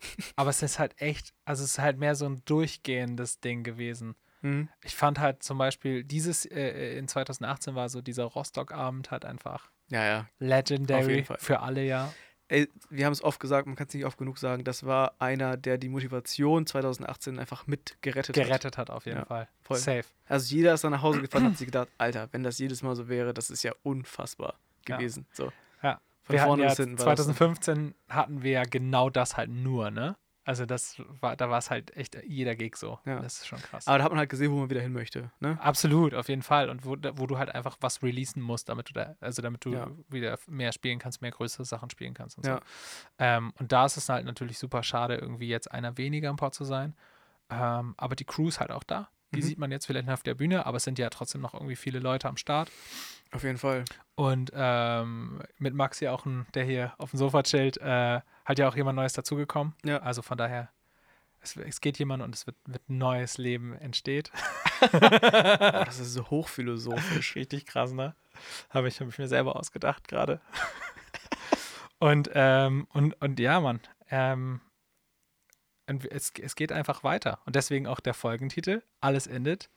Aber 0.36 0.50
es 0.50 0.62
ist 0.62 0.78
halt 0.78 1.00
echt, 1.00 1.32
also 1.44 1.64
es 1.64 1.72
ist 1.72 1.78
halt 1.78 1.98
mehr 1.98 2.14
so 2.14 2.26
ein 2.26 2.42
durchgehendes 2.44 3.40
Ding 3.40 3.62
gewesen. 3.62 4.14
Mhm. 4.44 4.68
Ich 4.82 4.94
fand 4.94 5.18
halt 5.18 5.42
zum 5.42 5.58
Beispiel 5.58 6.04
dieses 6.04 6.44
äh, 6.46 6.96
in 6.98 7.08
2018 7.08 7.74
war 7.74 7.88
so 7.88 8.00
dieser 8.00 8.24
Rostock-Abend 8.24 9.10
halt 9.10 9.24
einfach 9.24 9.70
Ja, 9.90 10.04
ja. 10.04 10.26
Legendary 10.38 11.24
für 11.38 11.60
alle 11.60 11.82
ja. 11.84 12.12
Ey, 12.48 12.68
wir 12.90 13.06
haben 13.06 13.12
es 13.14 13.24
oft 13.24 13.40
gesagt, 13.40 13.66
man 13.66 13.74
kann 13.74 13.86
es 13.88 13.94
nicht 13.94 14.04
oft 14.04 14.18
genug 14.18 14.36
sagen, 14.36 14.64
das 14.64 14.84
war 14.84 15.14
einer, 15.18 15.56
der 15.56 15.78
die 15.78 15.88
Motivation 15.88 16.66
2018 16.66 17.38
einfach 17.38 17.66
mit 17.66 17.96
gerettet, 18.02 18.36
hat. 18.36 18.44
Gerettet 18.46 18.76
hat 18.76 18.90
auf 18.90 19.06
jeden 19.06 19.20
Ja, 19.20 19.24
Fall. 19.24 19.48
voll. 19.62 19.78
Safe. 19.78 20.04
Also 20.28 20.54
jeder 20.54 20.74
ist 20.74 20.84
dann 20.84 20.92
nach 20.92 21.00
Hause 21.02 21.20
gefahren 21.22 21.44
und 21.46 21.52
hat 21.52 21.58
sich 21.58 21.66
gedacht, 21.66 21.88
Alter, 21.96 22.28
wenn 22.32 22.42
das 22.42 22.58
jedes 22.58 22.82
Mal 22.82 22.94
so 22.96 23.08
wäre, 23.08 23.32
das 23.32 23.48
ist 23.48 23.62
ja 23.62 23.72
unfassbar 23.82 24.54
Ja. 24.86 24.98
gewesen. 24.98 25.26
So. 25.32 25.50
Ja. 25.82 26.00
Von 26.22 26.34
wir 26.34 26.42
vorne 26.42 26.62
ja 26.64 26.68
bis 26.68 26.76
hinten 26.76 26.98
war 26.98 27.14
das 27.16 27.24
so. 27.26 27.32
2015 27.32 27.94
hatten 28.10 28.42
wir 28.42 28.50
ja 28.52 28.62
genau 28.64 29.08
das 29.08 29.38
halt 29.38 29.48
nur, 29.50 29.90
ne? 29.90 30.16
Also 30.46 30.66
das 30.66 31.00
war, 31.20 31.36
da 31.36 31.48
war 31.48 31.58
es 31.58 31.70
halt 31.70 31.96
echt 31.96 32.16
jeder 32.26 32.54
Gig 32.54 32.76
so. 32.76 32.98
Ja. 33.06 33.18
Das 33.20 33.38
ist 33.38 33.46
schon 33.46 33.60
krass. 33.62 33.86
Aber 33.86 33.96
da 33.98 34.04
hat 34.04 34.12
man 34.12 34.18
halt 34.18 34.28
gesehen, 34.28 34.52
wo 34.52 34.56
man 34.60 34.68
wieder 34.68 34.82
hin 34.82 34.92
möchte. 34.92 35.30
Ne? 35.40 35.58
Absolut, 35.60 36.12
auf 36.14 36.28
jeden 36.28 36.42
Fall. 36.42 36.68
Und 36.68 36.84
wo, 36.84 36.96
wo 37.14 37.26
du 37.26 37.38
halt 37.38 37.54
einfach 37.54 37.78
was 37.80 38.02
releasen 38.02 38.42
musst, 38.42 38.68
damit 38.68 38.90
du 38.90 38.92
da, 38.92 39.16
also 39.20 39.40
damit 39.40 39.64
du 39.64 39.72
Ja. 39.72 39.90
wieder 40.08 40.38
mehr 40.46 40.72
spielen 40.72 40.98
kannst, 40.98 41.22
mehr 41.22 41.30
größere 41.30 41.64
Sachen 41.64 41.88
spielen 41.88 42.12
kannst 42.12 42.36
und 42.36 42.46
Ja. 42.46 42.56
so. 42.56 42.60
Ähm, 43.18 43.52
und 43.58 43.72
da 43.72 43.86
ist 43.86 43.96
es 43.96 44.08
halt 44.08 44.26
natürlich 44.26 44.58
super 44.58 44.82
schade, 44.82 45.16
irgendwie 45.16 45.48
jetzt 45.48 45.70
einer 45.72 45.96
weniger 45.96 46.28
im 46.28 46.36
Port 46.36 46.54
zu 46.54 46.64
sein. 46.64 46.94
Ähm, 47.50 47.94
aber 47.96 48.14
die 48.14 48.24
Crew 48.24 48.48
ist 48.48 48.60
halt 48.60 48.70
auch 48.70 48.84
da. 48.84 49.08
Die 49.34 49.38
Mhm. 49.40 49.42
sieht 49.42 49.58
man 49.58 49.70
jetzt 49.72 49.86
vielleicht 49.86 50.06
nicht 50.06 50.14
auf 50.14 50.22
der 50.22 50.34
Bühne, 50.34 50.66
aber 50.66 50.76
es 50.76 50.84
sind 50.84 50.98
ja 50.98 51.08
trotzdem 51.10 51.40
noch 51.40 51.54
irgendwie 51.54 51.76
viele 51.76 51.98
Leute 52.00 52.28
am 52.28 52.36
Start. 52.36 52.70
Auf 53.32 53.42
jeden 53.42 53.58
Fall. 53.58 53.84
Und 54.14 54.52
ähm, 54.54 55.42
mit 55.58 55.74
Max 55.74 55.98
hier 55.98 56.12
auch, 56.12 56.24
ein, 56.26 56.46
der 56.54 56.64
hier 56.64 56.92
auf 56.98 57.10
dem 57.10 57.18
Sofa 57.18 57.42
chillt, 57.42 57.78
äh, 57.78 58.20
hat 58.44 58.58
ja 58.58 58.68
auch 58.68 58.76
jemand 58.76 58.96
Neues 58.96 59.12
dazugekommen. 59.12 59.74
Ja. 59.84 59.98
Also 59.98 60.22
von 60.22 60.38
daher, 60.38 60.70
es, 61.40 61.56
es 61.56 61.80
geht 61.80 61.98
jemand 61.98 62.22
und 62.22 62.34
es 62.34 62.46
wird, 62.46 62.56
wird 62.66 62.88
ein 62.88 62.98
neues 62.98 63.38
Leben 63.38 63.72
entsteht. 63.74 64.30
Oh, 64.92 64.98
das 64.98 65.98
ist 65.98 66.12
so 66.12 66.28
hochphilosophisch. 66.28 67.34
Richtig 67.36 67.64
krass, 67.64 67.92
ne? 67.92 68.14
Habe 68.68 68.88
ich, 68.88 69.00
hab 69.00 69.08
ich 69.08 69.18
mir 69.18 69.28
selber 69.28 69.56
ausgedacht 69.56 70.08
gerade. 70.08 70.42
und, 72.00 72.28
ähm, 72.34 72.86
und, 72.92 73.14
und 73.22 73.40
ja, 73.40 73.60
Mann. 73.60 73.80
Ähm, 74.10 74.60
es, 75.86 76.32
es 76.38 76.54
geht 76.56 76.70
einfach 76.72 77.02
weiter. 77.04 77.38
Und 77.46 77.56
deswegen 77.56 77.86
auch 77.86 78.00
der 78.00 78.12
Folgentitel: 78.14 78.82
Alles 79.00 79.26
endet, 79.26 79.70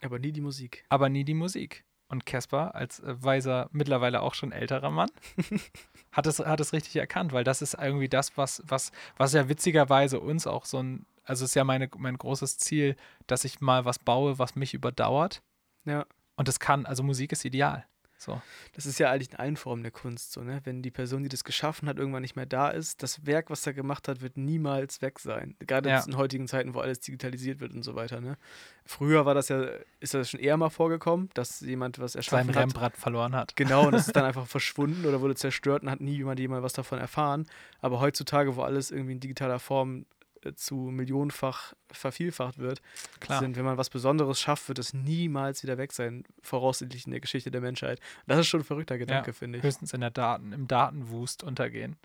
Aber 0.00 0.18
nie 0.18 0.32
die 0.32 0.40
Musik. 0.40 0.84
aber 0.88 1.08
nie 1.10 1.24
die 1.24 1.34
Musik. 1.34 1.84
Und 2.08 2.24
Caspar, 2.24 2.74
als 2.74 3.00
äh, 3.00 3.22
weiser, 3.22 3.68
mittlerweile 3.72 4.22
auch 4.22 4.34
schon 4.34 4.52
älterer 4.52 4.90
Mann, 4.90 5.10
hat 6.12 6.26
es, 6.26 6.38
hat 6.38 6.60
es 6.60 6.72
richtig 6.72 6.96
erkannt, 6.96 7.32
weil 7.32 7.44
das 7.44 7.62
ist 7.62 7.74
irgendwie 7.74 8.08
das, 8.08 8.36
was, 8.36 8.62
was, 8.66 8.92
was 9.16 9.32
ja 9.32 9.48
witzigerweise 9.48 10.20
uns 10.20 10.46
auch 10.46 10.64
so 10.64 10.82
ein, 10.82 11.06
also 11.24 11.44
ist 11.44 11.54
ja 11.54 11.64
meine, 11.64 11.88
mein 11.96 12.16
großes 12.16 12.58
Ziel, 12.58 12.96
dass 13.26 13.44
ich 13.44 13.60
mal 13.60 13.84
was 13.84 13.98
baue, 13.98 14.38
was 14.38 14.54
mich 14.54 14.74
überdauert. 14.74 15.42
Ja. 15.84 16.06
Und 16.36 16.48
das 16.48 16.60
kann, 16.60 16.86
also 16.86 17.02
Musik 17.02 17.32
ist 17.32 17.44
ideal. 17.44 17.86
So. 18.18 18.40
Das 18.74 18.86
ist 18.86 18.98
ja 18.98 19.10
eigentlich 19.10 19.30
in 19.32 19.36
allen 19.36 19.56
Formen 19.56 19.82
der 19.82 19.92
Kunst 19.92 20.32
so, 20.32 20.42
ne? 20.42 20.60
Wenn 20.64 20.80
die 20.82 20.90
Person, 20.90 21.22
die 21.22 21.28
das 21.28 21.44
geschaffen 21.44 21.88
hat, 21.88 21.98
irgendwann 21.98 22.22
nicht 22.22 22.34
mehr 22.36 22.46
da 22.46 22.68
ist, 22.70 23.02
das 23.02 23.26
Werk, 23.26 23.50
was 23.50 23.66
er 23.66 23.74
gemacht 23.74 24.08
hat, 24.08 24.22
wird 24.22 24.36
niemals 24.38 25.02
weg 25.02 25.18
sein. 25.18 25.54
Gerade 25.60 25.90
Ja. 25.90 26.02
in 26.06 26.16
heutigen 26.16 26.48
Zeiten, 26.48 26.72
wo 26.74 26.80
alles 26.80 27.00
digitalisiert 27.00 27.60
wird 27.60 27.72
und 27.74 27.82
so 27.82 27.94
weiter, 27.94 28.20
ne? 28.20 28.38
Früher 28.84 29.26
war 29.26 29.34
das 29.34 29.48
ja, 29.48 29.66
ist 30.00 30.14
das 30.14 30.30
schon 30.30 30.40
eher 30.40 30.56
mal 30.56 30.70
vorgekommen, 30.70 31.28
dass 31.34 31.60
jemand 31.60 31.98
was 31.98 32.14
erschaffen 32.14 32.46
seinen 32.46 32.54
hat. 32.56 32.62
Rembrandt 32.62 32.96
verloren 32.96 33.34
hat. 33.34 33.54
Genau, 33.56 33.86
und 33.86 33.92
das 33.92 34.06
ist 34.06 34.16
dann 34.16 34.24
einfach 34.26 34.46
verschwunden 34.46 35.04
oder 35.06 35.20
wurde 35.20 35.34
zerstört 35.34 35.82
und 35.82 35.90
hat 35.90 36.00
nie 36.00 36.16
jemand 36.16 36.40
jemand 36.40 36.62
was 36.62 36.72
davon 36.72 36.98
erfahren. 36.98 37.46
Aber 37.80 38.00
heutzutage, 38.00 38.56
wo 38.56 38.62
alles 38.62 38.90
irgendwie 38.90 39.12
in 39.12 39.20
digitaler 39.20 39.58
Form 39.58 40.06
zu 40.54 40.76
millionenfach 40.76 41.74
vervielfacht 41.90 42.58
wird, 42.58 42.80
Klar. 43.20 43.40
sind, 43.40 43.56
wenn 43.56 43.64
man 43.64 43.76
was 43.78 43.90
Besonderes 43.90 44.40
schafft, 44.40 44.68
wird 44.68 44.78
es 44.78 44.94
niemals 44.94 45.62
wieder 45.62 45.78
weg 45.78 45.92
sein, 45.92 46.24
voraussichtlich 46.42 47.06
in 47.06 47.12
der 47.12 47.20
Geschichte 47.20 47.50
der 47.50 47.60
Menschheit. 47.60 48.00
Das 48.26 48.38
ist 48.38 48.46
schon 48.46 48.60
ein 48.60 48.64
verrückter 48.64 48.98
Gedanke, 48.98 49.32
finde 49.32 49.58
ich. 49.58 49.64
Höchstens 49.64 49.92
in 49.92 50.00
der 50.00 50.10
Daten, 50.10 50.52
im 50.52 50.68
Datenwust 50.68 51.42
untergehen. 51.42 51.96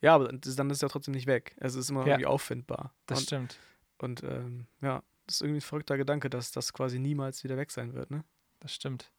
Ja, 0.00 0.14
aber 0.14 0.28
dann 0.28 0.38
ist 0.70 0.76
es 0.76 0.80
ja 0.82 0.88
trotzdem 0.88 1.14
nicht 1.14 1.26
weg. 1.26 1.54
Es 1.58 1.74
ist 1.74 1.88
immer 1.90 2.00
Ja. 2.02 2.14
irgendwie 2.14 2.26
auffindbar. 2.26 2.92
Das 3.06 3.20
und 3.20 3.24
stimmt. 3.24 3.58
und 3.98 4.22
ähm, 4.22 4.66
ja, 4.82 5.02
das 5.26 5.36
ist 5.36 5.40
irgendwie 5.42 5.58
ein 5.58 5.62
verrückter 5.62 5.96
Gedanke, 5.96 6.28
dass 6.28 6.52
das 6.52 6.72
quasi 6.74 6.98
niemals 6.98 7.42
wieder 7.44 7.56
weg 7.56 7.70
sein 7.70 7.94
wird, 7.94 8.10
ne? 8.10 8.22
Das 8.60 8.74
stimmt. 8.74 9.10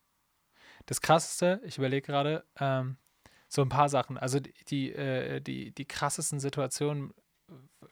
Das 0.86 1.02
krasseste, 1.02 1.60
ich 1.64 1.78
überlege 1.78 2.06
gerade, 2.06 2.44
ähm, 2.60 2.98
so 3.48 3.62
ein 3.62 3.70
paar 3.70 3.90
Sachen. 3.90 4.18
Also 4.18 4.40
die, 4.40 4.54
die, 4.68 4.92
äh, 4.94 5.40
die, 5.40 5.72
die 5.72 5.86
krassesten 5.86 6.40
Situationen, 6.40 7.14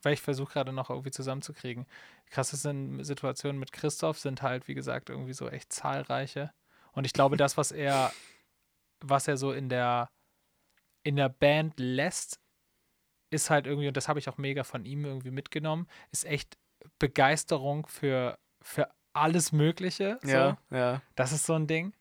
weil 0.03 0.13
ich 0.13 0.21
versuche 0.21 0.53
gerade 0.53 0.73
noch 0.73 0.89
irgendwie 0.89 1.11
zusammenzukriegen. 1.11 1.85
Die 2.27 2.31
krassesten 2.31 3.03
Situationen 3.03 3.59
mit 3.59 3.71
Christoph 3.71 4.19
sind 4.19 4.41
halt, 4.41 4.67
wie 4.67 4.73
gesagt, 4.73 5.09
irgendwie 5.09 5.33
so 5.33 5.49
echt 5.49 5.71
zahlreiche. 5.73 6.53
Und 6.91 7.05
ich 7.05 7.13
glaube, 7.13 7.37
das, 7.37 7.57
was 7.57 7.71
er, 7.71 8.11
was 9.01 9.27
er 9.27 9.37
so 9.37 9.51
in 9.51 9.69
der, 9.69 10.09
in 11.03 11.15
der 11.15 11.29
Band 11.29 11.79
lässt, 11.79 12.39
ist 13.31 13.49
halt 13.49 13.65
irgendwie, 13.65 13.87
und 13.87 13.97
das 13.97 14.07
habe 14.07 14.19
ich 14.19 14.29
auch 14.29 14.37
mega 14.37 14.63
von 14.63 14.85
ihm 14.85 15.05
irgendwie 15.05 15.31
mitgenommen, 15.31 15.87
ist 16.11 16.25
echt 16.25 16.57
Begeisterung 16.99 17.87
für, 17.87 18.37
für 18.61 18.89
alles 19.13 19.51
Mögliche. 19.51 20.19
So. 20.21 20.29
Ja, 20.29 20.57
ja. 20.69 21.01
Das 21.15 21.31
ist 21.31 21.45
so 21.45 21.53
ein 21.53 21.67
Ding. 21.67 21.93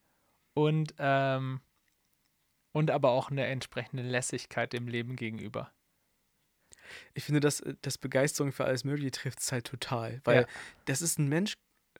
Und, 0.54 0.94
ähm, 0.98 1.60
und 2.72 2.90
aber 2.90 3.10
auch 3.10 3.30
eine 3.30 3.46
entsprechende 3.46 4.02
Lässigkeit 4.02 4.72
dem 4.72 4.88
Leben 4.88 5.16
gegenüber. 5.16 5.72
Ich 7.14 7.24
finde, 7.24 7.40
dass, 7.40 7.62
dass 7.82 7.98
Begeisterung 7.98 8.52
für 8.52 8.64
alles 8.64 8.84
Mögliche 8.84 9.10
trifft 9.10 9.40
es 9.40 9.52
halt 9.52 9.64
total. 9.66 10.20
Weil 10.24 10.42
Ja. 10.42 10.46
das 10.86 11.02
ist 11.02 11.18
ein 11.18 11.28
Mensch, 11.28 11.54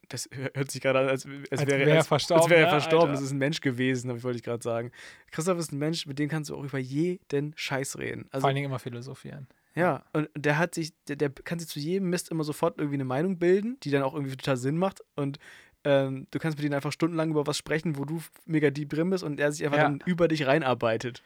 das 0.09 0.29
hört 0.33 0.71
sich 0.71 0.81
gerade 0.83 0.99
an, 0.99 1.09
als, 1.09 1.25
als, 1.51 1.61
Als 1.61 1.67
wäre 1.67 1.87
wär 1.87 1.95
er 1.97 2.05
verstorben, 2.05 2.43
Als 2.43 2.51
wäre 2.51 2.61
er 2.61 2.67
ne, 2.67 2.71
verstorben. 2.73 3.09
Alter. 3.11 3.13
Das 3.15 3.23
ist 3.23 3.33
ein 3.33 3.39
Mensch 3.39 3.61
gewesen, 3.61 4.15
ich- 4.17 4.23
wollte 4.25 4.37
ich 4.39 4.43
gerade 4.45 4.63
sagen. 4.63 4.91
Christoph 5.31 5.59
ist 5.59 5.73
ein 5.73 5.79
Mensch, 5.79 6.07
mit 6.07 6.19
dem 6.19 6.29
kannst 6.29 6.51
du 6.51 6.57
auch 6.57 6.65
über 6.65 6.79
jeden 6.79 7.53
Scheiß 7.57 7.99
reden. 7.99 8.27
Also, 8.31 8.43
Vor 8.43 8.49
allen 8.49 8.57
Dingen 8.57 8.67
immer 8.67 8.79
philosophieren. 8.79 9.47
ja, 9.75 10.05
und 10.13 10.29
der 10.37 10.59
hat 10.59 10.75
sich, 10.75 10.93
der, 11.09 11.17
der 11.17 11.31
kann 11.31 11.59
sich 11.59 11.69
zu 11.69 11.79
jedem 11.79 12.11
Mist 12.11 12.31
immer 12.31 12.45
sofort 12.45 12.77
irgendwie 12.79 12.97
eine 12.97 13.05
Meinung 13.05 13.39
bilden, 13.39 13.79
die 13.85 13.91
dann 13.91 14.03
auch 14.03 14.13
irgendwie 14.15 14.37
total 14.37 14.57
Sinn 14.59 14.77
macht. 14.77 15.01
Und 15.17 15.39
ähm, 15.85 16.27
du 16.31 16.39
kannst 16.39 16.59
mit 16.59 16.67
ihm 16.67 16.73
einfach 16.75 16.93
stundenlang 16.93 17.31
über 17.31 17.47
was 17.47 17.57
sprechen, 17.57 17.97
wo 17.97 18.05
du 18.05 18.21
mega 18.45 18.71
deep 18.71 18.91
drin 18.91 19.09
bist 19.11 19.25
und 19.25 19.41
er 19.41 19.51
sich 19.51 19.65
einfach 19.65 19.79
Ja. 19.79 19.85
dann 19.85 20.03
über 20.05 20.29
dich 20.29 20.47
reinarbeitet. 20.47 21.23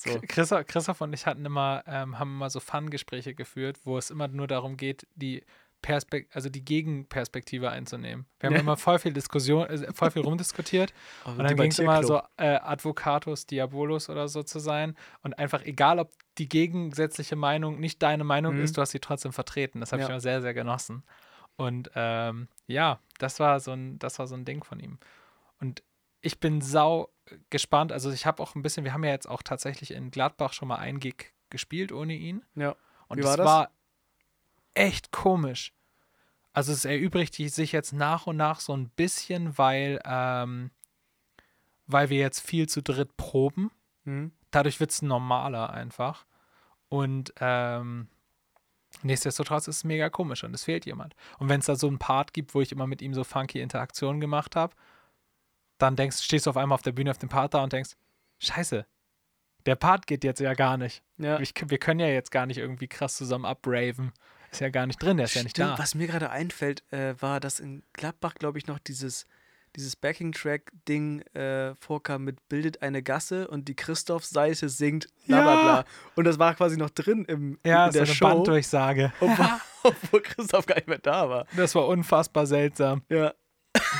So. 0.00 0.10
Chris- 0.20 0.28
Christoph, 0.28 0.66
Christoph 0.66 1.00
und 1.00 1.12
ich 1.12 1.26
hatten 1.26 1.44
immer, 1.44 1.82
ähm, 1.86 2.18
haben 2.18 2.30
immer 2.36 2.50
so 2.50 2.60
Fun-Gespräche 2.60 3.34
geführt, 3.34 3.78
wo 3.84 3.98
es 3.98 4.10
immer 4.10 4.28
nur 4.28 4.46
darum 4.46 4.76
geht, 4.76 5.06
die 5.14 5.44
Perspek 5.82 6.28
also 6.34 6.50
die 6.50 6.62
Gegenperspektive 6.62 7.70
einzunehmen. 7.70 8.26
Wir 8.38 8.48
haben 8.48 8.54
Ja. 8.54 8.60
immer 8.60 8.76
voll 8.76 8.98
viel 8.98 9.14
Diskussion, 9.14 9.66
äh, 9.66 9.92
voll 9.94 10.10
viel 10.10 10.20
rumdiskutiert 10.22 10.92
Also 11.24 11.38
und 11.38 11.44
dann 11.48 11.56
ging 11.56 11.70
es 11.70 11.78
immer 11.78 12.04
so 12.04 12.20
äh, 12.36 12.56
Advocatus 12.56 13.46
Diabolus 13.46 14.10
oder 14.10 14.28
so 14.28 14.42
zu 14.42 14.58
sein 14.58 14.94
und 15.22 15.38
einfach 15.38 15.62
egal, 15.64 15.98
ob 15.98 16.10
die 16.36 16.48
gegensätzliche 16.50 17.34
Meinung 17.36 17.80
nicht 17.80 18.02
deine 18.02 18.24
Meinung 18.24 18.56
Mhm. 18.56 18.62
ist, 18.62 18.76
du 18.76 18.82
hast 18.82 18.90
sie 18.90 19.00
trotzdem 19.00 19.32
vertreten. 19.32 19.80
Das 19.80 19.92
habe 19.92 20.02
ich 20.02 20.08
Ja. 20.08 20.14
immer 20.14 20.20
sehr, 20.20 20.42
sehr 20.42 20.52
genossen. 20.52 21.02
Und 21.56 21.90
ähm, 21.94 22.48
ja, 22.66 23.00
das 23.18 23.40
war 23.40 23.58
so 23.60 23.72
ein, 23.72 23.98
das 23.98 24.18
war 24.18 24.26
so 24.26 24.34
ein 24.34 24.44
Ding 24.44 24.62
von 24.64 24.80
ihm. 24.80 24.98
Und 25.60 25.82
ich 26.20 26.40
bin 26.40 26.60
sau 26.60 27.10
gespannt. 27.50 27.92
Also 27.92 28.10
ich 28.10 28.26
habe 28.26 28.42
auch 28.42 28.54
ein 28.54 28.62
bisschen, 28.62 28.84
wir 28.84 28.92
haben 28.92 29.04
ja 29.04 29.10
jetzt 29.10 29.28
auch 29.28 29.42
tatsächlich 29.42 29.92
in 29.92 30.10
Gladbach 30.10 30.52
schon 30.52 30.68
mal 30.68 30.76
ein 30.76 31.00
Gig 31.00 31.32
gespielt 31.48 31.92
ohne 31.92 32.14
ihn. 32.14 32.42
Ja. 32.54 32.76
Und 33.08 33.18
Wie 33.18 33.24
war 33.24 33.36
das? 33.36 33.46
war 33.46 33.70
echt 34.74 35.12
komisch. 35.12 35.72
Also 36.52 36.72
es 36.72 36.84
erübrigt 36.84 37.34
sich 37.34 37.72
jetzt 37.72 37.92
nach 37.92 38.26
und 38.26 38.36
nach 38.36 38.60
so 38.60 38.76
ein 38.76 38.88
bisschen, 38.88 39.56
weil, 39.56 40.00
ähm, 40.04 40.70
weil 41.86 42.10
wir 42.10 42.18
jetzt 42.18 42.40
viel 42.40 42.68
zu 42.68 42.82
dritt 42.82 43.16
proben. 43.16 43.70
Mhm. 44.04 44.32
Dadurch 44.50 44.80
wird 44.80 44.90
es 44.90 45.02
normaler 45.02 45.70
einfach. 45.70 46.26
Und 46.88 47.32
ähm, 47.38 48.08
nichtsdestotrotz 49.02 49.68
ist 49.68 49.76
es 49.76 49.84
mega 49.84 50.10
komisch 50.10 50.42
und 50.42 50.52
es 50.54 50.64
fehlt 50.64 50.86
jemand. 50.86 51.14
Und 51.38 51.48
wenn 51.48 51.60
es 51.60 51.66
da 51.66 51.76
so 51.76 51.86
einen 51.86 51.98
Part 51.98 52.32
gibt, 52.32 52.54
wo 52.54 52.60
ich 52.60 52.72
immer 52.72 52.88
mit 52.88 53.00
ihm 53.00 53.14
so 53.14 53.22
funky 53.22 53.60
Interaktionen 53.60 54.20
gemacht 54.20 54.56
habe, 54.56 54.74
dann 55.82 55.96
denkst, 55.96 56.18
stehst 56.22 56.46
du 56.46 56.50
auf 56.50 56.56
einmal 56.56 56.74
auf 56.76 56.82
der 56.82 56.92
Bühne 56.92 57.10
auf 57.10 57.18
dem 57.18 57.28
Part 57.28 57.54
da 57.54 57.62
und 57.62 57.72
denkst, 57.72 57.90
scheiße, 58.38 58.86
der 59.66 59.74
Part 59.76 60.06
geht 60.06 60.24
jetzt 60.24 60.40
ja 60.40 60.54
gar 60.54 60.76
nicht. 60.76 61.02
Ja. 61.18 61.38
Ich, 61.40 61.52
wir 61.66 61.78
können 61.78 62.00
ja 62.00 62.06
jetzt 62.08 62.30
gar 62.30 62.46
nicht 62.46 62.58
irgendwie 62.58 62.88
krass 62.88 63.16
zusammen 63.16 63.44
abraven. 63.44 64.12
ist 64.50 64.60
ja 64.60 64.70
gar 64.70 64.86
nicht 64.86 65.02
drin, 65.02 65.16
der 65.18 65.24
ist 65.26 65.34
ja 65.34 65.42
nicht 65.42 65.56
Stimmt, 65.56 65.72
da. 65.72 65.78
Was 65.78 65.94
mir 65.94 66.06
gerade 66.06 66.30
einfällt, 66.30 66.82
äh, 66.92 67.14
war, 67.20 67.40
dass 67.40 67.60
in 67.60 67.82
Gladbach, 67.92 68.34
glaube 68.34 68.58
ich, 68.58 68.66
noch 68.66 68.78
dieses, 68.78 69.26
dieses 69.76 69.96
Backing-Track-Ding 69.96 71.20
äh, 71.34 71.74
vorkam 71.76 72.24
mit 72.24 72.48
Bildet 72.48 72.82
eine 72.82 73.02
Gasse 73.02 73.48
und 73.48 73.68
die 73.68 73.76
Christoph-Seite 73.76 74.68
singt 74.68 75.08
bla 75.26 75.42
bla 75.42 75.54
Ja. 75.54 75.62
bla. 75.62 75.84
Und 76.16 76.24
das 76.24 76.38
war 76.38 76.54
quasi 76.54 76.76
noch 76.76 76.90
drin 76.90 77.24
im, 77.26 77.58
Ja, 77.64 77.86
in 77.86 77.92
so 77.92 77.98
der 77.98 78.06
eine 78.06 78.14
Show, 78.14 78.24
Banddurchsage. 78.28 79.12
obwohl, 79.20 79.46
obwohl 79.84 80.22
Christoph 80.22 80.66
gar 80.66 80.76
nicht 80.76 80.88
mehr 80.88 80.98
da 80.98 81.28
war. 81.28 81.46
Das 81.56 81.74
war 81.74 81.86
unfassbar 81.86 82.46
seltsam. 82.46 83.02
Ja, 83.08 83.34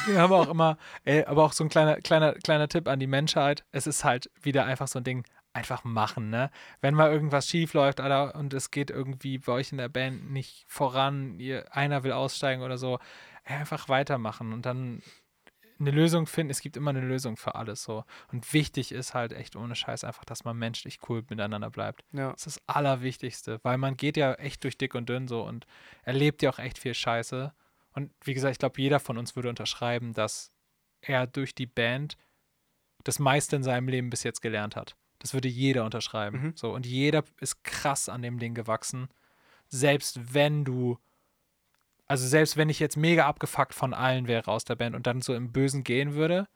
Wir 0.06 0.20
haben 0.20 0.32
auch 0.32 0.48
immer, 0.48 0.78
ey, 1.04 1.24
aber 1.24 1.44
auch 1.44 1.52
so 1.52 1.64
ein 1.64 1.68
kleiner, 1.70 1.96
kleiner, 1.96 2.32
kleiner 2.34 2.68
Tipp 2.68 2.88
an 2.88 2.98
die 2.98 3.06
Menschheit. 3.06 3.64
Es 3.70 3.86
ist 3.86 4.04
halt 4.04 4.30
wieder 4.42 4.64
einfach 4.64 4.88
so 4.88 4.98
ein 4.98 5.04
Ding, 5.04 5.24
einfach 5.52 5.84
machen, 5.84 6.30
ne? 6.30 6.50
Wenn 6.80 6.94
mal 6.94 7.10
irgendwas 7.10 7.48
schief 7.48 7.74
läuft, 7.74 8.00
Alter, 8.00 8.34
und 8.34 8.54
es 8.54 8.70
geht 8.70 8.90
irgendwie 8.90 9.38
bei 9.38 9.52
euch 9.52 9.72
in 9.72 9.78
der 9.78 9.88
Band 9.88 10.30
nicht 10.30 10.64
voran, 10.68 11.38
ihr, 11.38 11.74
einer 11.74 12.02
will 12.04 12.12
aussteigen 12.12 12.62
oder 12.62 12.78
so, 12.78 12.98
ey, 13.44 13.56
einfach 13.56 13.88
weitermachen 13.88 14.52
und 14.52 14.66
dann 14.66 15.02
eine 15.80 15.90
Lösung 15.90 16.26
finden. 16.26 16.50
Es 16.50 16.60
gibt 16.60 16.76
immer 16.76 16.90
eine 16.90 17.00
Lösung 17.00 17.36
für 17.36 17.54
alles 17.54 17.82
so. 17.82 18.04
Und 18.30 18.52
wichtig 18.52 18.92
ist 18.92 19.14
halt 19.14 19.32
echt 19.32 19.56
ohne 19.56 19.74
Scheiß 19.74 20.04
einfach, 20.04 20.24
dass 20.24 20.44
man 20.44 20.56
menschlich 20.58 20.98
cool 21.08 21.24
miteinander 21.28 21.70
bleibt. 21.70 22.04
ja. 22.12 22.32
Das 22.32 22.46
ist 22.46 22.56
das 22.56 22.76
Allerwichtigste, 22.76 23.60
weil 23.62 23.78
man 23.78 23.96
geht 23.96 24.16
ja 24.16 24.34
echt 24.34 24.62
durch 24.62 24.76
dick 24.76 24.94
und 24.94 25.08
dünn 25.08 25.26
so 25.26 25.42
und 25.42 25.66
erlebt 26.02 26.42
ja 26.42 26.50
auch 26.50 26.58
echt 26.58 26.78
viel 26.78 26.94
Scheiße. 26.94 27.52
Und 27.94 28.12
wie 28.24 28.34
gesagt, 28.34 28.52
ich 28.52 28.58
glaube, 28.58 28.80
jeder 28.80 29.00
von 29.00 29.18
uns 29.18 29.36
würde 29.36 29.48
unterschreiben, 29.48 30.12
dass 30.12 30.52
er 31.00 31.26
durch 31.26 31.54
die 31.54 31.66
Band 31.66 32.16
das 33.04 33.18
meiste 33.18 33.56
in 33.56 33.62
seinem 33.62 33.88
Leben 33.88 34.10
bis 34.10 34.22
jetzt 34.22 34.42
gelernt 34.42 34.76
hat. 34.76 34.96
Das 35.18 35.34
würde 35.34 35.48
jeder 35.48 35.84
unterschreiben. 35.84 36.42
Mhm. 36.42 36.52
So, 36.56 36.72
und 36.72 36.86
jeder 36.86 37.24
ist 37.40 37.62
krass 37.64 38.08
an 38.08 38.22
dem 38.22 38.38
Ding 38.38 38.54
gewachsen. 38.54 39.08
Selbst 39.68 40.34
wenn 40.34 40.64
du, 40.64 40.98
also 42.06 42.26
selbst 42.26 42.56
wenn 42.56 42.68
ich 42.68 42.80
jetzt 42.80 42.96
mega 42.96 43.26
abgefuckt 43.26 43.74
von 43.74 43.94
allen 43.94 44.26
wäre 44.28 44.50
aus 44.50 44.64
der 44.64 44.76
Band 44.76 44.96
und 44.96 45.06
dann 45.06 45.20
so 45.20 45.34
im 45.34 45.52
Bösen 45.52 45.84
gehen 45.84 46.14
würde, 46.14 46.48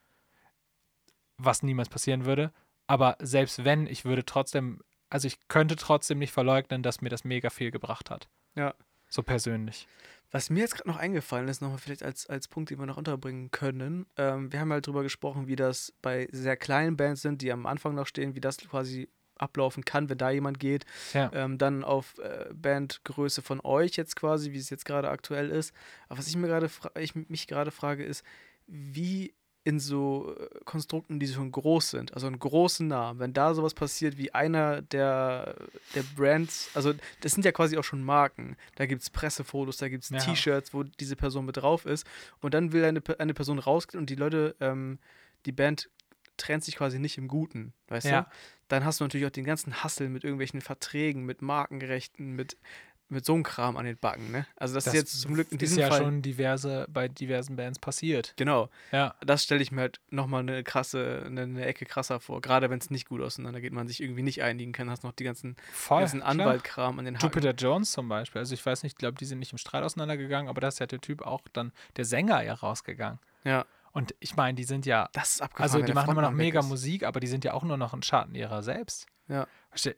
was 1.37 1.63
niemals 1.63 1.89
passieren 1.89 2.25
würde, 2.25 2.53
aber 2.87 3.17
selbst 3.21 3.65
wenn, 3.65 3.87
ich 3.87 4.05
würde 4.05 4.25
trotzdem, 4.25 4.83
also 5.09 5.27
ich 5.27 5.49
könnte 5.49 5.77
trotzdem 5.77 6.19
nicht 6.19 6.33
verleugnen, 6.33 6.83
dass 6.83 7.01
mir 7.01 7.09
das 7.09 7.25
mega 7.25 7.51
viel 7.51 7.71
gebracht 7.71 8.11
hat. 8.11 8.29
Ja. 8.55 8.75
So 9.09 9.23
persönlich. 9.23 9.87
Was 10.35 10.51
mir 10.51 10.63
jetzt 10.63 10.75
gerade 10.75 10.89
noch 10.89 10.97
eingefallen 10.97 11.47
ist, 11.47 11.63
nochmal 11.63 11.79
vielleicht 11.79 12.03
als, 12.03 12.27
als 12.27 12.49
Punkt, 12.49 12.69
den 12.71 12.81
wir 12.81 12.87
noch 12.87 12.97
unterbringen 12.97 13.53
können. 13.53 14.05
Ähm, 14.17 14.53
wir 14.53 14.59
haben 14.59 14.73
halt 14.73 14.85
drüber 14.85 15.05
gesprochen, 15.05 15.47
wie 15.47 15.55
das 15.55 15.93
bei 16.03 16.27
sehr 16.33 16.57
kleinen 16.57 16.97
Bands 16.97 17.23
sind, 17.23 17.41
die 17.41 17.53
am 17.53 17.67
Anfang 17.67 17.95
noch 17.95 18.09
stehen, 18.09 18.35
wie 18.35 18.41
das 18.41 18.57
quasi 18.57 19.09
ablaufen 19.37 19.85
kann, 19.85 20.09
wenn 20.09 20.19
da 20.19 20.31
jemand 20.31 20.59
geht. 20.59 20.87
Ja. 21.13 21.31
Ähm, 21.33 21.57
dann 21.57 21.85
auf 21.85 22.19
äh, 22.19 22.53
Bandgröße 22.53 23.43
von 23.43 23.61
euch 23.63 23.93
jetzt 23.95 24.17
quasi, 24.17 24.51
wie 24.51 24.59
es 24.59 24.71
jetzt 24.71 24.85
gerade 24.85 25.09
aktuell 25.09 25.51
ist. 25.51 25.73
Aber 26.09 26.19
was 26.19 26.27
ich 26.27 26.35
mir 26.35 26.49
gerade 26.49 26.69
ich 26.99 27.15
mich 27.15 27.47
gerade 27.47 27.71
frage, 27.71 28.03
ist, 28.05 28.25
wie 28.67 29.35
in 29.67 29.81
so 29.81 30.37
äh, 30.39 30.61
Konstrukten, 30.67 31.19
die 31.19 31.27
schon 31.27 31.51
groß 31.51 31.91
sind, 31.91 32.13
also 32.13 32.27
einen 32.27 32.39
großen 32.39 32.87
Namen, 32.87 33.19
wenn 33.19 33.33
da 33.33 33.55
sowas 33.55 33.73
passiert 33.73 34.19
wie 34.19 34.33
einer 34.35 34.83
der, 34.83 35.57
der 35.95 36.03
Brands, 36.17 36.71
also 36.75 36.93
das 37.23 37.33
sind 37.33 37.45
ja 37.47 37.53
quasi 37.53 37.79
auch 37.79 37.85
schon 37.85 38.05
Marken. 38.05 38.57
Da 38.77 38.85
gibt 38.85 39.01
es 39.03 39.09
Pressefotos, 39.09 39.79
da 39.79 39.89
gibt 39.89 40.05
es 40.05 40.11
Ja. 40.11 40.19
T-Shirts, 40.19 40.75
wo 40.75 40.83
diese 40.83 41.17
Person 41.17 41.47
mit 41.47 41.57
drauf 41.57 41.87
ist. 41.87 42.07
Und 42.41 42.53
dann 42.53 42.73
will 42.73 42.85
eine, 42.85 43.03
eine 43.19 43.33
Person 43.35 43.59
rausgehen 43.59 44.01
und 44.01 44.11
die 44.11 44.17
Leute, 44.17 44.55
ähm, 44.61 44.99
die 45.47 45.53
Band 45.53 45.89
trennt 46.37 46.63
sich 46.65 46.77
quasi 46.77 46.99
nicht 46.99 47.17
im 47.17 47.27
Guten, 47.29 47.73
weißt 47.89 48.07
Ja. 48.07 48.23
du? 48.23 48.29
Dann 48.69 48.85
hast 48.85 49.01
du 49.01 49.05
natürlich 49.05 49.27
auch 49.27 49.31
den 49.31 49.45
ganzen 49.45 49.83
Hassel 49.83 50.09
mit 50.11 50.25
irgendwelchen 50.25 50.61
Verträgen, 50.61 51.25
mit 51.25 51.41
Markenrechten, 51.43 52.33
mit, 52.33 52.57
mit 53.15 53.25
so 53.25 53.35
einem 53.35 53.43
Kram 53.43 53.77
an 53.77 53.85
den 53.85 53.97
Backen, 53.97 54.31
ne? 54.31 54.47
Also 54.57 54.75
das, 54.75 54.87
ist 54.87 54.93
jetzt 54.93 55.21
zum 55.21 55.35
Glück 55.35 55.51
in 55.51 55.59
diesem 55.59 55.79
ist 55.79 55.83
ja 55.83 55.89
Fall. 55.89 56.03
schon 56.03 56.23
diverse, 56.23 56.87
bei 56.91 57.09
diversen 57.09 57.57
Bands 57.57 57.79
passiert. 57.79 58.35
Genau. 58.37 58.69
Ja. 58.93 59.15
Das 59.25 59.45
stelle 59.45 59.63
ich 59.63 59.73
mir 59.73 59.83
halt 59.83 60.01
nochmal 60.11 60.41
eine 60.41 60.63
krasse, 60.65 61.23
eine, 61.27 61.43
eine 61.43 61.65
Ecke 61.65 61.87
krasser 61.87 62.21
vor. 62.21 62.41
Gerade 62.41 62.71
wenn 62.71 62.79
es 62.79 62.91
nicht 62.91 63.09
gut 63.09 63.23
auseinandergeht, 63.23 63.73
man 63.73 63.89
sich 63.89 64.03
irgendwie 64.03 64.23
nicht 64.23 64.43
einigen 64.43 64.73
kann, 64.73 64.91
hast 64.91 65.05
noch 65.05 65.13
die 65.13 65.25
ganzen, 65.25 65.57
Voll. 65.73 66.01
ganzen. 66.01 66.23
Anwaltkram 66.23 66.99
an 66.99 67.05
den 67.05 67.17
Haken. 67.17 67.25
Jupiter 67.27 67.53
Jones 67.55 67.93
zum 67.93 68.09
Beispiel. 68.09 68.41
Also 68.41 68.55
ich 68.55 68.65
weiß 68.65 68.83
nicht, 68.83 68.93
ich 68.93 68.99
glaube, 68.99 69.17
die 69.17 69.25
sind 69.25 69.39
nicht 69.39 69.53
im 69.53 69.59
Streit 69.59 69.83
auseinandergegangen, 69.83 70.49
aber 70.49 70.61
da 70.61 70.69
ist 70.69 70.81
ja 70.81 70.87
der 70.87 71.01
Typ 71.01 71.23
auch 71.23 71.43
dann, 71.53 71.73
der 71.97 72.05
Sänger 72.05 72.43
ja 72.43 72.55
rausgegangen. 72.55 73.19
Ja, 73.45 73.67
Und 73.93 74.15
ich 74.21 74.37
meine, 74.37 74.57
die 74.57 74.65
sind 74.65 74.87
ja, 74.87 75.09
das 75.13 75.35
ist 75.35 75.43
abgefahren. 75.43 75.73
also 75.73 75.87
die 75.87 75.93
machen 75.93 76.11
immer 76.11 76.23
noch 76.23 76.33
mega. 76.33 76.63
Musik, 76.63 77.05
aber 77.05 77.21
die 77.21 77.27
sind 77.27 77.45
ja 77.45 77.53
auch 77.53 77.63
nur 77.63 77.77
noch 77.77 77.95
ein 77.95 78.03
Schatten 78.03 78.35
ihrer 78.35 78.63
selbst. 78.63 79.07
Ja. 79.29 79.47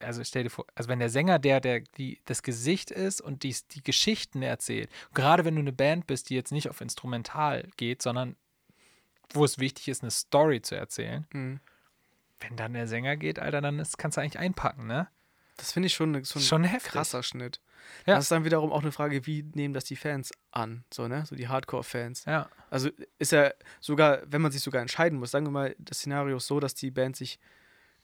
Also 0.00 0.24
stell 0.24 0.44
dir 0.44 0.50
vor, 0.50 0.66
also 0.74 0.88
wenn 0.88 0.98
der 0.98 1.08
Sänger 1.10 1.38
der, 1.38 1.60
der 1.60 1.80
die, 1.80 2.20
das 2.24 2.42
Gesicht 2.42 2.90
ist 2.90 3.20
und 3.20 3.42
die, 3.42 3.54
die 3.72 3.82
Geschichten 3.82 4.42
erzählt, 4.42 4.90
gerade 5.14 5.44
wenn 5.44 5.54
du 5.54 5.60
eine 5.60 5.72
Band 5.72 6.06
bist, 6.06 6.30
die 6.30 6.34
jetzt 6.34 6.52
nicht 6.52 6.68
auf 6.70 6.80
Instrumental 6.80 7.68
geht, 7.76 8.02
sondern 8.02 8.36
wo 9.32 9.44
es 9.44 9.58
wichtig 9.58 9.88
ist, 9.88 10.02
eine 10.02 10.10
Story 10.10 10.62
zu 10.62 10.74
erzählen, 10.76 11.26
Mhm. 11.32 11.60
wenn 12.40 12.56
dann 12.56 12.72
der 12.74 12.86
Sänger 12.86 13.16
geht, 13.16 13.38
Alter, 13.38 13.60
dann 13.60 13.78
ist, 13.78 13.98
kannst 13.98 14.16
du 14.16 14.20
eigentlich 14.20 14.38
einpacken, 14.38 14.86
ne? 14.86 15.08
Das 15.56 15.72
finde 15.72 15.86
ich 15.86 15.94
schon, 15.94 16.10
ne- 16.10 16.24
so 16.24 16.38
ein 16.38 16.42
Schon 16.42 16.64
heftig. 16.64 16.92
krasser 16.92 17.22
Schnitt. 17.22 17.60
Ja. 18.04 18.16
Das 18.16 18.24
ist 18.26 18.30
dann 18.30 18.44
wiederum 18.44 18.72
auch 18.72 18.82
eine 18.82 18.92
Frage, 18.92 19.26
wie 19.26 19.42
nehmen 19.54 19.72
das 19.74 19.84
die 19.84 19.96
Fans 19.96 20.30
an? 20.50 20.84
So, 20.92 21.08
ne? 21.08 21.24
So 21.24 21.34
die 21.34 21.48
Hardcore-Fans. 21.48 22.24
Ja. 22.26 22.48
Also 22.68 22.90
ist 23.18 23.32
ja 23.32 23.52
sogar, 23.80 24.20
wenn 24.26 24.42
man 24.42 24.52
sich 24.52 24.60
sogar 24.60 24.82
entscheiden 24.82 25.18
muss, 25.18 25.30
sagen 25.30 25.46
wir 25.46 25.50
mal, 25.52 25.74
das 25.78 25.98
Szenario 25.98 26.36
ist 26.36 26.46
so, 26.46 26.60
dass 26.60 26.74
die 26.74 26.90
Band 26.90 27.16
sich 27.16 27.38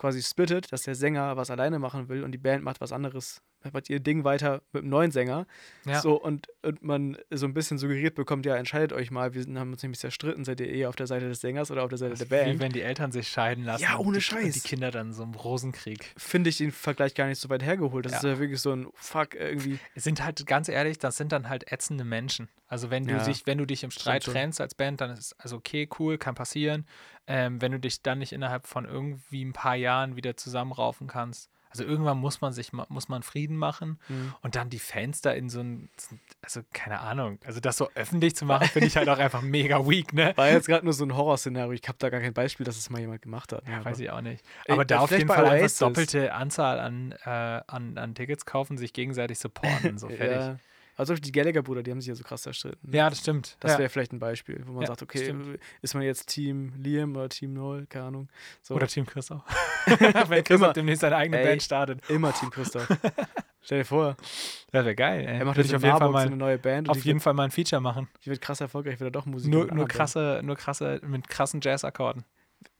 quasi 0.02 0.20
splittet, 0.20 0.72
dass 0.72 0.82
der 0.82 0.96
Sänger 0.96 1.36
was 1.36 1.48
alleine 1.48 1.78
machen 1.78 2.08
will 2.08 2.24
und 2.24 2.32
die 2.32 2.38
Band 2.38 2.64
macht 2.64 2.80
was 2.80 2.90
anderes, 2.90 3.40
macht 3.72 3.88
ihr 3.90 4.00
Ding 4.00 4.24
weiter 4.24 4.62
mit 4.72 4.82
einem 4.82 4.90
neuen 4.90 5.10
Sänger. 5.10 5.46
Ja. 5.84 6.00
So, 6.00 6.20
und, 6.20 6.48
und 6.62 6.82
man 6.82 7.16
so 7.30 7.46
ein 7.46 7.54
bisschen 7.54 7.78
suggeriert 7.78 8.14
bekommt, 8.14 8.44
ja, 8.46 8.56
entscheidet 8.56 8.92
euch 8.92 9.10
mal, 9.10 9.34
wir 9.34 9.42
haben 9.58 9.72
uns 9.72 9.82
nämlich 9.82 10.00
zerstritten, 10.00 10.44
seid 10.44 10.60
ihr 10.60 10.68
eher 10.68 10.88
auf 10.88 10.96
der 10.96 11.06
Seite 11.06 11.28
des 11.28 11.40
Sängers 11.40 11.70
oder 11.70 11.82
auf 11.84 11.88
der 11.88 11.98
Seite 11.98 12.14
der 12.14 12.26
Wie 12.26 12.30
Band. 12.50 12.60
wenn 12.60 12.72
die 12.72 12.82
Eltern 12.82 13.12
sich 13.12 13.28
scheiden 13.28 13.64
lassen. 13.64 13.82
Ja, 13.82 13.98
ohne 13.98 14.18
die, 14.18 14.22
Scheiß. 14.22 14.44
Und 14.44 14.54
die 14.56 14.60
Kinder 14.60 14.90
dann 14.90 15.12
so 15.12 15.22
im 15.22 15.34
Rosenkrieg. 15.34 16.12
Finde 16.16 16.50
ich 16.50 16.58
den 16.58 16.72
Vergleich 16.72 17.14
gar 17.14 17.26
nicht 17.26 17.38
so 17.38 17.48
weit 17.48 17.62
hergeholt. 17.62 18.04
Das 18.06 18.12
Ja. 18.12 18.18
ist 18.18 18.24
ja 18.24 18.38
wirklich 18.38 18.60
so 18.60 18.72
ein 18.72 18.88
Fuck 18.94 19.34
irgendwie. 19.34 19.78
Es 19.94 20.04
sind 20.04 20.24
halt, 20.24 20.44
ganz 20.46 20.68
ehrlich, 20.68 20.98
das 20.98 21.16
sind 21.16 21.32
dann 21.32 21.48
halt 21.48 21.70
ätzende 21.70 22.04
Menschen. 22.04 22.48
Also 22.66 22.90
wenn 22.90 23.04
du 23.06 23.12
Ja, 23.12 23.24
dich, 23.24 23.46
wenn 23.46 23.58
du 23.58 23.66
dich 23.66 23.84
im 23.84 23.90
Streit 23.90 24.24
schon. 24.24 24.32
trennst 24.34 24.60
als 24.60 24.74
Band, 24.74 25.00
dann 25.02 25.10
ist 25.10 25.18
es 25.18 25.40
also 25.40 25.56
okay, 25.56 25.88
cool, 25.98 26.16
kann 26.16 26.34
passieren. 26.34 26.86
Ähm, 27.26 27.60
wenn 27.60 27.70
du 27.72 27.78
dich 27.78 28.02
dann 28.02 28.18
nicht 28.18 28.32
innerhalb 28.32 28.66
von 28.66 28.84
irgendwie 28.86 29.44
ein 29.44 29.52
paar 29.52 29.76
Jahren 29.76 30.16
wieder 30.16 30.36
zusammenraufen 30.36 31.06
kannst. 31.06 31.50
Also 31.72 31.84
irgendwann 31.84 32.18
muss 32.18 32.40
man 32.42 32.52
sich, 32.52 32.72
muss 32.72 33.08
man 33.08 33.22
Frieden 33.22 33.56
machen 33.56 33.98
Mhm. 34.08 34.34
und 34.42 34.54
dann 34.56 34.68
die 34.70 34.78
Fans 34.78 35.22
da 35.22 35.30
in 35.32 35.48
so 35.48 35.60
ein, 35.60 35.88
also 36.42 36.60
keine 36.72 37.00
Ahnung, 37.00 37.38
also 37.46 37.60
das 37.60 37.78
so 37.78 37.88
öffentlich 37.94 38.36
zu 38.36 38.44
machen, 38.44 38.68
finde 38.68 38.88
ich 38.88 38.96
halt 38.96 39.08
auch 39.08 39.18
einfach 39.18 39.40
mega 39.42 39.86
weak, 39.88 40.12
ne? 40.12 40.32
War 40.36 40.50
jetzt 40.50 40.66
gerade 40.66 40.84
nur 40.84 40.92
so 40.92 41.04
ein 41.04 41.16
Horrorszenario. 41.16 41.72
Ich 41.72 41.88
habe 41.88 41.96
da 41.98 42.10
gar 42.10 42.20
kein 42.20 42.34
Beispiel, 42.34 42.64
dass 42.64 42.76
es 42.76 42.90
mal 42.90 43.00
jemand 43.00 43.22
gemacht 43.22 43.52
hat. 43.52 43.66
Ja, 43.66 43.84
weiß 43.84 43.98
ich 44.00 44.10
auch 44.10 44.20
nicht. 44.20 44.44
Ey, 44.66 44.74
Aber 44.74 44.84
da 44.84 45.00
auf 45.00 45.10
jeden 45.10 45.28
Fall 45.28 45.46
einfach 45.46 45.78
doppelte 45.78 46.34
Anzahl 46.34 46.78
an, 46.78 47.12
äh, 47.24 47.30
an, 47.66 47.96
an 47.96 48.14
Tickets 48.14 48.44
kaufen, 48.44 48.76
sich 48.76 48.92
gegenseitig 48.92 49.38
supporten, 49.38 49.96
so 49.98 50.08
fertig. 50.10 50.36
Ja. 50.36 50.56
Also 50.96 51.14
die 51.14 51.32
Gallagher-Brüder, 51.32 51.82
die 51.82 51.90
haben 51.90 52.00
sich 52.00 52.08
ja 52.08 52.14
so 52.14 52.22
krass 52.22 52.42
zerstritten. 52.42 52.92
Ja, 52.92 53.08
das 53.08 53.20
stimmt. 53.20 53.56
Das 53.60 53.72
ja. 53.72 53.78
wäre 53.78 53.88
vielleicht 53.88 54.12
ein 54.12 54.18
Beispiel, 54.18 54.62
wo 54.66 54.72
man 54.72 54.82
Ja, 54.82 54.88
sagt, 54.88 55.02
okay, 55.02 55.34
ist 55.80 55.94
man 55.94 56.02
jetzt 56.02 56.26
Team 56.26 56.74
Liam 56.76 57.16
oder 57.16 57.28
Team 57.28 57.54
Noel, 57.54 57.86
keine 57.86 58.06
Ahnung. 58.06 58.28
So. 58.62 58.74
Oder 58.74 58.86
Team 58.86 59.06
Christoph. 59.06 59.42
Wenn 60.28 60.44
Christoph 60.44 60.74
demnächst 60.74 61.00
seine 61.00 61.16
eigene 61.16 61.38
Ey. 61.38 61.46
Band 61.46 61.62
startet. 61.62 62.10
Immer 62.10 62.32
Team 62.34 62.50
Christoph. 62.50 62.86
Stell 63.64 63.78
dir 63.78 63.84
vor, 63.84 64.16
Das 64.72 64.84
wäre 64.84 64.94
geil, 64.96 65.20
ey. 65.20 65.38
er 65.38 65.44
macht 65.44 65.56
Würde 65.56 65.60
jetzt 65.60 65.66
ich 65.68 65.72
in 65.72 65.76
auf 65.76 65.84
jeden 65.84 65.98
Fall 65.98 66.10
so 66.10 66.16
eine 66.18 66.30
mal, 66.30 66.36
neue 66.36 66.58
Band 66.58 66.88
auf 66.88 66.96
jeden 67.04 67.16
wird, 67.18 67.22
Fall 67.22 67.34
mal 67.34 67.44
ein 67.44 67.52
Feature 67.52 67.80
machen. 67.80 68.08
die 68.24 68.30
wird 68.30 68.40
krass 68.40 68.60
erfolgreich, 68.60 68.98
wird 68.98 69.08
er 69.08 69.12
doch 69.12 69.24
Musik 69.24 69.52
Nur, 69.52 69.72
nur 69.72 69.86
krasse, 69.86 70.40
nur 70.42 70.56
krasse, 70.56 71.00
mit 71.06 71.28
krassen 71.28 71.60
Jazz-Akkorden. 71.62 72.24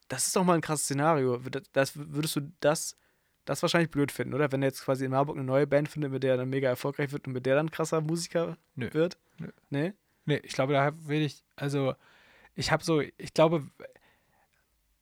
Das 0.09 0.27
ist 0.27 0.35
doch 0.35 0.43
mal 0.45 0.55
ein 0.55 0.61
krasses 0.61 0.85
Szenario. 0.85 1.41
Das 1.73 1.93
würdest 1.95 2.37
du 2.37 2.53
das, 2.61 2.97
das 3.45 3.63
wahrscheinlich 3.63 3.91
blöd 3.91 4.13
finden, 4.13 4.35
oder? 4.35 4.53
Wenn 4.53 4.63
er 4.63 4.69
jetzt 4.69 4.85
quasi 4.85 5.05
in 5.05 5.11
Marburg 5.11 5.37
eine 5.37 5.45
neue 5.45 5.67
Band 5.67 5.89
findet, 5.89 6.13
mit 6.13 6.23
der 6.23 6.33
er 6.33 6.37
dann 6.39 6.51
mega 6.51 6.69
erfolgreich 6.69 7.13
wird 7.13 7.27
und 7.27 7.33
mit 7.33 7.47
der 7.47 7.57
dann 7.57 7.71
krasser 7.71 8.01
Musiker 8.01 8.57
Nö. 8.75 8.93
wird? 8.93 9.19
Nö. 9.39 9.49
Nee? 9.71 9.93
Nee, 10.25 10.41
ich 10.45 10.53
glaube, 10.53 10.73
da 10.73 10.93
will 11.07 11.23
ich, 11.23 11.43
also 11.57 11.95
ich 12.55 12.71
habe 12.71 12.85
so, 12.85 13.01
ich 13.01 13.35
glaube, 13.35 13.67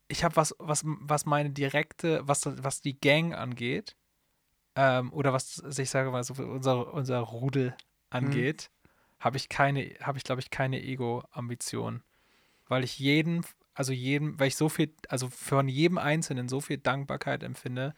ich 0.08 0.24
habe 0.24 0.36
was, 0.36 0.54
was, 0.58 0.82
was 0.84 1.26
meine 1.26 1.50
direkte, 1.50 2.26
was, 2.26 2.42
was 2.46 2.80
die 2.80 2.98
Gang 2.98 3.34
angeht, 3.34 3.96
ähm, 4.76 5.12
oder 5.12 5.32
was, 5.32 5.62
also 5.62 5.82
ich 5.82 5.90
sage 5.90 6.10
mal 6.10 6.24
so, 6.24 6.34
unser, 6.42 6.92
unser 6.92 7.18
Rudel 7.18 7.76
angeht, 8.08 8.70
habe 9.18 9.36
ich 9.36 9.48
keine, 9.48 9.94
habe 10.00 10.18
ich, 10.18 10.24
glaube 10.24 10.40
ich, 10.40 10.50
keine 10.50 10.82
Ego-Ambition. 10.82 12.02
Weil 12.66 12.84
ich 12.84 12.98
jeden, 12.98 13.44
also 13.74 13.92
jedem, 13.92 14.38
weil 14.38 14.48
ich 14.48 14.56
so 14.56 14.68
viel, 14.68 14.94
also 15.08 15.28
von 15.28 15.68
jedem 15.68 15.98
Einzelnen 15.98 16.48
so 16.48 16.60
viel 16.60 16.78
Dankbarkeit 16.78 17.42
empfinde, 17.42 17.94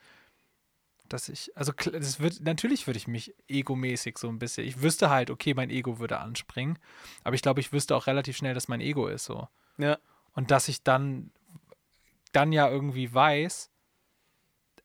dass 1.13 1.29
ich, 1.29 1.55
also 1.55 1.71
das 1.71 2.19
wird, 2.19 2.41
natürlich 2.41 2.87
würde 2.87 2.97
ich 2.97 3.07
mich 3.07 3.35
egomäßig 3.47 4.17
so 4.17 4.27
ein 4.29 4.39
bisschen, 4.39 4.67
ich 4.67 4.81
wüsste 4.81 5.11
halt, 5.11 5.29
okay, 5.29 5.53
mein 5.53 5.69
Ego 5.69 5.99
würde 5.99 6.19
anspringen, 6.19 6.79
aber 7.23 7.35
ich 7.35 7.43
glaube, 7.43 7.61
ich 7.61 7.71
wüsste 7.71 7.95
auch 7.95 8.07
relativ 8.07 8.35
schnell, 8.35 8.55
dass 8.55 8.67
mein 8.67 8.81
Ego 8.81 9.07
ist 9.07 9.25
so. 9.25 9.47
Ja. 9.77 9.99
Und 10.33 10.49
dass 10.49 10.67
ich 10.67 10.81
dann, 10.81 11.31
dann 12.31 12.51
ja 12.51 12.67
irgendwie 12.67 13.13
weiß, 13.13 13.69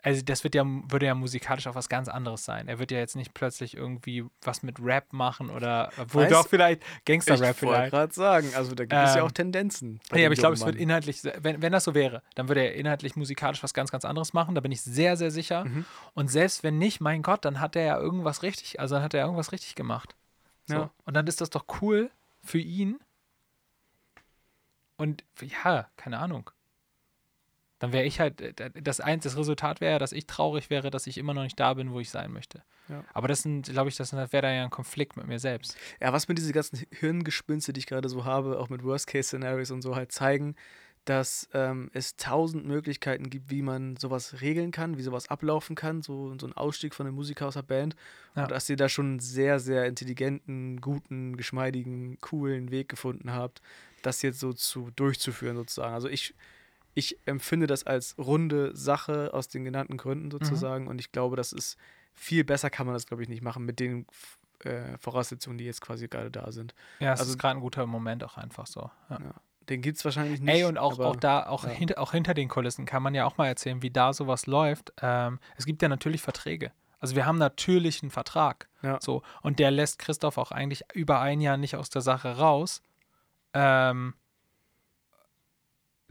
also 0.02 0.22
das 0.22 0.44
wird 0.44 0.54
ja, 0.54 0.64
würde 0.64 1.06
ja 1.06 1.14
musikalisch 1.14 1.66
auch 1.66 1.74
was 1.74 1.88
ganz 1.88 2.08
anderes 2.08 2.44
sein. 2.44 2.68
Er 2.68 2.78
wird 2.78 2.92
ja 2.92 2.98
jetzt 2.98 3.16
nicht 3.16 3.34
plötzlich 3.34 3.76
irgendwie 3.76 4.24
was 4.42 4.62
mit 4.62 4.78
Rap 4.80 5.12
machen 5.12 5.50
oder 5.50 5.90
wohl 6.12 6.28
doch 6.28 6.46
vielleicht 6.46 6.82
Gangster-Rap 7.04 7.56
Ich 7.56 7.62
wollte 7.62 7.76
vielleicht. 7.76 7.90
gerade 7.90 8.14
sagen, 8.14 8.50
also 8.54 8.74
da 8.76 8.84
gibt 8.84 8.92
es 8.92 9.14
ja 9.14 9.20
Ähm, 9.20 9.26
auch 9.26 9.32
Tendenzen. 9.32 10.00
Nee, 10.12 10.24
aber 10.24 10.34
ich 10.34 10.38
glaube, 10.38 10.54
es 10.54 10.64
wird 10.64 10.76
inhaltlich, 10.76 11.22
wenn, 11.40 11.60
wenn 11.62 11.72
das 11.72 11.82
so 11.84 11.94
wäre, 11.94 12.22
dann 12.36 12.48
würde 12.48 12.60
er 12.60 12.74
inhaltlich 12.74 13.16
musikalisch 13.16 13.62
was 13.62 13.74
ganz, 13.74 13.90
ganz 13.90 14.04
anderes 14.04 14.32
machen. 14.32 14.54
Da 14.54 14.60
bin 14.60 14.70
ich 14.70 14.82
sehr, 14.82 15.16
sehr 15.16 15.32
sicher. 15.32 15.64
Mhm. 15.64 15.84
Und 16.14 16.30
selbst 16.30 16.62
wenn 16.62 16.78
nicht, 16.78 17.00
mein 17.00 17.22
Gott, 17.22 17.44
dann 17.44 17.58
hat 17.58 17.74
er 17.74 17.82
ja 17.84 17.98
irgendwas 17.98 18.42
richtig, 18.44 18.78
also 18.78 18.94
dann 18.94 19.04
hat 19.04 19.14
er 19.14 19.22
irgendwas 19.24 19.50
richtig 19.52 19.74
gemacht. 19.74 20.14
So. 20.66 20.74
Ja. 20.74 20.90
Und 21.06 21.14
dann 21.14 21.26
ist 21.26 21.40
das 21.40 21.50
doch 21.50 21.64
cool 21.82 22.10
für 22.44 22.58
ihn. 22.58 23.00
Und 24.96 25.24
ja, 25.40 25.88
keine 25.96 26.18
Ahnung. 26.18 26.50
Dann 27.78 27.92
wäre 27.92 28.04
ich 28.04 28.20
halt, 28.20 28.40
äh, 28.40 28.70
das, 28.82 29.00
ein, 29.00 29.20
das 29.20 29.36
Resultat 29.36 29.80
wäre, 29.80 29.98
dass 29.98 30.12
ich 30.12 30.26
traurig 30.26 30.70
wäre, 30.70 30.90
dass 30.90 31.06
ich 31.06 31.18
immer 31.18 31.34
noch 31.34 31.42
nicht 31.42 31.58
da 31.58 31.74
bin, 31.74 31.92
wo 31.92 32.00
ich 32.00 32.10
sein 32.10 32.32
möchte. 32.32 32.62
Ja. 32.88 33.04
Aber 33.12 33.28
das 33.28 33.42
sind, 33.42 33.68
glaube 33.70 33.88
ich, 33.88 33.96
das 33.96 34.12
wäre 34.12 34.42
dann 34.42 34.54
ja 34.54 34.64
ein 34.64 34.70
Konflikt 34.70 35.16
mit 35.16 35.26
mir 35.26 35.38
selbst. 35.38 35.76
Ja, 36.00 36.12
was 36.12 36.28
mir 36.28 36.34
diese 36.34 36.52
ganzen 36.52 36.86
Hirngespinste, 36.90 37.72
die 37.72 37.80
ich 37.80 37.86
gerade 37.86 38.08
so 38.08 38.24
habe, 38.24 38.58
auch 38.58 38.68
mit 38.68 38.82
Worst-Case-Szenarios 38.82 39.70
und 39.70 39.82
so 39.82 39.94
halt 39.94 40.12
zeigen, 40.12 40.56
dass 41.08 41.48
ähm, 41.54 41.90
es 41.94 42.16
tausend 42.16 42.66
Möglichkeiten 42.66 43.30
gibt, 43.30 43.50
wie 43.50 43.62
man 43.62 43.96
sowas 43.96 44.42
regeln 44.42 44.72
kann, 44.72 44.98
wie 44.98 45.02
sowas 45.02 45.28
ablaufen 45.28 45.74
kann, 45.74 46.02
so, 46.02 46.36
so 46.38 46.46
ein 46.46 46.52
Ausstieg 46.52 46.94
von 46.94 47.06
einem 47.06 47.16
Musiker 47.16 47.46
aus 47.46 47.54
der 47.54 47.62
Band. 47.62 47.96
Ja. 48.36 48.42
Und 48.42 48.50
dass 48.50 48.68
ihr 48.68 48.76
da 48.76 48.90
schon 48.90 49.06
einen 49.06 49.20
sehr, 49.20 49.58
sehr 49.58 49.86
intelligenten, 49.86 50.80
guten, 50.82 51.36
geschmeidigen, 51.36 52.18
coolen 52.20 52.70
Weg 52.70 52.90
gefunden 52.90 53.32
habt, 53.32 53.62
das 54.02 54.20
jetzt 54.20 54.38
so 54.38 54.52
zu 54.52 54.90
durchzuführen 54.96 55.56
sozusagen. 55.56 55.94
Also 55.94 56.08
ich, 56.08 56.34
ich 56.98 57.18
empfinde 57.26 57.66
das 57.66 57.84
als 57.84 58.16
runde 58.18 58.74
Sache 58.76 59.32
aus 59.32 59.48
den 59.48 59.64
genannten 59.64 59.96
Gründen 59.96 60.30
sozusagen 60.30 60.88
und 60.88 60.98
ich 61.00 61.12
glaube, 61.12 61.36
das 61.36 61.52
ist 61.52 61.76
viel 62.14 62.42
besser 62.44 62.70
kann 62.70 62.86
man 62.86 62.94
das, 62.94 63.06
glaube 63.06 63.22
ich, 63.22 63.28
nicht 63.28 63.42
machen 63.42 63.64
mit 63.64 63.78
den 63.78 64.06
äh, 64.64 64.98
Voraussetzungen, 64.98 65.56
die 65.58 65.64
jetzt 65.64 65.80
quasi 65.80 66.08
gerade 66.08 66.30
da 66.32 66.50
sind. 66.50 66.74
Ja, 66.98 67.12
es 67.12 67.20
Also- 67.20 67.32
ist 67.32 67.38
gerade 67.38 67.56
ein 67.58 67.60
guter 67.60 67.86
Moment 67.86 68.24
auch 68.24 68.36
einfach 68.36 68.66
so. 68.66 68.90
Ja. 69.08 69.18
Den 69.68 69.82
gibt 69.82 69.98
es 69.98 70.04
wahrscheinlich 70.04 70.40
nicht. 70.40 70.52
Ey, 70.52 70.64
und 70.64 70.78
auch, 70.78 70.94
aber- 70.94 71.06
auch 71.08 71.16
da, 71.16 71.46
auch, 71.46 71.62
ja. 71.64 71.70
hinter, 71.70 71.98
auch 72.00 72.10
hinter 72.12 72.34
den 72.34 72.48
Kulissen 72.48 72.86
kann 72.86 73.02
man 73.02 73.14
ja 73.14 73.24
auch 73.26 73.36
mal 73.36 73.46
erzählen, 73.46 73.82
wie 73.82 73.90
da 73.90 74.12
sowas 74.12 74.46
läuft. 74.46 74.92
Ähm, 75.00 75.38
es 75.56 75.64
gibt 75.66 75.80
ja 75.82 75.88
natürlich 75.88 76.22
Verträge. 76.22 76.72
Also 77.00 77.14
wir 77.14 77.26
haben 77.26 77.38
natürlich 77.38 78.02
einen 78.02 78.10
Vertrag. 78.10 78.68
Ja. 78.82 78.98
So. 79.00 79.22
Und 79.42 79.60
der 79.60 79.70
lässt 79.70 79.98
Christoph 80.00 80.38
auch 80.38 80.50
eigentlich 80.50 80.82
über 80.94 81.20
ein 81.20 81.40
Jahr 81.40 81.56
nicht 81.58 81.76
aus 81.76 81.90
der 81.90 82.02
Sache 82.02 82.38
raus. 82.38 82.82
Ähm, 83.54 84.14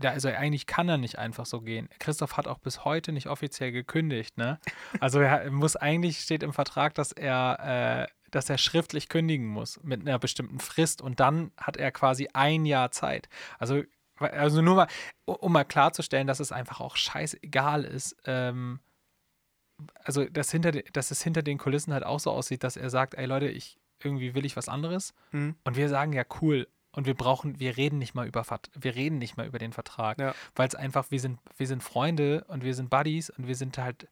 ja, 0.02 0.12
also 0.12 0.30
eigentlich 0.30 0.68
kann 0.68 0.88
er 0.90 0.98
nicht 0.98 1.18
einfach 1.18 1.46
so 1.46 1.62
gehen. 1.62 1.90
Christoph 2.00 2.38
hat 2.38 2.48
auch 2.48 2.60
bis 2.60 2.86
heute 2.86 3.12
nicht 3.12 3.28
offiziell 3.28 3.72
gekündigt, 3.72 4.38
ne? 4.38 4.60
Also 5.00 5.20
er 5.20 5.50
muss 5.50 5.76
eigentlich 5.76 6.20
steht 6.20 6.44
im 6.44 6.54
Vertrag, 6.54 6.94
dass 6.94 7.12
er, 7.12 8.08
äh, 8.08 8.14
dass 8.30 8.50
er 8.50 8.58
schriftlich 8.58 9.10
kündigen 9.10 9.48
muss 9.48 9.82
mit 9.84 10.02
einer 10.02 10.20
bestimmten 10.20 10.60
Frist 10.60 11.02
und 11.02 11.20
dann 11.20 11.52
hat 11.58 11.78
er 11.78 11.92
quasi 11.92 12.30
ein 12.34 12.66
Jahr 12.66 12.92
Zeit. 12.92 13.28
Also, 13.58 13.84
also 14.20 14.62
nur 14.62 14.76
mal, 14.76 14.88
um 15.26 15.52
mal 15.52 15.66
klarzustellen, 15.66 16.28
dass 16.28 16.40
es 16.40 16.52
einfach 16.52 16.80
auch 16.80 16.96
scheißegal 16.96 17.84
ist, 17.84 18.16
ähm, 18.26 18.80
also 20.04 20.26
dass, 20.26 20.52
hinter, 20.52 20.72
dass 20.72 21.12
es 21.12 21.24
hinter 21.24 21.42
den 21.42 21.58
Kulissen 21.58 21.94
halt 21.94 22.06
auch 22.06 22.20
so 22.20 22.32
aussieht, 22.32 22.64
dass 22.64 22.78
er 22.78 22.90
sagt, 22.90 23.16
ey 23.16 23.26
Leute, 23.26 23.48
ich 23.48 23.78
irgendwie 24.04 24.36
will 24.36 24.46
ich 24.46 24.56
was 24.56 24.70
anderes. 24.70 25.14
Mhm. 25.32 25.56
Und 25.64 25.76
wir 25.76 25.90
sagen 25.90 26.14
ja 26.14 26.24
cool. 26.42 26.68
Und 26.98 27.06
wir 27.06 27.14
brauchen, 27.14 27.60
wir 27.60 27.78
reden 27.78 28.00
nicht 28.00 28.16
mal 28.16 28.26
über 28.26 28.44
wir 28.74 28.96
reden 28.96 29.20
nicht 29.20 29.38
mal 29.38 29.46
über 29.46 29.60
den 29.60 29.72
Vertrag. 29.72 30.18
Ja. 30.18 30.34
Weil 30.56 30.68
es 30.68 30.74
einfach, 30.74 31.12
wir 31.12 31.20
sind, 31.20 31.38
wir 31.56 31.68
sind 31.68 31.84
Freunde 31.84 32.44
und 32.48 32.64
wir 32.64 32.74
sind 32.74 32.90
Buddies 32.90 33.30
und 33.30 33.48
wir 33.48 33.56
sind 33.56 33.78
halt, 33.78 34.08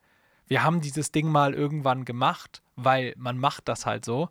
wir 0.46 0.62
haben 0.62 0.82
dieses 0.82 1.12
Ding 1.12 1.28
mal 1.28 1.56
irgendwann 1.56 2.06
gemacht, 2.06 2.62
weil 2.76 3.16
man 3.18 3.40
macht 3.40 3.68
das 3.70 3.88
halt 3.88 4.06
so. 4.06 4.30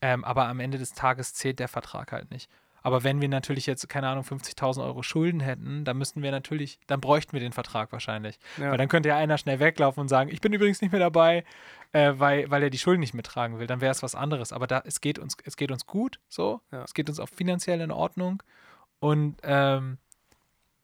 Ähm, 0.00 0.22
aber 0.24 0.46
am 0.46 0.60
Ende 0.60 0.78
des 0.78 0.92
Tages 0.92 1.34
zählt 1.34 1.58
der 1.58 1.66
Vertrag 1.66 2.12
halt 2.12 2.30
nicht. 2.30 2.48
Aber 2.86 3.02
wenn 3.02 3.20
wir 3.20 3.28
natürlich 3.28 3.66
jetzt, 3.66 3.88
keine 3.88 4.06
Ahnung, 4.06 4.22
50.000 4.22 4.80
Euro 4.84 5.02
Schulden 5.02 5.40
hätten, 5.40 5.84
dann 5.84 5.98
müssten 5.98 6.22
wir 6.22 6.30
natürlich, 6.30 6.78
dann 6.86 7.00
bräuchten 7.00 7.32
wir 7.32 7.40
den 7.40 7.50
Vertrag 7.52 7.90
wahrscheinlich. 7.90 8.38
Ja. 8.58 8.70
Weil 8.70 8.78
dann 8.78 8.86
könnte 8.86 9.08
ja 9.08 9.16
einer 9.16 9.38
schnell 9.38 9.58
weglaufen 9.58 10.02
und 10.02 10.06
sagen, 10.08 10.30
ich 10.30 10.40
bin 10.40 10.52
übrigens 10.52 10.80
nicht 10.80 10.92
mehr 10.92 11.00
dabei, 11.00 11.42
äh, 11.90 12.12
weil, 12.14 12.48
weil 12.48 12.62
er 12.62 12.70
die 12.70 12.78
Schulden 12.78 13.00
nicht 13.00 13.12
mittragen 13.12 13.58
will. 13.58 13.66
Dann 13.66 13.80
wäre 13.80 13.90
es 13.90 14.04
was 14.04 14.14
anderes. 14.14 14.52
Aber 14.52 14.68
da, 14.68 14.84
es 14.86 15.00
geht 15.00 15.18
uns, 15.18 15.36
es 15.42 15.56
geht 15.56 15.72
uns 15.72 15.86
gut, 15.86 16.20
so. 16.28 16.60
Ja. 16.70 16.84
Es 16.84 16.94
geht 16.94 17.08
uns 17.08 17.18
auch 17.18 17.28
finanziell 17.28 17.80
in 17.80 17.90
Ordnung. 17.90 18.40
Und 19.00 19.38
ähm, 19.42 19.98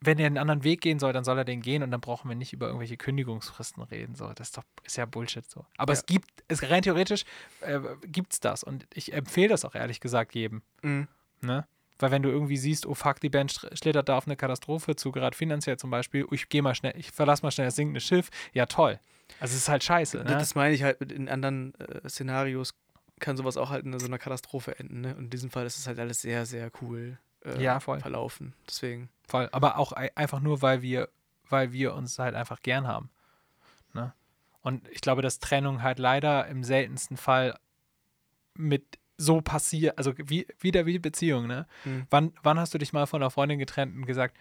wenn 0.00 0.18
er 0.18 0.26
einen 0.26 0.38
anderen 0.38 0.64
Weg 0.64 0.80
gehen 0.80 0.98
soll, 0.98 1.12
dann 1.12 1.22
soll 1.22 1.38
er 1.38 1.44
den 1.44 1.62
gehen 1.62 1.84
und 1.84 1.92
dann 1.92 2.00
brauchen 2.00 2.28
wir 2.28 2.34
nicht 2.34 2.53
über 2.53 2.66
irgendwelche 2.66 2.96
Kündigungsfristen 2.96 3.80
reden. 3.84 4.16
So, 4.16 4.26
das 4.32 4.48
ist 4.48 4.57
doch 4.57 4.64
ist 4.82 4.96
ja 4.96 5.07
Bullshit 5.07 5.48
so. 5.48 5.66
Aber 5.76 5.92
Ja. 5.92 6.00
es 6.00 6.07
gibt, 6.07 6.28
es 6.48 6.68
rein 6.68 6.82
theoretisch 6.82 7.22
äh, 7.61 7.78
gibt 8.07 8.32
es 8.32 8.40
das 8.40 8.64
und 8.64 8.88
ich 8.92 9.12
empfehle 9.12 9.50
das 9.50 9.64
auch 9.64 9.76
ehrlich 9.76 10.00
gesagt 10.00 10.34
jedem. 10.34 10.62
Mhm. 10.82 11.07
Ne? 11.42 11.64
Weil 12.03 12.11
wenn 12.11 12.22
du 12.22 12.28
irgendwie 12.30 12.57
siehst, 12.57 12.84
oh 12.86 12.94
fuck, 12.94 13.20
die 13.20 13.30
Band 13.30 13.53
sch- 13.53 13.76
schlittert 13.76 14.09
da 14.09 14.16
auf 14.18 14.26
eine 14.26 14.36
Katastrophe 14.36 14.96
zu, 14.96 15.12
gerade 15.12 15.36
finanziell 15.36 15.76
zum 15.78 15.90
Beispiel, 15.90 16.26
ich 16.32 16.48
gehe 16.48 16.61
mal 16.62 16.74
schnell, 16.74 16.94
ich 16.96 17.11
verlasse 17.12 17.42
mal 17.44 17.50
schnell 17.50 17.68
das 17.68 17.76
sinkende 17.76 18.00
Schiff, 18.00 18.28
ja 18.53 18.66
toll. 18.66 18.98
Also 19.40 19.53
es 19.55 19.62
ist 19.62 19.68
halt 19.68 19.82
scheiße. 19.84 20.18
Ne? 20.18 20.24
Das 20.24 20.55
meine 20.55 20.74
ich 20.74 20.82
halt 20.82 21.00
mit 21.00 21.11
in 21.12 21.28
anderen 21.28 21.74
äh, 21.76 22.07
Szenarios 22.09 22.74
kann 23.20 23.36
sowas 23.36 23.57
auch 23.57 23.70
halt 23.70 23.86
in 23.86 23.96
so 23.98 24.07
einer 24.07 24.18
Katastrophe 24.18 24.78
enden. 24.78 25.00
Ne? 25.00 25.14
Und 25.14 25.24
in 25.24 25.30
diesem 25.30 25.50
Fall 25.50 25.64
ist 25.64 25.78
es 25.78 25.86
halt 25.86 25.98
alles 26.00 26.20
sehr, 26.20 26.44
sehr 26.44 26.70
cool 26.82 27.18
äh, 27.44 27.62
Ja, 27.62 27.78
voll. 27.80 28.00
verlaufen. 28.00 28.53
Deswegen. 28.68 29.09
Voll. 29.28 29.48
Aber 29.53 29.78
auch 29.78 29.92
ei- 29.92 30.11
einfach 30.16 30.40
nur, 30.40 30.61
weil 30.61 30.82
wir, 30.82 31.09
weil 31.48 31.72
wir 31.72 31.94
uns 31.94 32.18
halt 32.18 32.34
einfach 32.34 32.61
gern 32.62 32.86
haben. 32.88 33.11
Ne? 33.94 34.12
Und 34.61 34.86
ich 34.88 35.00
glaube, 35.00 35.22
dass 35.22 35.38
Trennung 35.38 35.82
halt 35.82 35.98
leider 36.00 36.46
im 36.48 36.64
seltensten 36.64 37.16
Fall 37.16 37.57
mit 38.55 38.98
so 39.22 39.40
passiert, 39.40 39.96
also 39.98 40.12
wie, 40.16 40.46
wieder 40.60 40.84
wie 40.86 40.98
Beziehung, 40.98 41.46
ne? 41.46 41.66
Mhm. 41.84 42.06
Wann, 42.10 42.32
wann 42.42 42.58
hast 42.58 42.74
du 42.74 42.78
dich 42.78 42.92
mal 42.92 43.06
von 43.06 43.22
einer 43.22 43.30
Freundin 43.30 43.58
getrennt 43.58 43.94
und 43.96 44.06
gesagt, 44.06 44.36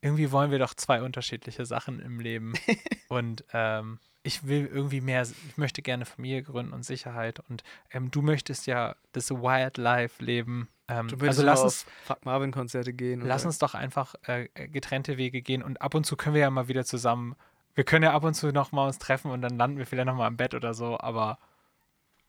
irgendwie 0.00 0.30
wollen 0.32 0.50
wir 0.50 0.58
doch 0.58 0.74
zwei 0.74 1.02
unterschiedliche 1.02 1.64
Sachen 1.64 2.00
im 2.00 2.20
Leben 2.20 2.52
und 3.08 3.44
ähm, 3.52 3.98
ich 4.22 4.46
will 4.46 4.66
irgendwie 4.66 5.00
mehr, 5.00 5.22
ich 5.22 5.56
möchte 5.56 5.82
gerne 5.82 6.04
Familie 6.06 6.42
gründen 6.42 6.72
und 6.72 6.82
Sicherheit 6.84 7.40
und 7.48 7.62
ähm, 7.90 8.10
du 8.10 8.20
möchtest 8.22 8.66
ja 8.66 8.96
das 9.12 9.30
Wildlife 9.30 10.22
leben. 10.24 10.68
Ähm, 10.88 11.08
Du 11.08 11.26
also 11.26 11.42
lass 11.42 11.62
uns, 11.62 11.86
Fuck 12.04 12.24
Marvin-Konzerte 12.24 12.92
gehen. 12.92 13.20
Lass 13.22 13.42
oder- 13.42 13.48
uns 13.48 13.58
doch 13.58 13.74
einfach 13.74 14.14
äh, 14.26 14.48
getrennte 14.68 15.16
Wege 15.18 15.40
gehen 15.42 15.62
und 15.62 15.80
ab 15.80 15.94
und 15.94 16.04
zu 16.04 16.16
können 16.16 16.34
wir 16.34 16.42
ja 16.42 16.50
mal 16.50 16.68
wieder 16.68 16.84
zusammen. 16.84 17.34
Wir 17.74 17.84
können 17.84 18.02
ja 18.04 18.12
ab 18.12 18.24
und 18.24 18.34
zu 18.34 18.50
noch 18.52 18.72
mal 18.72 18.86
uns 18.86 18.98
treffen 18.98 19.30
und 19.30 19.40
dann 19.42 19.56
landen 19.58 19.78
wir 19.78 19.86
vielleicht 19.86 20.06
noch 20.06 20.16
mal 20.16 20.28
im 20.28 20.36
Bett 20.36 20.54
oder 20.54 20.74
so, 20.74 20.98
aber, 21.00 21.38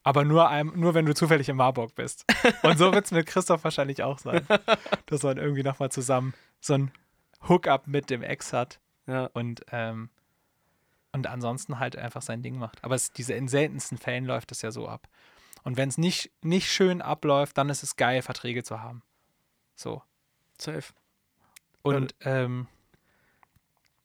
aber 0.05 0.23
nur, 0.23 0.47
einem, 0.49 0.71
nur 0.79 0.93
wenn 0.93 1.05
du 1.05 1.13
zufällig 1.15 1.49
in 1.49 1.57
Marburg 1.57 1.95
bist. 1.95 2.25
Und 2.63 2.77
so 2.77 2.93
wird 2.93 3.05
es 3.05 3.11
mit 3.11 3.25
Christoph 3.25 3.63
wahrscheinlich 3.63 4.03
auch 4.03 4.19
sein, 4.19 4.45
dass 5.07 5.23
man 5.23 5.37
irgendwie 5.37 5.63
noch 5.63 5.79
mal 5.79 5.89
zusammen 5.89 6.33
so 6.61 6.75
ein 6.75 6.91
Hookup 7.49 7.87
mit 7.87 8.09
dem 8.11 8.21
Ex 8.23 8.53
hat 8.53 8.79
Ja. 9.07 9.25
und, 9.33 9.65
ähm, 9.71 10.09
und 11.11 11.25
ansonsten 11.27 11.79
halt 11.79 11.97
einfach 11.97 12.21
sein 12.21 12.43
Ding 12.43 12.57
macht. 12.59 12.83
Aber 12.83 12.93
es, 12.95 13.11
diese, 13.11 13.33
in 13.33 13.47
seltensten 13.47 13.97
Fällen 13.97 14.25
läuft 14.25 14.51
es 14.51 14.61
ja 14.61 14.71
so 14.71 14.87
ab. 14.87 15.07
Und 15.63 15.75
wenn 15.75 15.89
es 15.89 15.97
nicht, 15.97 16.31
nicht 16.43 16.71
schön 16.71 17.01
abläuft, 17.01 17.57
dann 17.57 17.69
ist 17.69 17.81
es 17.81 17.95
geil, 17.95 18.21
Verträge 18.21 18.63
zu 18.63 18.81
haben. 18.81 19.01
So. 19.75 20.03
Safe. 20.59 20.93
Und 21.81 22.13
ähm, 22.21 22.67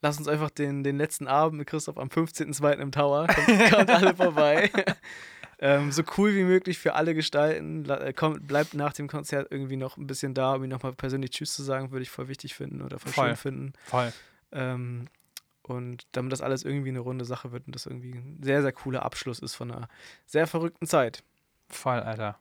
Lass 0.03 0.17
uns 0.17 0.29
einfach 0.29 0.49
den, 0.49 0.83
den 0.83 0.97
letzten 0.97 1.29
Abend 1.29 1.59
mit 1.59 1.67
Christoph 1.69 1.99
am 1.99 2.09
15.02. 2.09 2.73
im 2.79 2.91
Tower. 2.91 3.27
Kommt, 3.27 3.71
kommt 3.71 3.91
alle 3.91 4.17
vorbei. 4.17 4.71
ähm, 5.63 5.93
so 5.93 6.03
cool 6.17 6.35
wie 6.35 6.45
möglich 6.45 6.79
für 6.79 6.95
alle 6.95 7.15
gestalten. 7.15 7.89
Äh, 7.89 8.15
Kommt, 8.15 8.47
bleibt 8.47 8.73
nach 8.75 8.95
dem 8.95 9.09
Konzert 9.09 9.49
irgendwie 9.51 9.77
noch 9.77 9.99
ein 9.99 10.07
bisschen 10.07 10.33
da, 10.33 10.55
um 10.55 10.65
ihm 10.65 10.71
nochmal 10.71 10.95
persönlich 10.95 11.31
Tschüss 11.31 11.55
zu 11.55 11.63
sagen, 11.63 11.91
würde 11.91 12.03
ich 12.03 12.11
voll 12.11 12.29
wichtig 12.29 12.55
finden 12.55 12.81
oder 12.81 12.99
voll, 12.99 13.13
Voll. 13.13 13.27
schön 13.29 13.37
finden. 13.37 13.73
voll. 13.85 14.13
Ähm, 14.53 15.09
und 15.63 16.07
damit 16.13 16.33
das 16.33 16.41
alles 16.41 16.65
irgendwie 16.65 16.89
eine 16.89 16.99
runde 17.01 17.25
Sache 17.25 17.53
wird 17.53 17.67
und 17.67 17.75
das 17.75 17.87
irgendwie 17.87 18.15
ein 18.15 18.39
sehr, 18.43 18.63
sehr 18.63 18.73
cooler 18.73 19.05
Abschluss 19.05 19.39
ist 19.39 19.55
von 19.55 19.71
einer 19.71 19.89
sehr 20.27 20.47
verrückten 20.47 20.87
Zeit. 20.87 21.23
Voll, 21.69 22.01
Alter. 22.01 22.41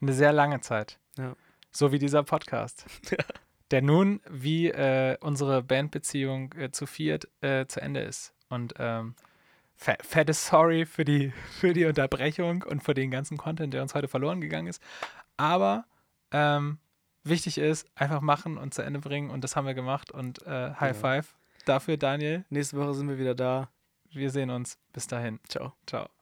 Eine 0.00 0.14
sehr 0.14 0.32
lange 0.32 0.60
Zeit. 0.60 0.98
Ja. 1.16 1.36
So 1.70 1.92
wie 1.92 1.98
dieser 1.98 2.22
Podcast. 2.24 2.86
Der 3.70 3.82
nun, 3.82 4.20
wie 4.30 4.68
äh, 4.68 5.16
unsere 5.20 5.62
Bandbeziehung 5.62 6.52
äh, 6.54 6.70
zu 6.70 6.86
viert 6.86 7.28
äh, 7.42 7.66
zu 7.66 7.80
Ende 7.82 8.00
ist. 8.00 8.32
Und 8.48 8.74
ähm, 8.78 9.14
fettes 9.76 10.46
Sorry 10.46 10.86
für 10.86 11.04
die, 11.04 11.30
für 11.60 11.72
die 11.72 11.84
Unterbrechung 11.84 12.62
und 12.62 12.82
für 12.82 12.94
den 12.94 13.10
ganzen 13.10 13.36
Content, 13.36 13.74
der 13.74 13.82
uns 13.82 13.94
heute 13.94 14.08
verloren 14.08 14.40
gegangen 14.40 14.68
ist. 14.68 14.82
Aber 15.36 15.84
ähm, 16.32 16.78
wichtig 17.24 17.58
ist, 17.58 17.86
einfach 17.94 18.20
machen 18.20 18.56
und 18.58 18.74
zu 18.74 18.82
Ende 18.82 19.00
bringen. 19.00 19.30
Und 19.30 19.42
das 19.44 19.56
haben 19.56 19.66
wir 19.66 19.74
gemacht. 19.74 20.10
Und 20.10 20.42
äh, 20.46 20.72
High 20.80 20.96
Genau. 20.96 21.00
Five 21.00 21.36
dafür, 21.64 21.96
Daniel. 21.96 22.44
Nächste 22.50 22.76
Woche 22.76 22.94
sind 22.94 23.08
wir 23.08 23.18
wieder 23.18 23.34
da. 23.34 23.70
Wir 24.10 24.30
sehen 24.30 24.50
uns. 24.50 24.78
Bis 24.92 25.06
dahin. 25.06 25.40
Ciao. 25.48 25.74
Ciao. 25.86 26.15